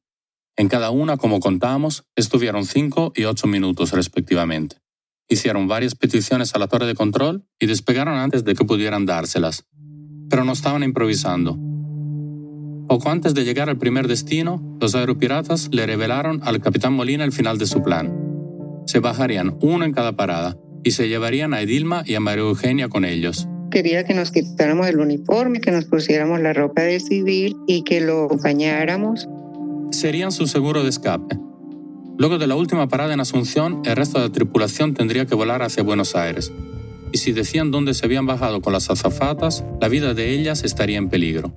En 0.56 0.68
cada 0.68 0.92
una, 0.92 1.18
como 1.18 1.40
contamos, 1.40 2.06
estuvieron 2.16 2.66
cinco 2.66 3.14
y 3.16 3.26
ocho 3.26 3.48
minutos 3.48 3.92
respectivamente. 3.92 4.81
Hicieron 5.32 5.68
varias 5.68 5.96
peticiones 5.96 6.54
a 6.54 6.60
la 6.60 6.68
torre 6.68 6.86
de 6.86 6.94
control 6.94 7.46
y 7.60 7.66
despegaron 7.66 8.16
antes 8.18 8.44
de 8.44 8.54
que 8.54 8.66
pudieran 8.66 9.06
dárselas. 9.06 9.66
Pero 10.30 10.44
no 10.44 10.52
estaban 10.52 10.84
improvisando. 10.84 11.58
Poco 12.88 13.10
antes 13.10 13.34
de 13.34 13.46
llegar 13.46 13.70
al 13.70 13.78
primer 13.78 14.10
destino, 14.10 14.62
los 14.82 14.94
aeropiratas 14.96 15.70
le 15.72 15.86
revelaron 15.86 16.42
al 16.44 16.60
capitán 16.60 16.94
Molina 16.94 17.24
el 17.24 17.32
final 17.32 17.58
de 17.58 17.66
su 17.66 17.82
plan. 17.82 18.14
Se 18.86 19.00
bajarían 19.00 19.58
uno 19.62 19.86
en 19.86 19.94
cada 19.94 20.18
parada 20.18 20.58
y 20.84 20.92
se 20.92 21.08
llevarían 21.08 21.54
a 21.54 21.62
Edilma 21.62 22.04
y 22.06 22.16
a 22.16 22.20
María 22.20 22.44
Eugenia 22.44 22.90
con 22.90 23.06
ellos. 23.06 23.48
Quería 23.72 24.04
que 24.04 24.14
nos 24.14 24.32
quitáramos 24.32 24.88
el 24.88 25.00
uniforme, 25.00 25.62
que 25.62 25.72
nos 25.72 25.86
pusiéramos 25.86 26.42
la 26.42 26.52
ropa 26.52 26.82
de 26.82 27.00
civil 27.00 27.56
y 27.68 27.84
que 27.84 28.02
lo 28.02 28.28
bañáramos. 28.28 29.30
Serían 29.92 30.34
su 30.34 30.48
seguro 30.48 30.84
de 30.84 30.90
escape. 30.90 31.38
Luego 32.22 32.38
de 32.38 32.46
la 32.46 32.56
última 32.56 32.88
parada 32.88 33.16
en 33.16 33.20
Asunción, 33.20 33.82
el 33.84 33.96
resto 33.96 34.20
de 34.20 34.28
la 34.28 34.32
tripulación 34.32 34.94
tendría 34.94 35.26
que 35.26 35.34
volar 35.34 35.64
hacia 35.64 35.82
Buenos 35.82 36.16
Aires. 36.16 36.52
Y 37.12 37.18
si 37.18 37.32
decían 37.32 37.72
dónde 37.72 37.96
se 37.96 38.06
habían 38.06 38.28
bajado 38.28 38.62
con 38.62 38.74
las 38.74 38.92
azafatas, 38.92 39.66
la 39.82 39.88
vida 39.88 40.14
de 40.14 40.30
ellas 40.30 40.64
estaría 40.64 41.00
en 41.00 41.10
peligro. 41.10 41.52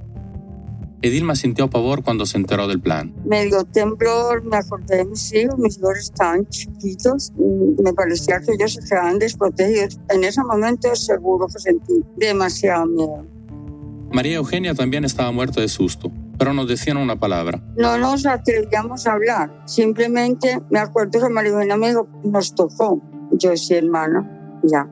Edilma 1.03 1.37
sintió 1.37 1.69
pavor 1.69 2.03
cuando 2.03 2.25
se 2.25 2.39
enteró 2.39 2.67
del 2.67 2.81
plan. 2.81 3.15
Me 3.27 3.45
dio 3.45 3.63
temblor, 3.65 4.43
me 4.43 4.57
acordé 4.57 4.97
de 4.97 5.05
mis 5.05 5.35
hijos, 5.35 5.59
mis 5.59 5.77
hijos 5.77 5.99
estaban 5.99 6.49
chiquitos, 6.49 7.31
me 7.37 7.93
parecía 7.93 8.41
que 8.41 8.55
ellos 8.55 8.73
se 8.73 8.89
quedaban 8.89 9.19
desprotegidos. 9.19 10.01
En 10.09 10.25
ese 10.25 10.43
momento 10.45 10.97
seguro 10.97 11.47
que 11.47 11.59
sentí 11.59 12.03
demasiado 12.17 12.87
miedo. 12.87 13.27
María 14.13 14.37
Eugenia 14.37 14.75
también 14.75 15.05
estaba 15.05 15.31
muerta 15.31 15.61
de 15.61 15.69
susto, 15.69 16.11
pero 16.39 16.53
no 16.53 16.67
decían 16.67 16.97
una 16.97 17.17
palabra. 17.17 17.63
No 17.77 17.99
nos 17.99 18.27
atrevíamos 18.27 19.07
a 19.07 19.13
hablar, 19.13 19.63
simplemente 19.67 20.61
me 20.71 20.79
acuerdo 20.79 21.21
que 21.21 21.29
María 21.29 21.77
me 21.77 21.89
dijo, 21.89 22.09
nos 22.25 22.55
tocó. 22.55 23.01
Yo 23.33 23.51
decía, 23.51 23.79
hermano, 23.79 24.29
ya. 24.63 24.89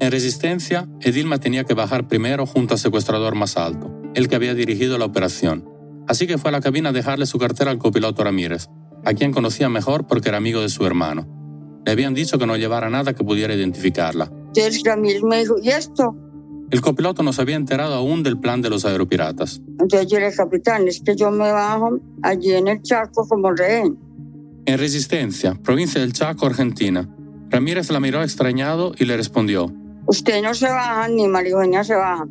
En 0.00 0.10
resistencia, 0.10 0.88
Edilma 1.00 1.38
tenía 1.38 1.64
que 1.64 1.74
bajar 1.74 2.08
primero 2.08 2.46
junto 2.46 2.74
al 2.74 2.80
secuestrador 2.80 3.34
más 3.34 3.56
alto 3.56 3.94
el 4.14 4.28
que 4.28 4.36
había 4.36 4.54
dirigido 4.54 4.96
la 4.96 5.04
operación. 5.04 5.68
Así 6.06 6.26
que 6.26 6.38
fue 6.38 6.50
a 6.50 6.52
la 6.52 6.60
cabina 6.60 6.90
a 6.90 6.92
dejarle 6.92 7.26
su 7.26 7.38
cartera 7.38 7.70
al 7.70 7.78
copiloto 7.78 8.22
Ramírez, 8.22 8.68
a 9.04 9.14
quien 9.14 9.32
conocía 9.32 9.68
mejor 9.68 10.06
porque 10.06 10.28
era 10.28 10.38
amigo 10.38 10.60
de 10.60 10.68
su 10.68 10.86
hermano. 10.86 11.26
Le 11.84 11.92
habían 11.92 12.14
dicho 12.14 12.38
que 12.38 12.46
no 12.46 12.56
llevara 12.56 12.88
nada 12.88 13.12
que 13.12 13.24
pudiera 13.24 13.54
identificarla. 13.54 14.30
Entonces 14.48 14.82
Ramírez 14.84 15.22
me 15.22 15.38
dijo, 15.38 15.56
¿y 15.60 15.70
esto? 15.70 16.16
El 16.70 16.80
copiloto 16.80 17.22
no 17.22 17.32
se 17.32 17.42
había 17.42 17.56
enterado 17.56 17.94
aún 17.94 18.22
del 18.22 18.38
plan 18.38 18.62
de 18.62 18.70
los 18.70 18.84
aeropiratas. 18.84 19.60
Entonces 19.78 20.08
yo 20.08 20.18
le 20.18 20.26
dije, 20.26 20.36
capitán, 20.36 20.88
es 20.88 21.00
que 21.04 21.14
yo 21.14 21.30
me 21.30 21.52
bajo 21.52 21.98
allí 22.22 22.52
en 22.52 22.68
el 22.68 22.82
Chaco 22.82 23.26
como 23.28 23.52
rehén. 23.52 23.98
En 24.66 24.78
Resistencia, 24.78 25.54
provincia 25.62 26.00
del 26.00 26.12
Chaco, 26.12 26.46
Argentina. 26.46 27.08
Ramírez 27.50 27.90
la 27.90 28.00
miró 28.00 28.22
extrañado 28.22 28.94
y 28.98 29.04
le 29.04 29.16
respondió. 29.16 29.72
Usted 30.06 30.42
no 30.42 30.54
se 30.54 30.66
baja, 30.66 31.08
ni 31.08 31.28
María 31.28 31.84
se 31.84 31.94
baja. 31.94 32.26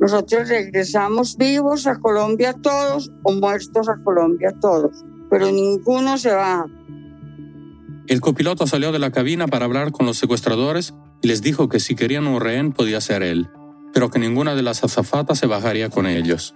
Nosotros 0.00 0.48
regresamos 0.48 1.36
vivos 1.36 1.86
a 1.86 1.98
Colombia 2.00 2.54
todos 2.54 3.10
o 3.22 3.32
muertos 3.32 3.88
a 3.88 4.02
Colombia 4.02 4.52
todos, 4.60 5.04
pero 5.30 5.50
ninguno 5.50 6.18
se 6.18 6.32
va. 6.32 6.66
El 8.06 8.20
copiloto 8.20 8.66
salió 8.66 8.92
de 8.92 8.98
la 8.98 9.12
cabina 9.12 9.46
para 9.46 9.64
hablar 9.64 9.92
con 9.92 10.04
los 10.04 10.18
secuestradores 10.18 10.94
y 11.22 11.28
les 11.28 11.40
dijo 11.40 11.68
que 11.68 11.80
si 11.80 11.94
querían 11.94 12.26
un 12.26 12.40
rehén 12.40 12.72
podía 12.72 13.00
ser 13.00 13.22
él, 13.22 13.48
pero 13.94 14.10
que 14.10 14.18
ninguna 14.18 14.54
de 14.54 14.62
las 14.62 14.84
azafatas 14.84 15.38
se 15.38 15.46
bajaría 15.46 15.88
con 15.88 16.06
ellos. 16.06 16.54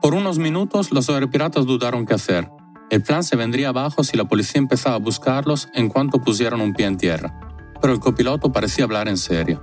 Por 0.00 0.14
unos 0.14 0.38
minutos 0.38 0.90
los 0.90 1.08
aeropiratas 1.10 1.66
dudaron 1.66 2.06
qué 2.06 2.14
hacer. 2.14 2.50
El 2.90 3.02
plan 3.02 3.22
se 3.22 3.36
vendría 3.36 3.68
abajo 3.68 4.02
si 4.02 4.16
la 4.16 4.24
policía 4.24 4.58
empezaba 4.58 4.96
a 4.96 5.00
buscarlos 5.00 5.68
en 5.74 5.90
cuanto 5.90 6.22
pusieron 6.22 6.62
un 6.62 6.72
pie 6.72 6.86
en 6.86 6.96
tierra, 6.96 7.38
pero 7.80 7.92
el 7.92 8.00
copiloto 8.00 8.50
parecía 8.50 8.84
hablar 8.84 9.08
en 9.08 9.18
serio. 9.18 9.62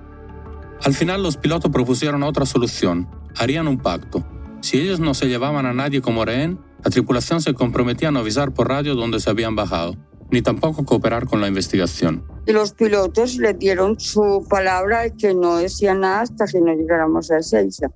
Al 0.84 0.94
final 0.94 1.24
los 1.24 1.38
pilotos 1.38 1.72
propusieron 1.72 2.22
otra 2.22 2.46
solución. 2.46 3.10
Harían 3.36 3.68
un 3.68 3.80
pacto. 3.80 4.24
Si 4.62 4.80
ellos 4.80 5.00
no 5.00 5.14
se 5.14 5.28
llevaban 5.28 5.66
a 5.66 5.74
nadie 5.74 6.02
como 6.02 6.24
rehén, 6.24 6.60
la 6.84 6.92
tripulación 6.92 7.42
se 7.42 7.56
comprometía 7.56 8.10
a 8.10 8.12
no 8.12 8.20
avisar 8.20 8.54
por 8.54 8.70
radio 8.70 8.94
dónde 8.94 9.20
se 9.20 9.30
habían 9.32 9.56
bajado, 9.56 9.98
ni 10.36 10.42
tampoco 10.42 10.84
cooperar 10.84 11.28
con 11.28 11.40
la 11.40 11.48
investigación. 11.48 12.26
Y 12.46 12.52
los 12.52 12.74
pilotos 12.74 13.38
le 13.38 13.54
dieron 13.54 13.98
su 13.98 14.46
palabra 14.50 15.04
de 15.04 15.16
que 15.16 15.34
no 15.34 15.56
decían 15.56 16.02
nada 16.02 16.22
hasta 16.22 16.46
que 16.46 16.60
no 16.60 16.74
llegáramos 16.74 17.32
a 17.32 17.38
Ezeiza. 17.38 17.88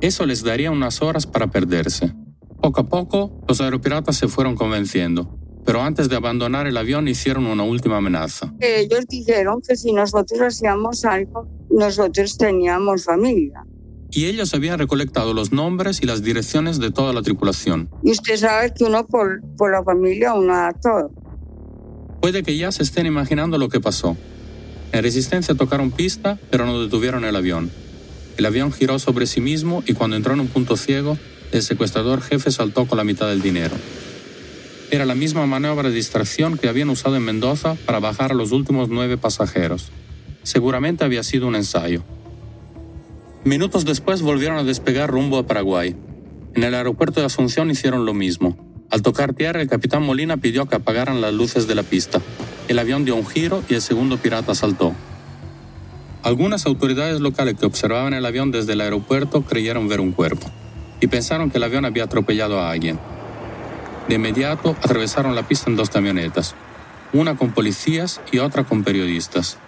Eso 0.00 0.24
les 0.24 0.44
daría 0.44 0.70
unas 0.70 1.02
horas 1.02 1.26
para 1.26 1.48
perderse. 1.48 2.14
Poco 2.62 2.82
a 2.82 2.88
poco, 2.88 3.42
los 3.48 3.60
aeropiratas 3.60 4.16
se 4.16 4.28
fueron 4.28 4.54
convenciendo, 4.54 5.36
pero 5.64 5.82
antes 5.82 6.08
de 6.08 6.14
abandonar 6.14 6.68
el 6.68 6.76
avión 6.76 7.08
hicieron 7.08 7.46
una 7.46 7.64
última 7.64 7.96
amenaza. 7.96 8.54
Ellos 8.60 9.04
dijeron 9.08 9.60
que 9.66 9.74
si 9.74 9.92
nosotros 9.92 10.40
hacíamos 10.40 11.04
algo, 11.04 11.48
nosotros 11.68 12.38
teníamos 12.38 13.06
familia. 13.06 13.64
Y 14.10 14.26
ellos 14.26 14.54
habían 14.54 14.78
recolectado 14.78 15.34
los 15.34 15.52
nombres 15.52 16.00
y 16.00 16.06
las 16.06 16.22
direcciones 16.22 16.78
de 16.78 16.90
toda 16.90 17.12
la 17.12 17.22
tripulación. 17.22 17.90
Y 18.02 18.12
usted 18.12 18.36
sabe 18.36 18.72
que 18.72 18.84
uno 18.84 19.06
por, 19.06 19.42
por 19.56 19.72
la 19.72 19.82
familia 19.82 20.32
uno 20.32 20.54
da 20.54 20.72
todo. 20.72 21.10
Puede 22.20 22.42
que 22.42 22.56
ya 22.56 22.72
se 22.72 22.82
estén 22.82 23.06
imaginando 23.06 23.58
lo 23.58 23.68
que 23.68 23.80
pasó. 23.80 24.16
En 24.92 25.02
resistencia 25.02 25.54
tocaron 25.54 25.90
pista, 25.90 26.38
pero 26.50 26.66
no 26.66 26.80
detuvieron 26.80 27.24
el 27.24 27.36
avión. 27.36 27.70
El 28.36 28.46
avión 28.46 28.72
giró 28.72 28.98
sobre 28.98 29.26
sí 29.26 29.40
mismo 29.40 29.82
y 29.86 29.94
cuando 29.94 30.16
entró 30.16 30.34
en 30.34 30.40
un 30.40 30.48
punto 30.48 30.76
ciego, 30.76 31.18
el 31.52 31.62
secuestrador 31.62 32.22
jefe 32.22 32.50
saltó 32.50 32.86
con 32.86 32.98
la 32.98 33.04
mitad 33.04 33.28
del 33.28 33.42
dinero. 33.42 33.76
Era 34.90 35.04
la 35.04 35.14
misma 35.14 35.46
maniobra 35.46 35.90
de 35.90 35.94
distracción 35.94 36.56
que 36.56 36.68
habían 36.68 36.88
usado 36.88 37.16
en 37.16 37.24
Mendoza 37.24 37.76
para 37.86 38.00
bajar 38.00 38.32
a 38.32 38.34
los 38.34 38.52
últimos 38.52 38.88
nueve 38.88 39.18
pasajeros. 39.18 39.90
Seguramente 40.42 41.04
había 41.04 41.22
sido 41.22 41.46
un 41.46 41.56
ensayo. 41.56 42.02
Minutos 43.44 43.84
después 43.84 44.22
volvieron 44.22 44.58
a 44.58 44.64
despegar 44.64 45.10
rumbo 45.10 45.38
a 45.38 45.46
Paraguay. 45.46 45.94
En 46.54 46.64
el 46.64 46.74
aeropuerto 46.74 47.20
de 47.20 47.26
Asunción 47.26 47.70
hicieron 47.70 48.06
lo 48.06 48.14
mismo. 48.14 48.67
Al 48.90 49.02
tocar 49.02 49.34
tierra, 49.34 49.60
el 49.60 49.68
capitán 49.68 50.02
Molina 50.02 50.36
pidió 50.36 50.66
que 50.66 50.76
apagaran 50.76 51.20
las 51.20 51.34
luces 51.34 51.66
de 51.66 51.74
la 51.74 51.82
pista. 51.82 52.20
El 52.68 52.78
avión 52.78 53.04
dio 53.04 53.16
un 53.16 53.26
giro 53.26 53.62
y 53.68 53.74
el 53.74 53.82
segundo 53.82 54.16
pirata 54.16 54.54
saltó. 54.54 54.94
Algunas 56.22 56.66
autoridades 56.66 57.20
locales 57.20 57.54
que 57.58 57.66
observaban 57.66 58.14
el 58.14 58.26
avión 58.26 58.50
desde 58.50 58.72
el 58.72 58.80
aeropuerto 58.80 59.42
creyeron 59.42 59.88
ver 59.88 60.00
un 60.00 60.12
cuerpo 60.12 60.50
y 61.00 61.06
pensaron 61.06 61.50
que 61.50 61.58
el 61.58 61.64
avión 61.64 61.84
había 61.84 62.04
atropellado 62.04 62.60
a 62.60 62.70
alguien. 62.70 62.98
De 64.08 64.16
inmediato 64.16 64.70
atravesaron 64.70 65.34
la 65.34 65.46
pista 65.46 65.70
en 65.70 65.76
dos 65.76 65.90
camionetas, 65.90 66.54
una 67.12 67.36
con 67.36 67.52
policías 67.52 68.20
y 68.32 68.38
otra 68.38 68.64
con 68.64 68.82
periodistas 68.84 69.58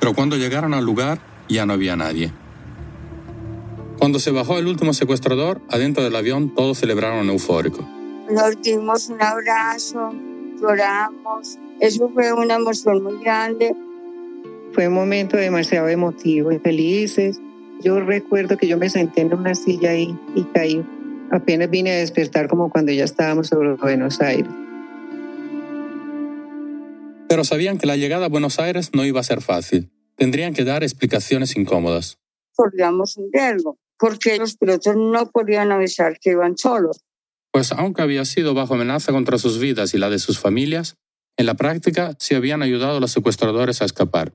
pero 0.00 0.14
cuando 0.14 0.36
llegaron 0.36 0.74
al 0.74 0.84
lugar 0.84 1.20
ya 1.48 1.66
no 1.66 1.74
había 1.74 1.94
nadie. 1.94 2.32
Cuando 3.98 4.18
se 4.18 4.30
bajó 4.30 4.58
el 4.58 4.66
último 4.66 4.94
secuestrador, 4.94 5.60
adentro 5.68 6.02
del 6.02 6.16
avión 6.16 6.54
todos 6.54 6.78
celebraron 6.78 7.28
eufórico. 7.28 7.86
Nos 8.30 8.62
dimos 8.62 9.08
un 9.08 9.20
abrazo, 9.20 10.14
lloramos, 10.60 11.58
eso 11.80 12.08
fue 12.10 12.32
una 12.32 12.54
emoción 12.54 13.02
muy 13.02 13.18
grande. 13.24 13.74
Fue 14.72 14.86
un 14.86 14.94
momento 14.94 15.36
demasiado 15.36 15.88
emotivo 15.88 16.52
y 16.52 16.58
felices. 16.58 17.40
Yo 17.82 17.98
recuerdo 18.00 18.56
que 18.56 18.68
yo 18.68 18.78
me 18.78 18.88
senté 18.88 19.22
en 19.22 19.34
una 19.34 19.54
silla 19.54 19.90
ahí 19.90 20.16
y 20.36 20.44
caí. 20.44 20.84
Apenas 21.32 21.70
vine 21.70 21.90
a 21.90 21.96
despertar 21.96 22.48
como 22.48 22.70
cuando 22.70 22.92
ya 22.92 23.04
estábamos 23.04 23.48
sobre 23.48 23.72
Buenos 23.74 24.20
Aires. 24.20 24.52
Pero 27.28 27.44
sabían 27.44 27.78
que 27.78 27.86
la 27.86 27.96
llegada 27.96 28.26
a 28.26 28.28
Buenos 28.28 28.60
Aires 28.60 28.90
no 28.92 29.04
iba 29.04 29.20
a 29.20 29.24
ser 29.24 29.40
fácil. 29.40 29.90
Tendrían 30.16 30.52
que 30.52 30.64
dar 30.64 30.82
explicaciones 30.82 31.56
incómodas. 31.56 32.18
Corríamos 32.54 33.16
un 33.16 33.30
riesgo, 33.32 33.78
porque 33.98 34.36
los 34.36 34.56
pilotos 34.56 34.94
no 34.96 35.30
podían 35.30 35.72
avisar 35.72 36.18
que 36.20 36.30
iban 36.30 36.58
solos. 36.58 37.00
Pues 37.52 37.72
aunque 37.72 38.02
había 38.02 38.24
sido 38.24 38.54
bajo 38.54 38.74
amenaza 38.74 39.12
contra 39.12 39.38
sus 39.38 39.58
vidas 39.58 39.94
y 39.94 39.98
la 39.98 40.10
de 40.10 40.18
sus 40.18 40.38
familias, 40.38 40.96
en 41.36 41.46
la 41.46 41.54
práctica 41.54 42.14
sí 42.18 42.34
habían 42.34 42.62
ayudado 42.62 42.98
a 42.98 43.00
los 43.00 43.12
secuestradores 43.12 43.82
a 43.82 43.86
escapar. 43.86 44.34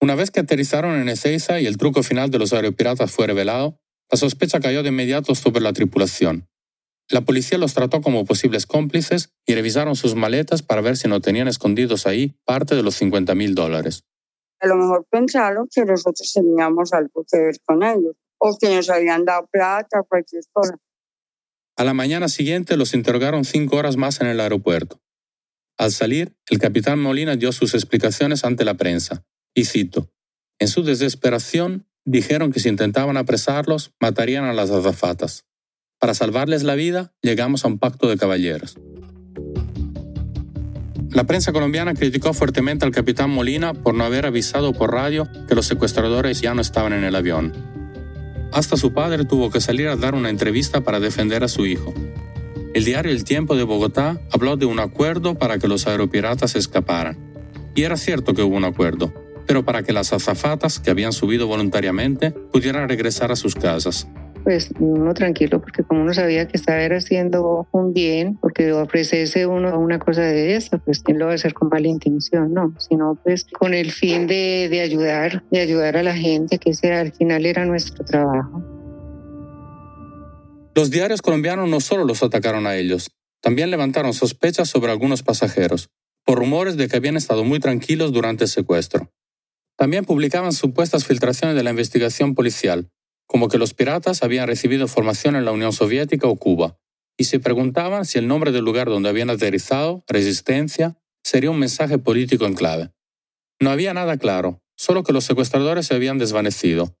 Una 0.00 0.14
vez 0.14 0.30
que 0.30 0.40
aterrizaron 0.40 1.00
en 1.00 1.08
Ezeiza 1.08 1.60
y 1.60 1.66
el 1.66 1.78
truco 1.78 2.02
final 2.02 2.30
de 2.30 2.38
los 2.38 2.52
aeropiratas 2.52 3.10
fue 3.10 3.26
revelado, 3.26 3.78
la 4.10 4.18
sospecha 4.18 4.60
cayó 4.60 4.82
de 4.82 4.90
inmediato 4.90 5.34
sobre 5.34 5.60
la 5.60 5.72
tripulación. 5.72 6.46
La 7.08 7.20
policía 7.20 7.58
los 7.58 7.74
trató 7.74 8.00
como 8.00 8.24
posibles 8.24 8.66
cómplices 8.66 9.30
y 9.46 9.54
revisaron 9.54 9.94
sus 9.96 10.14
maletas 10.14 10.62
para 10.62 10.80
ver 10.80 10.96
si 10.96 11.08
no 11.08 11.20
tenían 11.20 11.48
escondidos 11.48 12.06
ahí 12.06 12.36
parte 12.44 12.74
de 12.74 12.82
los 12.82 12.96
50 12.96 13.34
mil 13.34 13.54
dólares. 13.54 14.04
A 14.60 14.66
lo 14.66 14.76
mejor 14.76 15.06
pensaron 15.10 15.68
que 15.72 15.84
nosotros 15.84 16.32
teníamos 16.32 16.92
algo 16.92 17.24
que 17.30 17.38
ver 17.38 17.56
con 17.64 17.82
ellos 17.82 18.16
o 18.38 18.56
que 18.58 18.74
nos 18.74 18.90
habían 18.90 19.24
dado 19.24 19.46
plata 19.46 20.02
cualquier 20.08 20.42
cosa. 20.52 20.76
A 21.78 21.84
la 21.84 21.92
mañana 21.92 22.28
siguiente 22.28 22.78
los 22.78 22.94
interrogaron 22.94 23.44
cinco 23.44 23.76
horas 23.76 23.98
más 23.98 24.22
en 24.22 24.28
el 24.28 24.40
aeropuerto. 24.40 25.02
Al 25.76 25.92
salir, 25.92 26.34
el 26.48 26.58
capitán 26.58 26.98
Molina 26.98 27.36
dio 27.36 27.52
sus 27.52 27.74
explicaciones 27.74 28.44
ante 28.44 28.64
la 28.64 28.74
prensa, 28.74 29.26
y 29.54 29.66
cito, 29.66 30.10
en 30.58 30.68
su 30.68 30.82
desesperación 30.84 31.86
dijeron 32.06 32.50
que 32.50 32.60
si 32.60 32.70
intentaban 32.70 33.18
apresarlos, 33.18 33.92
matarían 34.00 34.46
a 34.46 34.54
las 34.54 34.70
azafatas. 34.70 35.44
Para 35.98 36.14
salvarles 36.14 36.62
la 36.62 36.76
vida, 36.76 37.14
llegamos 37.20 37.64
a 37.64 37.68
un 37.68 37.78
pacto 37.78 38.08
de 38.08 38.16
caballeros. 38.16 38.78
La 41.10 41.24
prensa 41.24 41.52
colombiana 41.52 41.92
criticó 41.92 42.32
fuertemente 42.32 42.86
al 42.86 42.90
capitán 42.90 43.28
Molina 43.28 43.74
por 43.74 43.94
no 43.94 44.04
haber 44.04 44.24
avisado 44.24 44.72
por 44.72 44.92
radio 44.92 45.28
que 45.46 45.54
los 45.54 45.66
secuestradores 45.66 46.40
ya 46.40 46.54
no 46.54 46.62
estaban 46.62 46.94
en 46.94 47.04
el 47.04 47.14
avión. 47.14 47.75
Hasta 48.52 48.76
su 48.76 48.92
padre 48.92 49.24
tuvo 49.24 49.50
que 49.50 49.60
salir 49.60 49.88
a 49.88 49.96
dar 49.96 50.14
una 50.14 50.30
entrevista 50.30 50.82
para 50.82 51.00
defender 51.00 51.44
a 51.44 51.48
su 51.48 51.66
hijo. 51.66 51.92
El 52.74 52.84
diario 52.84 53.12
El 53.12 53.24
Tiempo 53.24 53.56
de 53.56 53.64
Bogotá 53.64 54.20
habló 54.30 54.56
de 54.56 54.66
un 54.66 54.80
acuerdo 54.80 55.36
para 55.36 55.58
que 55.58 55.68
los 55.68 55.86
aeropiratas 55.86 56.56
escaparan. 56.56 57.18
Y 57.74 57.82
era 57.82 57.96
cierto 57.96 58.34
que 58.34 58.42
hubo 58.42 58.56
un 58.56 58.64
acuerdo, 58.64 59.12
pero 59.46 59.64
para 59.64 59.82
que 59.82 59.92
las 59.92 60.12
azafatas 60.12 60.80
que 60.80 60.90
habían 60.90 61.12
subido 61.12 61.46
voluntariamente 61.46 62.30
pudieran 62.30 62.88
regresar 62.88 63.32
a 63.32 63.36
sus 63.36 63.54
casas 63.54 64.06
pues 64.46 64.70
uno 64.78 65.12
tranquilo, 65.12 65.60
porque 65.60 65.82
como 65.82 66.02
uno 66.02 66.14
sabía 66.14 66.46
que 66.46 66.56
estaba 66.56 66.78
haciendo 66.96 67.66
un 67.72 67.92
bien, 67.92 68.36
porque 68.36 68.72
ofrecerse 68.72 69.44
uno 69.44 69.76
una 69.76 69.98
cosa 69.98 70.22
de 70.22 70.54
esta, 70.54 70.78
pues 70.78 71.00
quién 71.00 71.18
lo 71.18 71.26
va 71.26 71.32
a 71.32 71.34
hacer 71.34 71.52
con 71.52 71.68
mala 71.68 71.88
intención, 71.88 72.54
no, 72.54 72.72
sino 72.78 73.18
pues 73.24 73.44
con 73.46 73.74
el 73.74 73.90
fin 73.90 74.28
de, 74.28 74.68
de 74.70 74.82
ayudar, 74.82 75.42
de 75.50 75.58
ayudar 75.58 75.96
a 75.96 76.04
la 76.04 76.14
gente, 76.14 76.58
que 76.58 76.70
ese 76.70 76.92
al 76.92 77.12
final 77.12 77.44
era 77.44 77.64
nuestro 77.64 78.04
trabajo. 78.04 78.62
Los 80.76 80.92
diarios 80.92 81.22
colombianos 81.22 81.68
no 81.68 81.80
solo 81.80 82.04
los 82.04 82.22
atacaron 82.22 82.68
a 82.68 82.76
ellos, 82.76 83.10
también 83.42 83.72
levantaron 83.72 84.12
sospechas 84.12 84.68
sobre 84.68 84.92
algunos 84.92 85.24
pasajeros, 85.24 85.88
por 86.24 86.38
rumores 86.38 86.76
de 86.76 86.86
que 86.86 86.98
habían 86.98 87.16
estado 87.16 87.42
muy 87.42 87.58
tranquilos 87.58 88.12
durante 88.12 88.44
el 88.44 88.50
secuestro. 88.50 89.10
También 89.76 90.04
publicaban 90.04 90.52
supuestas 90.52 91.04
filtraciones 91.04 91.56
de 91.56 91.64
la 91.64 91.70
investigación 91.70 92.36
policial, 92.36 92.92
como 93.26 93.48
que 93.48 93.58
los 93.58 93.74
piratas 93.74 94.22
habían 94.22 94.46
recibido 94.46 94.88
formación 94.88 95.36
en 95.36 95.44
la 95.44 95.52
Unión 95.52 95.72
Soviética 95.72 96.26
o 96.26 96.36
Cuba, 96.36 96.78
y 97.18 97.24
se 97.24 97.40
preguntaban 97.40 98.04
si 98.04 98.18
el 98.18 98.28
nombre 98.28 98.52
del 98.52 98.64
lugar 98.64 98.88
donde 98.88 99.08
habían 99.08 99.30
aterrizado, 99.30 100.04
Resistencia, 100.06 100.96
sería 101.24 101.50
un 101.50 101.58
mensaje 101.58 101.98
político 101.98 102.46
en 102.46 102.54
clave. 102.54 102.90
No 103.60 103.70
había 103.70 103.94
nada 103.94 104.18
claro, 104.18 104.62
solo 104.76 105.02
que 105.02 105.12
los 105.12 105.24
secuestradores 105.24 105.86
se 105.86 105.94
habían 105.94 106.18
desvanecido. 106.18 106.96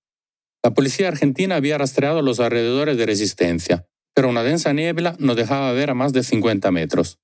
La 0.64 0.72
policía 0.72 1.08
argentina 1.08 1.56
había 1.56 1.78
rastreado 1.78 2.22
los 2.22 2.40
alrededores 2.40 2.96
de 2.96 3.06
Resistencia, 3.06 3.86
pero 4.14 4.28
una 4.28 4.42
densa 4.42 4.72
niebla 4.72 5.14
no 5.18 5.34
dejaba 5.34 5.72
ver 5.72 5.90
a 5.90 5.94
más 5.94 6.12
de 6.12 6.22
50 6.22 6.70
metros. 6.70 7.20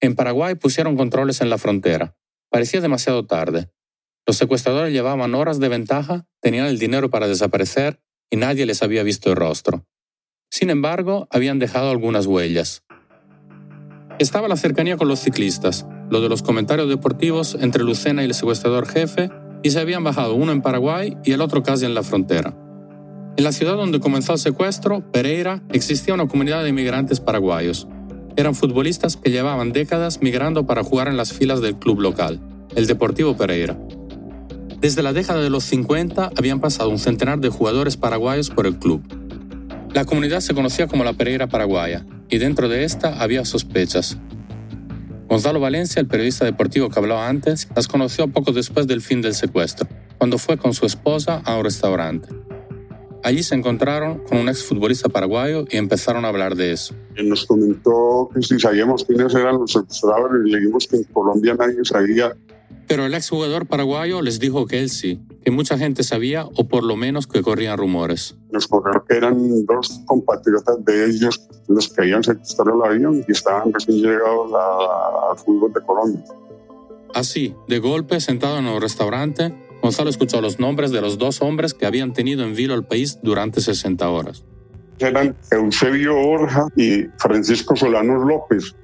En 0.00 0.14
Paraguay 0.14 0.56
pusieron 0.56 0.96
controles 0.96 1.40
en 1.40 1.48
la 1.48 1.58
frontera. 1.58 2.16
Parecía 2.50 2.80
demasiado 2.80 3.24
tarde. 3.24 3.70
Los 4.26 4.36
secuestradores 4.36 4.92
llevaban 4.92 5.34
horas 5.36 5.60
de 5.60 5.68
ventaja, 5.68 6.26
tenían 6.40 6.66
el 6.66 6.78
dinero 6.78 7.08
para 7.10 7.28
desaparecer 7.28 8.02
y 8.30 8.36
nadie 8.36 8.66
les 8.66 8.82
había 8.82 9.02
visto 9.02 9.30
el 9.30 9.36
rostro. 9.36 9.84
Sin 10.50 10.70
embargo, 10.70 11.28
habían 11.30 11.58
dejado 11.58 11.90
algunas 11.90 12.26
huellas. 12.26 12.82
Estaba 14.18 14.48
la 14.48 14.56
cercanía 14.56 14.96
con 14.96 15.08
los 15.08 15.20
ciclistas, 15.20 15.86
lo 16.10 16.20
de 16.20 16.28
los 16.28 16.42
comentarios 16.42 16.88
deportivos 16.88 17.56
entre 17.60 17.84
Lucena 17.84 18.22
y 18.22 18.26
el 18.26 18.34
secuestrador 18.34 18.86
jefe, 18.86 19.30
y 19.62 19.70
se 19.70 19.80
habían 19.80 20.04
bajado 20.04 20.34
uno 20.34 20.52
en 20.52 20.62
Paraguay 20.62 21.16
y 21.24 21.32
el 21.32 21.40
otro 21.40 21.62
casi 21.62 21.84
en 21.84 21.94
la 21.94 22.02
frontera. 22.02 22.56
En 23.36 23.44
la 23.44 23.52
ciudad 23.52 23.76
donde 23.76 24.00
comenzó 24.00 24.32
el 24.32 24.38
secuestro, 24.38 25.02
Pereira, 25.12 25.62
existía 25.70 26.14
una 26.14 26.28
comunidad 26.28 26.62
de 26.62 26.70
inmigrantes 26.70 27.20
paraguayos. 27.20 27.86
Eran 28.36 28.54
futbolistas 28.54 29.16
que 29.16 29.30
llevaban 29.30 29.72
décadas 29.72 30.22
migrando 30.22 30.66
para 30.66 30.82
jugar 30.82 31.08
en 31.08 31.18
las 31.18 31.34
filas 31.34 31.60
del 31.60 31.76
club 31.76 32.00
local, 32.00 32.40
el 32.74 32.86
Deportivo 32.86 33.36
Pereira. 33.36 33.78
Desde 34.80 35.02
la 35.02 35.12
década 35.12 35.42
de 35.42 35.50
los 35.50 35.64
50 35.64 36.32
habían 36.36 36.60
pasado 36.60 36.90
un 36.90 36.98
centenar 36.98 37.40
de 37.40 37.48
jugadores 37.48 37.96
paraguayos 37.96 38.50
por 38.50 38.66
el 38.66 38.78
club. 38.78 39.02
La 39.94 40.04
comunidad 40.04 40.40
se 40.40 40.54
conocía 40.54 40.86
como 40.86 41.02
la 41.02 41.14
Pereira 41.14 41.46
Paraguaya, 41.46 42.04
y 42.28 42.38
dentro 42.38 42.68
de 42.68 42.84
esta 42.84 43.22
había 43.22 43.44
sospechas. 43.44 44.18
Gonzalo 45.28 45.58
Valencia, 45.58 46.00
el 46.00 46.06
periodista 46.06 46.44
deportivo 46.44 46.90
que 46.90 46.98
hablaba 46.98 47.28
antes, 47.28 47.68
las 47.74 47.88
conoció 47.88 48.28
poco 48.28 48.52
después 48.52 48.86
del 48.86 49.00
fin 49.00 49.22
del 49.22 49.34
secuestro, 49.34 49.88
cuando 50.18 50.38
fue 50.38 50.58
con 50.58 50.74
su 50.74 50.84
esposa 50.86 51.40
a 51.44 51.56
un 51.56 51.64
restaurante. 51.64 52.28
Allí 53.24 53.42
se 53.42 53.56
encontraron 53.56 54.18
con 54.18 54.38
un 54.38 54.48
exfutbolista 54.48 55.08
paraguayo 55.08 55.64
y 55.68 55.78
empezaron 55.78 56.24
a 56.24 56.28
hablar 56.28 56.54
de 56.54 56.70
eso. 56.72 56.94
Nos 57.24 57.44
comentó 57.44 58.30
que 58.32 58.40
si 58.40 58.58
sabíamos 58.60 59.04
quiénes 59.04 59.34
eran 59.34 59.58
los 59.58 59.72
secuestradores 59.72 60.46
y 60.46 60.50
le 60.50 60.58
dijimos 60.58 60.86
que 60.86 60.98
en 60.98 61.04
Colombia 61.04 61.56
nadie 61.58 61.78
sabía 61.82 62.36
pero 62.86 63.06
el 63.06 63.14
exjugador 63.14 63.66
paraguayo 63.66 64.22
les 64.22 64.38
dijo 64.38 64.66
que 64.66 64.80
él 64.80 64.90
sí, 64.90 65.20
que 65.44 65.50
mucha 65.50 65.78
gente 65.78 66.02
sabía 66.02 66.44
o 66.44 66.68
por 66.68 66.84
lo 66.84 66.96
menos 66.96 67.26
que 67.26 67.42
corrían 67.42 67.78
rumores. 67.78 68.36
Nos 68.50 68.66
corrieron 68.66 69.02
que 69.08 69.16
eran 69.16 69.66
dos 69.66 70.00
compatriotas 70.06 70.84
de 70.84 71.06
ellos 71.06 71.48
los 71.68 71.88
que 71.88 72.02
habían 72.02 72.22
secuestrado 72.22 72.74
el 72.74 72.90
avión 72.90 73.24
y 73.26 73.32
estaban 73.32 73.72
recién 73.72 73.98
llegados 73.98 74.52
al 74.52 75.38
fútbol 75.38 75.72
de 75.72 75.80
Colombia. 75.82 76.24
Así, 77.14 77.54
de 77.66 77.78
golpe, 77.78 78.20
sentado 78.20 78.58
en 78.58 78.66
un 78.66 78.80
restaurante, 78.80 79.54
Gonzalo 79.82 80.10
escuchó 80.10 80.40
los 80.40 80.58
nombres 80.58 80.90
de 80.90 81.00
los 81.00 81.18
dos 81.18 81.42
hombres 81.42 81.74
que 81.74 81.86
habían 81.86 82.12
tenido 82.12 82.44
en 82.44 82.54
vilo 82.54 82.74
el 82.74 82.84
país 82.84 83.18
durante 83.22 83.60
60 83.60 84.08
horas. 84.08 84.44
Eran 84.98 85.36
Eusebio 85.50 86.14
Borja 86.14 86.68
y 86.76 87.04
Francisco 87.18 87.76
Solano 87.76 88.24
López, 88.24 88.74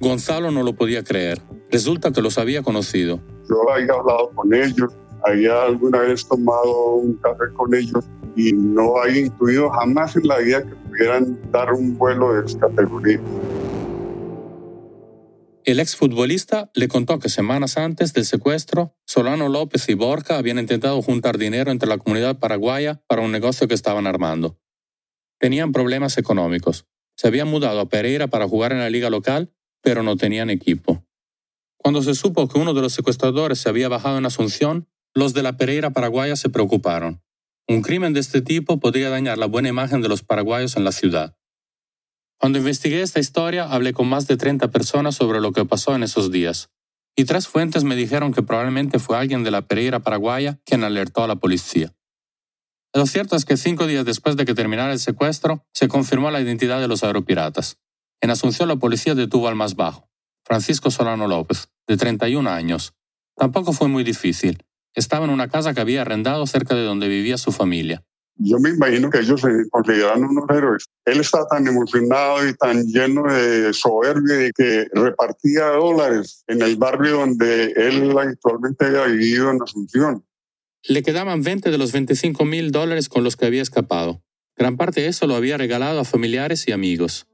Gonzalo 0.00 0.50
no 0.50 0.62
lo 0.62 0.74
podía 0.74 1.02
creer. 1.02 1.40
Resulta 1.70 2.12
que 2.12 2.22
los 2.22 2.38
había 2.38 2.62
conocido. 2.62 3.20
Yo 3.48 3.70
había 3.70 3.92
hablado 3.92 4.30
con 4.34 4.52
ellos, 4.54 4.92
había 5.24 5.62
alguna 5.62 6.00
vez 6.00 6.26
tomado 6.26 6.94
un 6.96 7.14
café 7.14 7.44
con 7.54 7.74
ellos 7.74 8.04
y 8.36 8.52
no 8.52 8.98
había 8.98 9.26
incluido 9.26 9.70
jamás 9.70 10.16
en 10.16 10.26
la 10.26 10.38
vida 10.38 10.62
que 10.62 10.74
pudieran 10.74 11.38
dar 11.50 11.72
un 11.72 11.96
vuelo 11.96 12.34
de 12.34 12.46
esa 12.46 12.58
categoría. 12.58 13.20
El 15.64 15.80
exfutbolista 15.80 16.70
le 16.74 16.88
contó 16.88 17.18
que 17.18 17.30
semanas 17.30 17.78
antes 17.78 18.12
del 18.12 18.26
secuestro, 18.26 18.94
Solano 19.06 19.48
López 19.48 19.88
y 19.88 19.94
Borja 19.94 20.36
habían 20.36 20.58
intentado 20.58 21.00
juntar 21.00 21.38
dinero 21.38 21.70
entre 21.70 21.88
la 21.88 21.96
comunidad 21.96 22.38
paraguaya 22.38 23.02
para 23.06 23.22
un 23.22 23.32
negocio 23.32 23.66
que 23.66 23.72
estaban 23.72 24.06
armando. 24.06 24.58
Tenían 25.38 25.72
problemas 25.72 26.18
económicos. 26.18 26.86
Se 27.16 27.28
habían 27.28 27.48
mudado 27.48 27.80
a 27.80 27.88
Pereira 27.88 28.26
para 28.26 28.46
jugar 28.46 28.72
en 28.72 28.80
la 28.80 28.90
liga 28.90 29.08
local 29.08 29.54
pero 29.84 30.02
no 30.02 30.16
tenían 30.16 30.50
equipo. 30.50 31.04
Cuando 31.76 32.02
se 32.02 32.14
supo 32.14 32.48
que 32.48 32.58
uno 32.58 32.72
de 32.72 32.80
los 32.80 32.94
secuestradores 32.94 33.58
se 33.58 33.68
había 33.68 33.90
bajado 33.90 34.16
en 34.16 34.24
Asunción, 34.24 34.88
los 35.14 35.34
de 35.34 35.42
la 35.42 35.58
Pereira 35.58 35.90
paraguaya 35.90 36.34
se 36.34 36.48
preocuparon. 36.48 37.22
Un 37.68 37.82
crimen 37.82 38.14
de 38.14 38.20
este 38.20 38.40
tipo 38.40 38.80
podría 38.80 39.10
dañar 39.10 39.36
la 39.36 39.46
buena 39.46 39.68
imagen 39.68 40.00
de 40.00 40.08
los 40.08 40.22
paraguayos 40.22 40.76
en 40.76 40.84
la 40.84 40.92
ciudad. 40.92 41.36
Cuando 42.40 42.58
investigué 42.58 43.02
esta 43.02 43.20
historia, 43.20 43.64
hablé 43.70 43.92
con 43.92 44.08
más 44.08 44.26
de 44.26 44.38
30 44.38 44.68
personas 44.70 45.14
sobre 45.14 45.40
lo 45.40 45.52
que 45.52 45.66
pasó 45.66 45.94
en 45.94 46.02
esos 46.02 46.32
días, 46.32 46.70
y 47.14 47.26
tres 47.26 47.46
fuentes 47.46 47.84
me 47.84 47.94
dijeron 47.94 48.32
que 48.32 48.42
probablemente 48.42 48.98
fue 48.98 49.18
alguien 49.18 49.44
de 49.44 49.50
la 49.50 49.68
Pereira 49.68 50.00
paraguaya 50.00 50.58
quien 50.64 50.82
alertó 50.82 51.22
a 51.22 51.28
la 51.28 51.36
policía. 51.36 51.94
Lo 52.94 53.06
cierto 53.06 53.36
es 53.36 53.44
que 53.44 53.56
cinco 53.56 53.86
días 53.86 54.04
después 54.04 54.36
de 54.36 54.46
que 54.46 54.54
terminara 54.54 54.92
el 54.92 54.98
secuestro, 54.98 55.66
se 55.72 55.88
confirmó 55.88 56.30
la 56.30 56.40
identidad 56.40 56.80
de 56.80 56.88
los 56.88 57.04
aeropiratas. 57.04 57.78
En 58.24 58.30
Asunción 58.30 58.68
la 58.68 58.76
policía 58.76 59.14
detuvo 59.14 59.48
al 59.48 59.54
más 59.54 59.76
bajo, 59.76 60.08
Francisco 60.46 60.90
Solano 60.90 61.28
López, 61.28 61.68
de 61.86 61.98
31 61.98 62.48
años. 62.48 62.94
Tampoco 63.36 63.74
fue 63.74 63.88
muy 63.88 64.02
difícil. 64.02 64.64
Estaba 64.94 65.26
en 65.26 65.30
una 65.30 65.48
casa 65.48 65.74
que 65.74 65.82
había 65.82 66.00
arrendado 66.00 66.46
cerca 66.46 66.74
de 66.74 66.84
donde 66.84 67.06
vivía 67.06 67.36
su 67.36 67.52
familia. 67.52 68.02
Yo 68.36 68.58
me 68.60 68.70
imagino 68.70 69.10
que 69.10 69.18
ellos 69.18 69.42
se 69.42 69.68
consideran 69.68 70.24
unos 70.24 70.46
héroes. 70.48 70.86
Él 71.04 71.20
está 71.20 71.46
tan 71.46 71.66
emocionado 71.66 72.48
y 72.48 72.54
tan 72.54 72.86
lleno 72.86 73.30
de 73.30 73.74
soberbia 73.74 74.36
de 74.36 74.52
que 74.54 74.86
repartía 74.94 75.66
dólares 75.72 76.44
en 76.46 76.62
el 76.62 76.76
barrio 76.76 77.18
donde 77.18 77.72
él 77.76 78.16
actualmente 78.18 78.86
había 78.86 79.04
vivido 79.04 79.50
en 79.50 79.62
Asunción. 79.62 80.24
Le 80.88 81.02
quedaban 81.02 81.42
20 81.42 81.70
de 81.70 81.76
los 81.76 81.92
25 81.92 82.42
mil 82.46 82.72
dólares 82.72 83.10
con 83.10 83.22
los 83.22 83.36
que 83.36 83.44
había 83.44 83.60
escapado. 83.60 84.22
Gran 84.56 84.78
parte 84.78 85.02
de 85.02 85.08
eso 85.08 85.26
lo 85.26 85.34
había 85.34 85.58
regalado 85.58 86.00
a 86.00 86.04
familiares 86.04 86.66
y 86.68 86.72
amigos. 86.72 87.26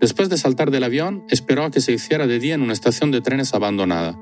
Después 0.00 0.28
de 0.28 0.36
saltar 0.36 0.70
del 0.70 0.84
avión, 0.84 1.24
esperó 1.30 1.64
a 1.64 1.70
que 1.70 1.80
se 1.80 1.92
hiciera 1.92 2.26
de 2.26 2.38
día 2.38 2.54
en 2.54 2.62
una 2.62 2.72
estación 2.72 3.10
de 3.10 3.22
trenes 3.22 3.54
abandonada, 3.54 4.18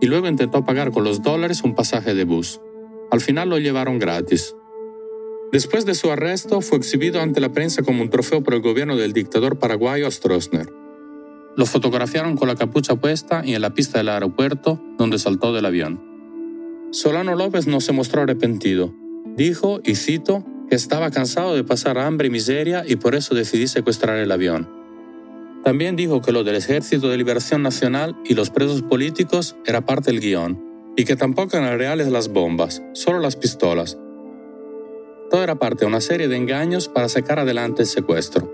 y 0.00 0.06
luego 0.06 0.28
intentó 0.28 0.64
pagar 0.64 0.92
con 0.92 1.04
los 1.04 1.22
dólares 1.22 1.62
un 1.62 1.74
pasaje 1.74 2.14
de 2.14 2.24
bus. 2.24 2.60
Al 3.10 3.20
final 3.20 3.50
lo 3.50 3.58
llevaron 3.58 3.98
gratis. 3.98 4.54
Después 5.52 5.84
de 5.84 5.96
su 5.96 6.10
arresto, 6.10 6.60
fue 6.60 6.78
exhibido 6.78 7.20
ante 7.20 7.40
la 7.40 7.52
prensa 7.52 7.82
como 7.82 8.02
un 8.02 8.10
trofeo 8.10 8.42
por 8.42 8.54
el 8.54 8.62
gobierno 8.62 8.96
del 8.96 9.12
dictador 9.12 9.58
paraguayo 9.58 10.08
Stroessner. 10.10 10.72
Lo 11.56 11.66
fotografiaron 11.66 12.36
con 12.36 12.46
la 12.46 12.54
capucha 12.54 12.94
puesta 12.94 13.42
y 13.44 13.54
en 13.54 13.62
la 13.62 13.74
pista 13.74 13.98
del 13.98 14.10
aeropuerto, 14.10 14.80
donde 14.96 15.18
saltó 15.18 15.52
del 15.52 15.66
avión. 15.66 16.00
Solano 16.92 17.34
López 17.34 17.66
no 17.66 17.80
se 17.80 17.92
mostró 17.92 18.22
arrepentido. 18.22 18.94
Dijo, 19.36 19.80
y 19.84 19.96
cito, 19.96 20.44
que 20.68 20.76
estaba 20.76 21.10
cansado 21.10 21.56
de 21.56 21.64
pasar 21.64 21.98
hambre 21.98 22.28
y 22.28 22.30
miseria 22.30 22.84
y 22.86 22.96
por 22.96 23.16
eso 23.16 23.34
decidí 23.34 23.66
secuestrar 23.66 24.18
el 24.18 24.30
avión. 24.30 24.79
También 25.64 25.94
dijo 25.94 26.22
que 26.22 26.32
lo 26.32 26.42
del 26.42 26.56
Ejército 26.56 27.08
de 27.08 27.18
Liberación 27.18 27.62
Nacional 27.62 28.16
y 28.24 28.34
los 28.34 28.50
presos 28.50 28.82
políticos 28.82 29.56
era 29.66 29.82
parte 29.82 30.10
del 30.10 30.20
guion, 30.20 30.58
y 30.96 31.04
que 31.04 31.16
tampoco 31.16 31.56
eran 31.56 31.78
reales 31.78 32.08
las 32.08 32.28
bombas, 32.28 32.82
solo 32.94 33.20
las 33.20 33.36
pistolas. 33.36 33.98
Todo 35.30 35.44
era 35.44 35.56
parte 35.56 35.84
de 35.84 35.86
una 35.86 36.00
serie 36.00 36.28
de 36.28 36.36
engaños 36.36 36.88
para 36.88 37.08
sacar 37.08 37.38
adelante 37.38 37.82
el 37.82 37.88
secuestro. 37.88 38.52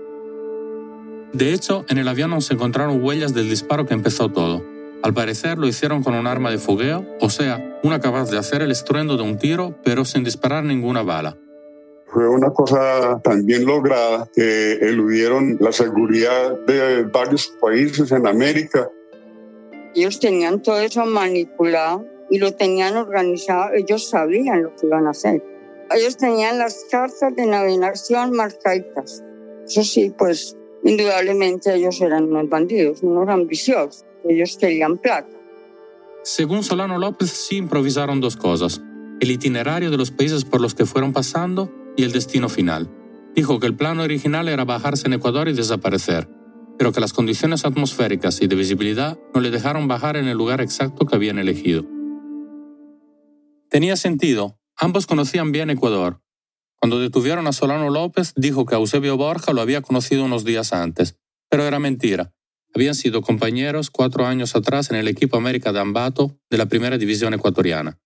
De 1.33 1.53
hecho, 1.53 1.85
en 1.89 1.97
el 1.97 2.07
avión 2.07 2.29
no 2.29 2.41
se 2.41 2.53
encontraron 2.53 3.03
huellas 3.03 3.33
del 3.33 3.49
disparo 3.49 3.85
que 3.85 3.93
empezó 3.93 4.29
todo. 4.29 4.63
Al 5.01 5.13
parecer 5.13 5.57
lo 5.57 5.67
hicieron 5.67 6.03
con 6.03 6.13
un 6.13 6.27
arma 6.27 6.51
de 6.51 6.57
fogueo, 6.57 7.05
o 7.21 7.29
sea, 7.29 7.79
una 7.83 7.99
capaz 7.99 8.29
de 8.29 8.37
hacer 8.37 8.61
el 8.61 8.71
estruendo 8.71 9.15
de 9.15 9.23
un 9.23 9.37
tiro, 9.37 9.79
pero 9.83 10.05
sin 10.05 10.23
disparar 10.23 10.63
ninguna 10.63 11.03
bala. 11.03 11.37
Fue 12.09 12.27
una 12.27 12.51
cosa 12.51 13.19
tan 13.21 13.45
bien 13.45 13.65
lograda 13.65 14.29
que 14.33 14.73
eludieron 14.73 15.57
la 15.59 15.73
seguridad 15.73 16.57
de 16.65 17.03
varios 17.03 17.47
países 17.61 18.11
en 18.11 18.25
América. 18.25 18.89
Ellos 19.93 20.19
tenían 20.19 20.61
todo 20.61 20.79
eso 20.79 21.05
manipulado 21.05 22.05
y 22.29 22.39
lo 22.39 22.53
tenían 22.53 22.95
organizado, 22.95 23.73
ellos 23.73 24.09
sabían 24.09 24.63
lo 24.63 24.75
que 24.75 24.87
iban 24.87 25.05
a 25.07 25.09
hacer. 25.09 25.43
Ellos 25.95 26.15
tenían 26.15 26.57
las 26.59 26.85
cartas 26.89 27.35
de 27.35 27.45
navegación 27.45 28.31
marcaditas. 28.31 29.23
Eso 29.65 29.83
sí, 29.83 30.13
pues 30.17 30.55
indudablemente 30.83 31.73
ellos 31.75 31.99
eran 31.99 32.25
unos 32.25 32.47
bandidos, 32.47 33.03
unos 33.03 33.27
ambiciosos. 33.27 34.05
Ellos 34.23 34.57
querían 34.57 34.97
plata. 34.97 35.35
Según 36.23 36.63
Solano 36.63 36.97
López, 36.97 37.29
sí 37.31 37.57
improvisaron 37.57 38.21
dos 38.21 38.37
cosas, 38.37 38.81
el 39.19 39.31
itinerario 39.31 39.91
de 39.91 39.97
los 39.97 40.11
países 40.11 40.45
por 40.45 40.61
los 40.61 40.73
que 40.73 40.85
fueron 40.85 41.11
pasando 41.11 41.71
y 41.97 42.03
el 42.03 42.13
destino 42.13 42.47
final. 42.47 42.89
Dijo 43.35 43.59
que 43.59 43.67
el 43.67 43.75
plan 43.75 43.99
original 43.99 44.47
era 44.47 44.63
bajarse 44.63 45.07
en 45.07 45.13
Ecuador 45.13 45.49
y 45.49 45.53
desaparecer, 45.53 46.29
pero 46.77 46.93
que 46.93 47.01
las 47.01 47.11
condiciones 47.11 47.65
atmosféricas 47.65 48.41
y 48.41 48.47
de 48.47 48.55
visibilidad 48.55 49.19
no 49.33 49.41
le 49.41 49.51
dejaron 49.51 49.87
bajar 49.87 50.15
en 50.15 50.27
el 50.27 50.37
lugar 50.37 50.61
exacto 50.61 51.05
que 51.05 51.15
habían 51.15 51.39
elegido. 51.39 51.85
Tenía 53.69 53.97
sentido, 53.97 54.59
ambos 54.77 55.07
conocían 55.07 55.51
bien 55.51 55.69
Ecuador. 55.69 56.21
Cuando 56.79 56.99
detuvieron 56.99 57.47
a 57.47 57.51
Solano 57.51 57.89
López, 57.89 58.33
dijo 58.35 58.65
que 58.65 58.75
Eusebio 58.75 59.17
Borja 59.17 59.51
lo 59.51 59.61
había 59.61 59.81
conocido 59.81 60.23
unos 60.23 60.45
días 60.45 60.71
antes, 60.71 61.17
pero 61.49 61.63
era 61.63 61.79
mentira. 61.79 62.33
Habían 62.73 62.95
sido 62.95 63.21
compañeros 63.21 63.89
cuatro 63.89 64.25
años 64.25 64.55
atrás 64.55 64.91
en 64.91 64.97
el 64.97 65.07
equipo 65.07 65.37
América 65.37 65.73
de 65.73 65.79
Ambato 65.79 66.37
de 66.49 66.57
la 66.57 66.67
primera 66.67 66.97
división 66.97 67.33
ecuatoriana. 67.33 67.99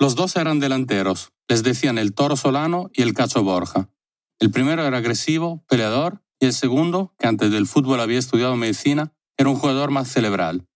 Los 0.00 0.14
dos 0.14 0.36
eran 0.36 0.60
delanteros, 0.60 1.32
les 1.48 1.64
decían 1.64 1.98
el 1.98 2.14
Toro 2.14 2.36
Solano 2.36 2.88
y 2.94 3.02
el 3.02 3.14
Cacho 3.14 3.42
Borja. 3.42 3.90
El 4.38 4.52
primero 4.52 4.86
era 4.86 4.98
agresivo, 4.98 5.64
peleador, 5.68 6.22
y 6.38 6.46
el 6.46 6.52
segundo, 6.52 7.14
que 7.18 7.26
antes 7.26 7.50
del 7.50 7.66
fútbol 7.66 8.00
había 8.00 8.20
estudiado 8.20 8.54
medicina, 8.54 9.12
era 9.36 9.50
un 9.50 9.56
jugador 9.56 9.90
más 9.90 10.08
cerebral. 10.08 10.68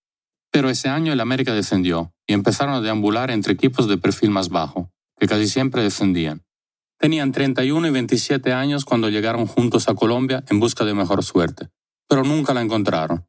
Pero 0.50 0.70
ese 0.70 0.88
año 0.88 1.12
el 1.12 1.20
América 1.20 1.54
descendió 1.54 2.12
y 2.26 2.32
empezaron 2.32 2.74
a 2.74 2.80
deambular 2.80 3.30
entre 3.30 3.52
equipos 3.52 3.86
de 3.86 3.96
perfil 3.96 4.30
más 4.30 4.48
bajo, 4.48 4.90
que 5.16 5.28
casi 5.28 5.46
siempre 5.46 5.84
descendían. 5.84 6.42
Tenían 6.98 7.30
31 7.30 7.86
y 7.86 7.90
27 7.90 8.52
años 8.52 8.84
cuando 8.84 9.08
llegaron 9.08 9.46
juntos 9.46 9.88
a 9.88 9.94
Colombia 9.94 10.42
en 10.48 10.58
busca 10.58 10.84
de 10.84 10.94
mejor 10.94 11.22
suerte, 11.22 11.68
pero 12.08 12.24
nunca 12.24 12.54
la 12.54 12.62
encontraron. 12.62 13.24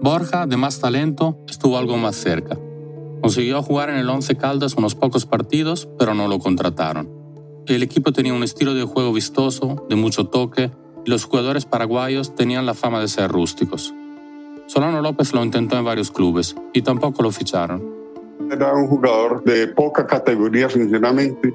Borja, 0.00 0.46
de 0.46 0.56
más 0.56 0.80
talento, 0.80 1.44
estuvo 1.48 1.76
algo 1.76 1.96
más 1.96 2.14
cerca. 2.14 2.56
Consiguió 3.20 3.62
jugar 3.62 3.90
en 3.90 3.96
el 3.96 4.08
Once 4.08 4.34
Caldas 4.36 4.74
unos 4.74 4.94
pocos 4.94 5.26
partidos, 5.26 5.88
pero 5.98 6.14
no 6.14 6.28
lo 6.28 6.38
contrataron. 6.38 7.08
El 7.66 7.82
equipo 7.82 8.12
tenía 8.12 8.34
un 8.34 8.42
estilo 8.42 8.74
de 8.74 8.84
juego 8.84 9.12
vistoso, 9.12 9.86
de 9.88 9.96
mucho 9.96 10.26
toque, 10.26 10.70
y 11.04 11.10
los 11.10 11.24
jugadores 11.24 11.66
paraguayos 11.66 12.34
tenían 12.34 12.66
la 12.66 12.74
fama 12.74 13.00
de 13.00 13.08
ser 13.08 13.30
rústicos. 13.30 13.94
Solano 14.66 15.02
López 15.02 15.32
lo 15.34 15.44
intentó 15.44 15.76
en 15.76 15.84
varios 15.84 16.10
clubes 16.10 16.56
y 16.72 16.82
tampoco 16.82 17.22
lo 17.22 17.30
ficharon. 17.30 17.82
Era 18.50 18.72
un 18.72 18.86
jugador 18.86 19.44
de 19.44 19.68
poca 19.68 20.06
categoría, 20.06 20.68
sinceramente. 20.70 21.54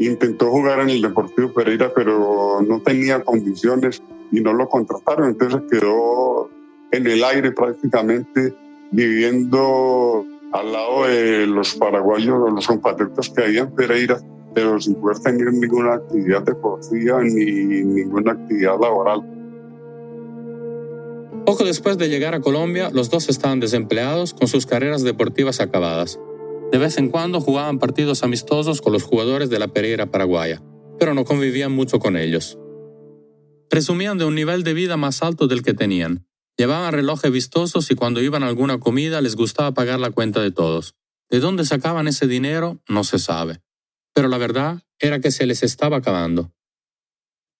Intentó 0.00 0.50
jugar 0.50 0.80
en 0.80 0.90
el 0.90 1.02
Deportivo 1.02 1.52
Pereira, 1.52 1.92
pero 1.94 2.60
no 2.66 2.80
tenía 2.80 3.22
condiciones 3.22 4.02
y 4.32 4.40
no 4.40 4.52
lo 4.52 4.68
contrataron. 4.68 5.28
Entonces 5.28 5.62
quedó 5.70 6.50
en 6.90 7.06
el 7.06 7.22
aire 7.22 7.52
prácticamente, 7.52 8.54
viviendo 8.90 10.26
al 10.54 10.72
lado 10.72 11.04
de 11.04 11.48
los 11.48 11.74
paraguayos, 11.74 12.52
los 12.54 12.66
compatriotas 12.66 13.28
que 13.28 13.42
había 13.42 13.62
en 13.62 13.74
Pereira, 13.74 14.20
pero 14.54 14.80
sin 14.80 14.94
poder 14.94 15.18
tener 15.18 15.52
ninguna 15.52 15.94
actividad 15.94 16.42
deportiva 16.42 17.20
ni 17.24 17.82
ninguna 17.82 18.32
actividad 18.32 18.78
laboral. 18.80 19.20
Poco 21.44 21.64
después 21.64 21.98
de 21.98 22.08
llegar 22.08 22.36
a 22.36 22.40
Colombia, 22.40 22.90
los 22.92 23.10
dos 23.10 23.28
estaban 23.28 23.58
desempleados 23.58 24.32
con 24.32 24.46
sus 24.46 24.64
carreras 24.64 25.02
deportivas 25.02 25.60
acabadas. 25.60 26.20
De 26.70 26.78
vez 26.78 26.98
en 26.98 27.10
cuando 27.10 27.40
jugaban 27.40 27.80
partidos 27.80 28.22
amistosos 28.22 28.80
con 28.80 28.92
los 28.92 29.02
jugadores 29.02 29.50
de 29.50 29.58
la 29.58 29.68
Pereira 29.68 30.06
paraguaya, 30.06 30.62
pero 31.00 31.14
no 31.14 31.24
convivían 31.24 31.72
mucho 31.72 31.98
con 31.98 32.16
ellos. 32.16 32.60
Presumían 33.68 34.18
de 34.18 34.24
un 34.24 34.36
nivel 34.36 34.62
de 34.62 34.72
vida 34.72 34.96
más 34.96 35.20
alto 35.24 35.48
del 35.48 35.62
que 35.62 35.74
tenían. 35.74 36.24
Llevaban 36.56 36.92
relojes 36.92 37.32
vistosos 37.32 37.90
y 37.90 37.94
cuando 37.94 38.22
iban 38.22 38.42
a 38.42 38.48
alguna 38.48 38.78
comida 38.78 39.20
les 39.20 39.34
gustaba 39.34 39.74
pagar 39.74 39.98
la 39.98 40.10
cuenta 40.10 40.40
de 40.40 40.52
todos. 40.52 40.94
¿De 41.30 41.40
dónde 41.40 41.64
sacaban 41.64 42.06
ese 42.06 42.26
dinero? 42.26 42.80
No 42.88 43.02
se 43.02 43.18
sabe. 43.18 43.60
Pero 44.14 44.28
la 44.28 44.38
verdad 44.38 44.82
era 45.00 45.20
que 45.20 45.32
se 45.32 45.46
les 45.46 45.62
estaba 45.62 45.96
acabando. 45.96 46.52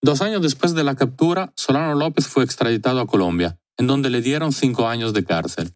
Dos 0.01 0.21
años 0.21 0.43
después 0.43 0.75
de 0.75 0.85
la 0.85 0.95
captura, 0.95 1.53
Solano 1.57 1.95
López 1.95 2.29
fue 2.29 2.45
extraditado 2.45 3.01
a 3.01 3.07
Colombia, 3.07 3.59
en 3.79 3.87
donde 3.87 4.11
le 4.11 4.21
dieron 4.21 4.53
cinco 4.53 4.87
años 4.87 5.13
de 5.13 5.25
cárcel. 5.25 5.75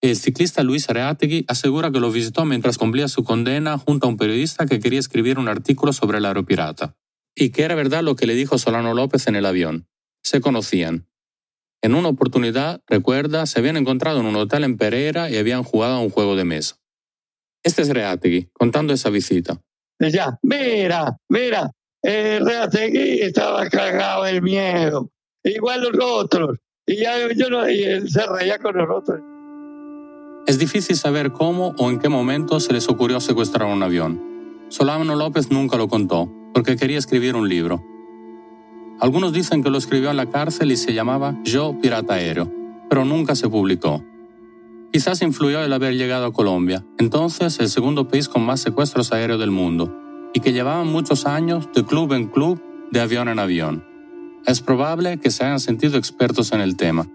El 0.00 0.16
ciclista 0.16 0.62
Luis 0.62 0.88
Areategui 0.88 1.44
asegura 1.46 1.92
que 1.92 2.00
lo 2.00 2.10
visitó 2.10 2.46
mientras 2.46 2.78
cumplía 2.78 3.06
su 3.06 3.22
condena 3.22 3.76
junto 3.76 4.06
a 4.06 4.08
un 4.08 4.16
periodista 4.16 4.64
que 4.64 4.80
quería 4.80 4.98
escribir 4.98 5.38
un 5.38 5.46
artículo 5.46 5.92
sobre 5.92 6.18
el 6.18 6.24
aeropirata. 6.24 6.96
Y 7.34 7.50
que 7.50 7.64
era 7.64 7.74
verdad 7.74 8.02
lo 8.02 8.16
que 8.16 8.26
le 8.26 8.34
dijo 8.34 8.56
Solano 8.56 8.94
López 8.94 9.26
en 9.26 9.36
el 9.36 9.44
avión. 9.44 9.86
Se 10.22 10.40
conocían. 10.40 11.09
En 11.82 11.94
una 11.94 12.08
oportunidad, 12.08 12.82
recuerda, 12.86 13.46
se 13.46 13.58
habían 13.58 13.76
encontrado 13.78 14.20
en 14.20 14.26
un 14.26 14.36
hotel 14.36 14.64
en 14.64 14.76
Pereira 14.76 15.30
y 15.30 15.38
habían 15.38 15.62
jugado 15.62 15.94
a 15.94 16.00
un 16.00 16.10
juego 16.10 16.36
de 16.36 16.44
mesa. 16.44 16.76
Este 17.62 17.82
es 17.82 17.88
Reategui, 17.88 18.50
contando 18.52 18.92
esa 18.92 19.08
visita. 19.10 19.60
Decía, 19.98 20.38
mira, 20.42 21.16
mira, 21.28 21.70
el 22.02 22.44
Reategui 22.44 23.22
estaba 23.22 23.68
cagado 23.68 24.24
del 24.24 24.42
miedo. 24.42 25.10
Igual 25.42 25.82
los 25.82 26.04
otros. 26.04 26.58
Y 26.86 26.96
ya 26.96 27.14
yo 27.34 27.48
no, 27.50 27.68
y 27.68 27.82
él 27.82 28.10
se 28.10 28.26
reía 28.26 28.58
con 28.58 28.76
nosotros. 28.76 29.20
Es 30.46 30.58
difícil 30.58 30.96
saber 30.96 31.32
cómo 31.32 31.74
o 31.78 31.90
en 31.90 31.98
qué 31.98 32.08
momento 32.08 32.60
se 32.60 32.72
les 32.72 32.88
ocurrió 32.88 33.20
secuestrar 33.20 33.68
un 33.68 33.82
avión. 33.82 34.20
Solano 34.68 35.14
López 35.14 35.50
nunca 35.50 35.76
lo 35.76 35.88
contó, 35.88 36.32
porque 36.52 36.76
quería 36.76 36.98
escribir 36.98 37.36
un 37.36 37.48
libro. 37.48 37.84
Algunos 39.00 39.32
dicen 39.32 39.62
que 39.62 39.70
lo 39.70 39.78
escribió 39.78 40.10
en 40.10 40.18
la 40.18 40.26
cárcel 40.26 40.72
y 40.72 40.76
se 40.76 40.92
llamaba 40.92 41.34
Yo 41.42 41.74
Pirata 41.80 42.14
Aéreo, 42.14 42.52
pero 42.90 43.06
nunca 43.06 43.34
se 43.34 43.48
publicó. 43.48 44.04
Quizás 44.92 45.22
influyó 45.22 45.62
el 45.62 45.72
haber 45.72 45.94
llegado 45.94 46.26
a 46.26 46.32
Colombia, 46.32 46.84
entonces 46.98 47.60
el 47.60 47.70
segundo 47.70 48.08
país 48.08 48.28
con 48.28 48.42
más 48.42 48.60
secuestros 48.60 49.12
aéreos 49.12 49.40
del 49.40 49.52
mundo, 49.52 49.96
y 50.34 50.40
que 50.40 50.52
llevaban 50.52 50.88
muchos 50.88 51.24
años 51.24 51.68
de 51.74 51.84
club 51.84 52.12
en 52.12 52.26
club, 52.26 52.60
de 52.90 53.00
avión 53.00 53.28
en 53.28 53.38
avión. 53.38 53.84
Es 54.46 54.60
probable 54.60 55.18
que 55.18 55.30
se 55.30 55.44
hayan 55.44 55.60
sentido 55.60 55.96
expertos 55.96 56.52
en 56.52 56.60
el 56.60 56.76
tema. 56.76 57.06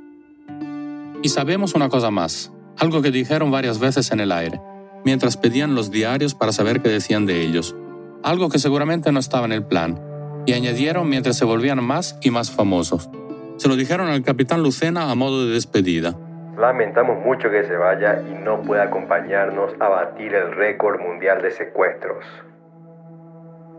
Y 1.21 1.29
sabemos 1.29 1.75
una 1.75 1.89
cosa 1.89 2.09
más, 2.09 2.51
algo 2.79 3.03
que 3.03 3.11
dijeron 3.11 3.51
varias 3.51 3.77
veces 3.77 4.11
en 4.11 4.21
el 4.21 4.31
aire, 4.31 4.59
mientras 5.03 5.37
pedían 5.37 5.75
los 5.75 5.91
diarios 5.91 6.33
para 6.33 6.51
saber 6.51 6.81
qué 6.81 6.89
decían 6.89 7.27
de 7.27 7.45
ellos, 7.45 7.75
algo 8.23 8.49
que 8.49 8.57
seguramente 8.57 9.11
no 9.11 9.19
estaba 9.19 9.45
en 9.45 9.51
el 9.51 9.65
plan, 9.65 9.99
y 10.45 10.53
añadieron 10.53 11.09
mientras 11.09 11.37
se 11.37 11.45
volvían 11.45 11.83
más 11.83 12.17
y 12.21 12.31
más 12.31 12.51
famosos. 12.51 13.09
Se 13.57 13.67
lo 13.67 13.75
dijeron 13.75 14.09
al 14.09 14.23
capitán 14.23 14.61
Lucena 14.63 15.11
a 15.11 15.15
modo 15.15 15.47
de 15.47 15.53
despedida. 15.53 16.17
Lamentamos 16.57 17.23
mucho 17.25 17.49
que 17.49 17.63
se 17.65 17.75
vaya 17.75 18.21
y 18.21 18.43
no 18.43 18.61
pueda 18.61 18.83
acompañarnos 18.83 19.73
a 19.79 19.89
batir 19.89 20.33
el 20.33 20.55
récord 20.55 20.99
mundial 20.99 21.41
de 21.41 21.51
secuestros. 21.51 22.23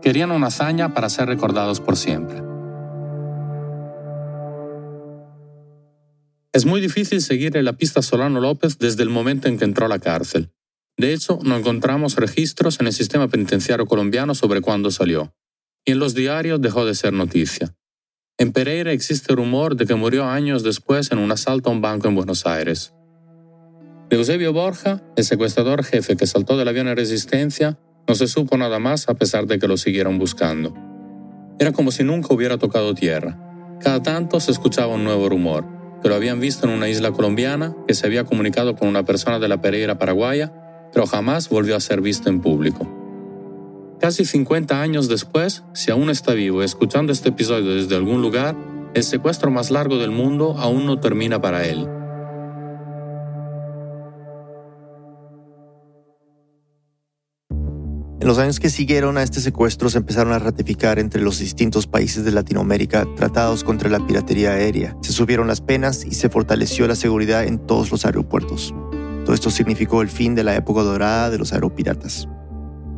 Querían 0.01 0.31
una 0.31 0.47
hazaña 0.47 0.93
para 0.93 1.09
ser 1.09 1.27
recordados 1.27 1.81
por 1.81 1.95
siempre. 1.95 2.37
Es 6.53 6.65
muy 6.65 6.81
difícil 6.81 7.21
seguir 7.21 7.55
la 7.63 7.73
pista 7.73 8.01
Solano 8.01 8.39
López 8.39 8.79
desde 8.79 9.03
el 9.03 9.09
momento 9.09 9.47
en 9.47 9.57
que 9.57 9.65
entró 9.65 9.85
a 9.85 9.89
la 9.89 9.99
cárcel. 9.99 10.49
De 10.97 11.13
hecho, 11.13 11.37
no 11.43 11.55
encontramos 11.55 12.15
registros 12.15 12.79
en 12.79 12.87
el 12.87 12.93
sistema 12.93 13.27
penitenciario 13.27 13.85
colombiano 13.85 14.33
sobre 14.33 14.61
cuándo 14.61 14.89
salió, 14.89 15.31
y 15.87 15.93
en 15.93 15.99
los 15.99 16.13
diarios 16.13 16.61
dejó 16.61 16.85
de 16.85 16.93
ser 16.93 17.13
noticia. 17.13 17.73
En 18.37 18.51
Pereira 18.51 18.91
existe 18.91 19.33
rumor 19.33 19.77
de 19.77 19.85
que 19.85 19.95
murió 19.95 20.25
años 20.25 20.61
después 20.61 21.11
en 21.13 21.17
un 21.17 21.31
asalto 21.31 21.69
a 21.69 21.73
un 21.73 21.81
banco 21.81 22.09
en 22.09 22.15
Buenos 22.15 22.45
Aires. 22.45 22.93
Eusebio 24.09 24.51
Borja, 24.51 25.01
el 25.15 25.23
secuestrador 25.23 25.85
jefe 25.85 26.17
que 26.17 26.27
saltó 26.27 26.57
del 26.57 26.67
avión 26.67 26.89
en 26.89 26.97
resistencia, 26.97 27.79
no 28.05 28.15
se 28.15 28.27
supo 28.27 28.57
nada 28.57 28.79
más 28.79 29.07
a 29.07 29.13
pesar 29.13 29.47
de 29.47 29.59
que 29.59 29.67
lo 29.67 29.77
siguieron 29.77 30.19
buscando. 30.19 30.75
Era 31.57 31.71
como 31.71 31.91
si 31.91 32.03
nunca 32.03 32.33
hubiera 32.33 32.57
tocado 32.57 32.93
tierra. 32.93 33.39
Cada 33.79 34.03
tanto 34.03 34.41
se 34.41 34.51
escuchaba 34.51 34.95
un 34.95 35.05
nuevo 35.05 35.29
rumor 35.29 35.65
que 36.03 36.09
lo 36.09 36.15
habían 36.15 36.41
visto 36.41 36.67
en 36.67 36.73
una 36.73 36.89
isla 36.89 37.11
colombiana, 37.13 37.75
que 37.87 37.93
se 37.93 38.05
había 38.05 38.25
comunicado 38.25 38.75
con 38.75 38.89
una 38.89 39.03
persona 39.03 39.39
de 39.39 39.47
la 39.47 39.61
Pereira 39.61 39.97
paraguaya, 39.97 40.51
pero 40.93 41.07
jamás 41.07 41.47
volvió 41.47 41.77
a 41.77 41.79
ser 41.79 42.01
visto 42.01 42.29
en 42.29 42.41
público. 42.41 43.06
Casi 44.07 44.23
50 44.23 44.81
años 44.81 45.09
después, 45.09 45.63
si 45.73 45.91
aún 45.91 46.09
está 46.09 46.33
vivo 46.33 46.63
escuchando 46.63 47.11
este 47.11 47.27
episodio 47.27 47.75
desde 47.75 47.97
algún 47.97 48.21
lugar, 48.21 48.55
el 48.93 49.03
secuestro 49.03 49.51
más 49.51 49.69
largo 49.69 49.97
del 49.97 50.11
mundo 50.11 50.55
aún 50.57 50.85
no 50.85 50.97
termina 50.97 51.41
para 51.41 51.65
él. 51.65 51.89
En 58.21 58.25
los 58.25 58.37
años 58.37 58.61
que 58.61 58.69
siguieron 58.69 59.17
a 59.17 59.23
este 59.23 59.41
secuestro 59.41 59.89
se 59.89 59.97
empezaron 59.97 60.31
a 60.31 60.39
ratificar 60.39 60.99
entre 60.99 61.21
los 61.21 61.39
distintos 61.39 61.85
países 61.85 62.23
de 62.23 62.31
Latinoamérica 62.31 63.05
tratados 63.17 63.65
contra 63.65 63.89
la 63.89 64.07
piratería 64.07 64.51
aérea. 64.51 64.95
Se 65.01 65.11
subieron 65.11 65.47
las 65.47 65.59
penas 65.59 66.05
y 66.05 66.13
se 66.13 66.29
fortaleció 66.29 66.87
la 66.87 66.95
seguridad 66.95 67.43
en 67.43 67.59
todos 67.59 67.91
los 67.91 68.05
aeropuertos. 68.05 68.73
Todo 69.25 69.33
esto 69.33 69.49
significó 69.49 70.01
el 70.01 70.07
fin 70.07 70.33
de 70.33 70.45
la 70.45 70.55
época 70.55 70.83
dorada 70.83 71.29
de 71.29 71.39
los 71.39 71.51
aeropiratas. 71.51 72.29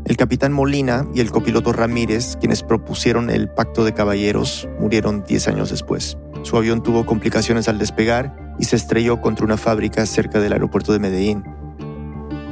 El 0.10 0.18
capitán 0.18 0.53
Molina 0.53 1.05
y 1.14 1.20
el 1.20 1.30
copiloto 1.30 1.72
Ramírez, 1.72 2.36
quienes 2.39 2.64
propusieron 2.64 3.30
el 3.30 3.47
pacto 3.47 3.86
de 3.86 3.93
caballeros, 3.93 4.68
murieron 4.80 5.24
10 5.24 5.49
años 5.49 5.70
después. 5.70 6.18
Su 6.41 6.57
avión 6.57 6.82
tuvo 6.82 7.05
complicaciones 7.05 7.70
al 7.70 7.78
despegar 7.78 8.55
y 8.57 8.64
se 8.64 8.76
estrelló 8.76 9.22
contra 9.22 9.45
una 9.45 9.55
fábrica 9.55 10.03
cerca 10.07 10.39
del 10.39 10.53
aeropuerto 10.53 10.93
de 10.93 10.99
Medellín. 10.99 11.43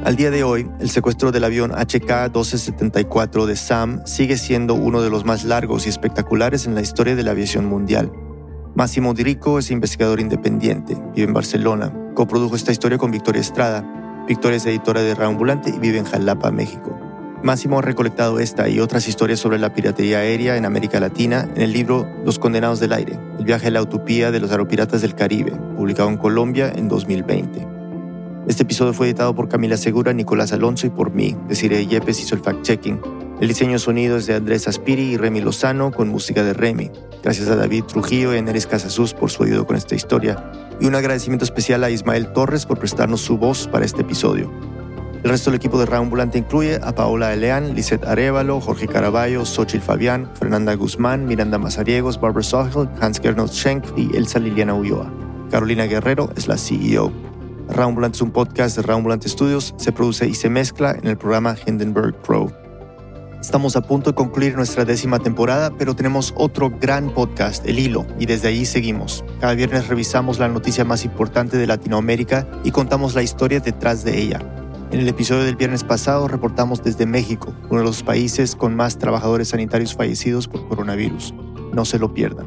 Al 0.04 0.14
día 0.14 0.30
de 0.30 0.44
hoy, 0.44 0.70
el 0.78 0.88
secuestro 0.88 1.32
del 1.32 1.42
avión 1.42 1.72
HK-1274 1.72 3.46
de 3.46 3.56
SAM 3.56 4.06
sigue 4.06 4.38
siendo 4.38 4.74
uno 4.74 5.02
de 5.02 5.10
los 5.10 5.24
más 5.24 5.42
largos 5.42 5.86
y 5.86 5.88
espectaculares 5.88 6.64
en 6.64 6.76
la 6.76 6.80
historia 6.80 7.16
de 7.16 7.24
la 7.24 7.32
aviación 7.32 7.66
mundial. 7.66 8.12
Máximo 8.76 9.14
Dirico 9.14 9.58
es 9.58 9.72
investigador 9.72 10.20
independiente, 10.20 10.96
vive 11.12 11.26
en 11.26 11.34
Barcelona, 11.34 11.92
coprodujo 12.14 12.54
esta 12.54 12.70
historia 12.70 12.98
con 12.98 13.10
Victoria 13.10 13.40
Estrada. 13.40 13.84
Victoria 14.28 14.58
es 14.58 14.66
editora 14.66 15.02
de 15.02 15.16
Ambulante 15.24 15.70
y 15.70 15.78
vive 15.80 15.98
en 15.98 16.04
Jalapa, 16.04 16.52
México. 16.52 16.97
Máximo 17.42 17.78
ha 17.78 17.82
recolectado 17.82 18.40
esta 18.40 18.68
y 18.68 18.80
otras 18.80 19.06
historias 19.06 19.38
sobre 19.38 19.58
la 19.58 19.72
piratería 19.72 20.18
aérea 20.18 20.56
en 20.56 20.64
América 20.64 20.98
Latina 20.98 21.48
en 21.54 21.62
el 21.62 21.72
libro 21.72 22.08
Los 22.24 22.38
Condenados 22.38 22.80
del 22.80 22.92
Aire, 22.92 23.16
el 23.38 23.44
viaje 23.44 23.68
a 23.68 23.70
la 23.70 23.80
utopía 23.80 24.32
de 24.32 24.40
los 24.40 24.50
aeropiratas 24.50 25.02
del 25.02 25.14
Caribe, 25.14 25.52
publicado 25.76 26.08
en 26.08 26.16
Colombia 26.16 26.72
en 26.74 26.88
2020. 26.88 27.64
Este 28.48 28.64
episodio 28.64 28.92
fue 28.92 29.06
editado 29.06 29.36
por 29.36 29.48
Camila 29.48 29.76
Segura, 29.76 30.12
Nicolás 30.12 30.52
Alonso 30.52 30.88
y 30.88 30.90
por 30.90 31.12
mí. 31.12 31.36
Desiree 31.48 31.86
Yepes 31.86 32.20
hizo 32.20 32.34
el 32.34 32.42
fact-checking. 32.42 33.00
El 33.40 33.46
diseño 33.46 33.78
sonido 33.78 34.16
es 34.16 34.26
de 34.26 34.34
Andrés 34.34 34.66
Aspiri 34.66 35.12
y 35.12 35.16
Remy 35.16 35.40
Lozano 35.40 35.92
con 35.92 36.08
música 36.08 36.42
de 36.42 36.54
Remy. 36.54 36.90
Gracias 37.22 37.48
a 37.48 37.54
David 37.54 37.84
Trujillo 37.84 38.34
y 38.34 38.42
Neris 38.42 38.66
Casasus 38.66 39.14
por 39.14 39.30
su 39.30 39.44
ayuda 39.44 39.64
con 39.64 39.76
esta 39.76 39.94
historia. 39.94 40.50
Y 40.80 40.86
un 40.86 40.96
agradecimiento 40.96 41.44
especial 41.44 41.84
a 41.84 41.90
Ismael 41.90 42.32
Torres 42.32 42.66
por 42.66 42.80
prestarnos 42.80 43.20
su 43.20 43.38
voz 43.38 43.68
para 43.68 43.84
este 43.84 44.02
episodio. 44.02 44.77
El 45.24 45.30
resto 45.30 45.50
del 45.50 45.56
equipo 45.56 45.80
de 45.80 45.86
Raambulante 45.86 46.38
incluye 46.38 46.78
a 46.80 46.94
Paola 46.94 47.32
Eleán, 47.32 47.74
Lisette 47.74 48.04
Arevalo, 48.06 48.60
Jorge 48.60 48.86
Caraballo, 48.86 49.44
Xochitl 49.44 49.82
Fabián, 49.82 50.30
Fernanda 50.34 50.74
Guzmán, 50.74 51.26
Miranda 51.26 51.58
Mazariegos, 51.58 52.20
Barbara 52.20 52.44
Sohel, 52.44 52.88
Hans 53.00 53.20
Gernot 53.20 53.50
Schenk 53.50 53.84
y 53.96 54.16
Elsa 54.16 54.38
Liliana 54.38 54.74
Ulloa. 54.74 55.12
Carolina 55.50 55.86
Guerrero 55.86 56.30
es 56.36 56.46
la 56.46 56.56
CEO. 56.56 57.12
Raumbulant 57.68 58.14
es 58.14 58.22
un 58.22 58.30
podcast 58.30 58.76
de 58.76 58.82
Raumbulant 58.82 59.26
Studios, 59.26 59.74
se 59.76 59.90
produce 59.90 60.28
y 60.28 60.34
se 60.34 60.48
mezcla 60.50 60.92
en 60.92 61.08
el 61.08 61.18
programa 61.18 61.56
Hindenburg 61.66 62.14
Pro. 62.22 62.52
Estamos 63.40 63.76
a 63.76 63.82
punto 63.82 64.10
de 64.10 64.14
concluir 64.14 64.56
nuestra 64.56 64.84
décima 64.84 65.18
temporada, 65.18 65.72
pero 65.76 65.94
tenemos 65.94 66.32
otro 66.36 66.70
gran 66.70 67.12
podcast, 67.12 67.66
El 67.66 67.78
Hilo, 67.78 68.06
y 68.18 68.26
desde 68.26 68.48
ahí 68.48 68.66
seguimos. 68.66 69.24
Cada 69.40 69.54
viernes 69.54 69.88
revisamos 69.88 70.38
la 70.38 70.48
noticia 70.48 70.84
más 70.84 71.04
importante 71.04 71.56
de 71.56 71.66
Latinoamérica 71.66 72.46
y 72.64 72.70
contamos 72.70 73.14
la 73.14 73.22
historia 73.22 73.60
detrás 73.60 74.04
de 74.04 74.20
ella. 74.20 74.40
En 74.90 75.00
el 75.00 75.08
episodio 75.08 75.44
del 75.44 75.56
viernes 75.56 75.84
pasado 75.84 76.28
reportamos 76.28 76.82
desde 76.82 77.04
México, 77.04 77.54
uno 77.68 77.80
de 77.80 77.84
los 77.84 78.02
países 78.02 78.56
con 78.56 78.74
más 78.74 78.96
trabajadores 78.96 79.48
sanitarios 79.48 79.94
fallecidos 79.94 80.48
por 80.48 80.66
coronavirus. 80.66 81.34
No 81.74 81.84
se 81.84 81.98
lo 81.98 82.14
pierdan. 82.14 82.46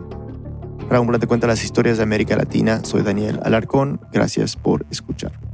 Raúl 0.89 1.19
te 1.19 1.27
cuenta 1.27 1.45
las 1.45 1.63
historias 1.63 1.97
de 1.97 2.03
América 2.03 2.35
Latina. 2.35 2.83
Soy 2.83 3.03
Daniel 3.03 3.39
Alarcón. 3.43 4.01
Gracias 4.11 4.55
por 4.55 4.87
escuchar. 4.89 5.50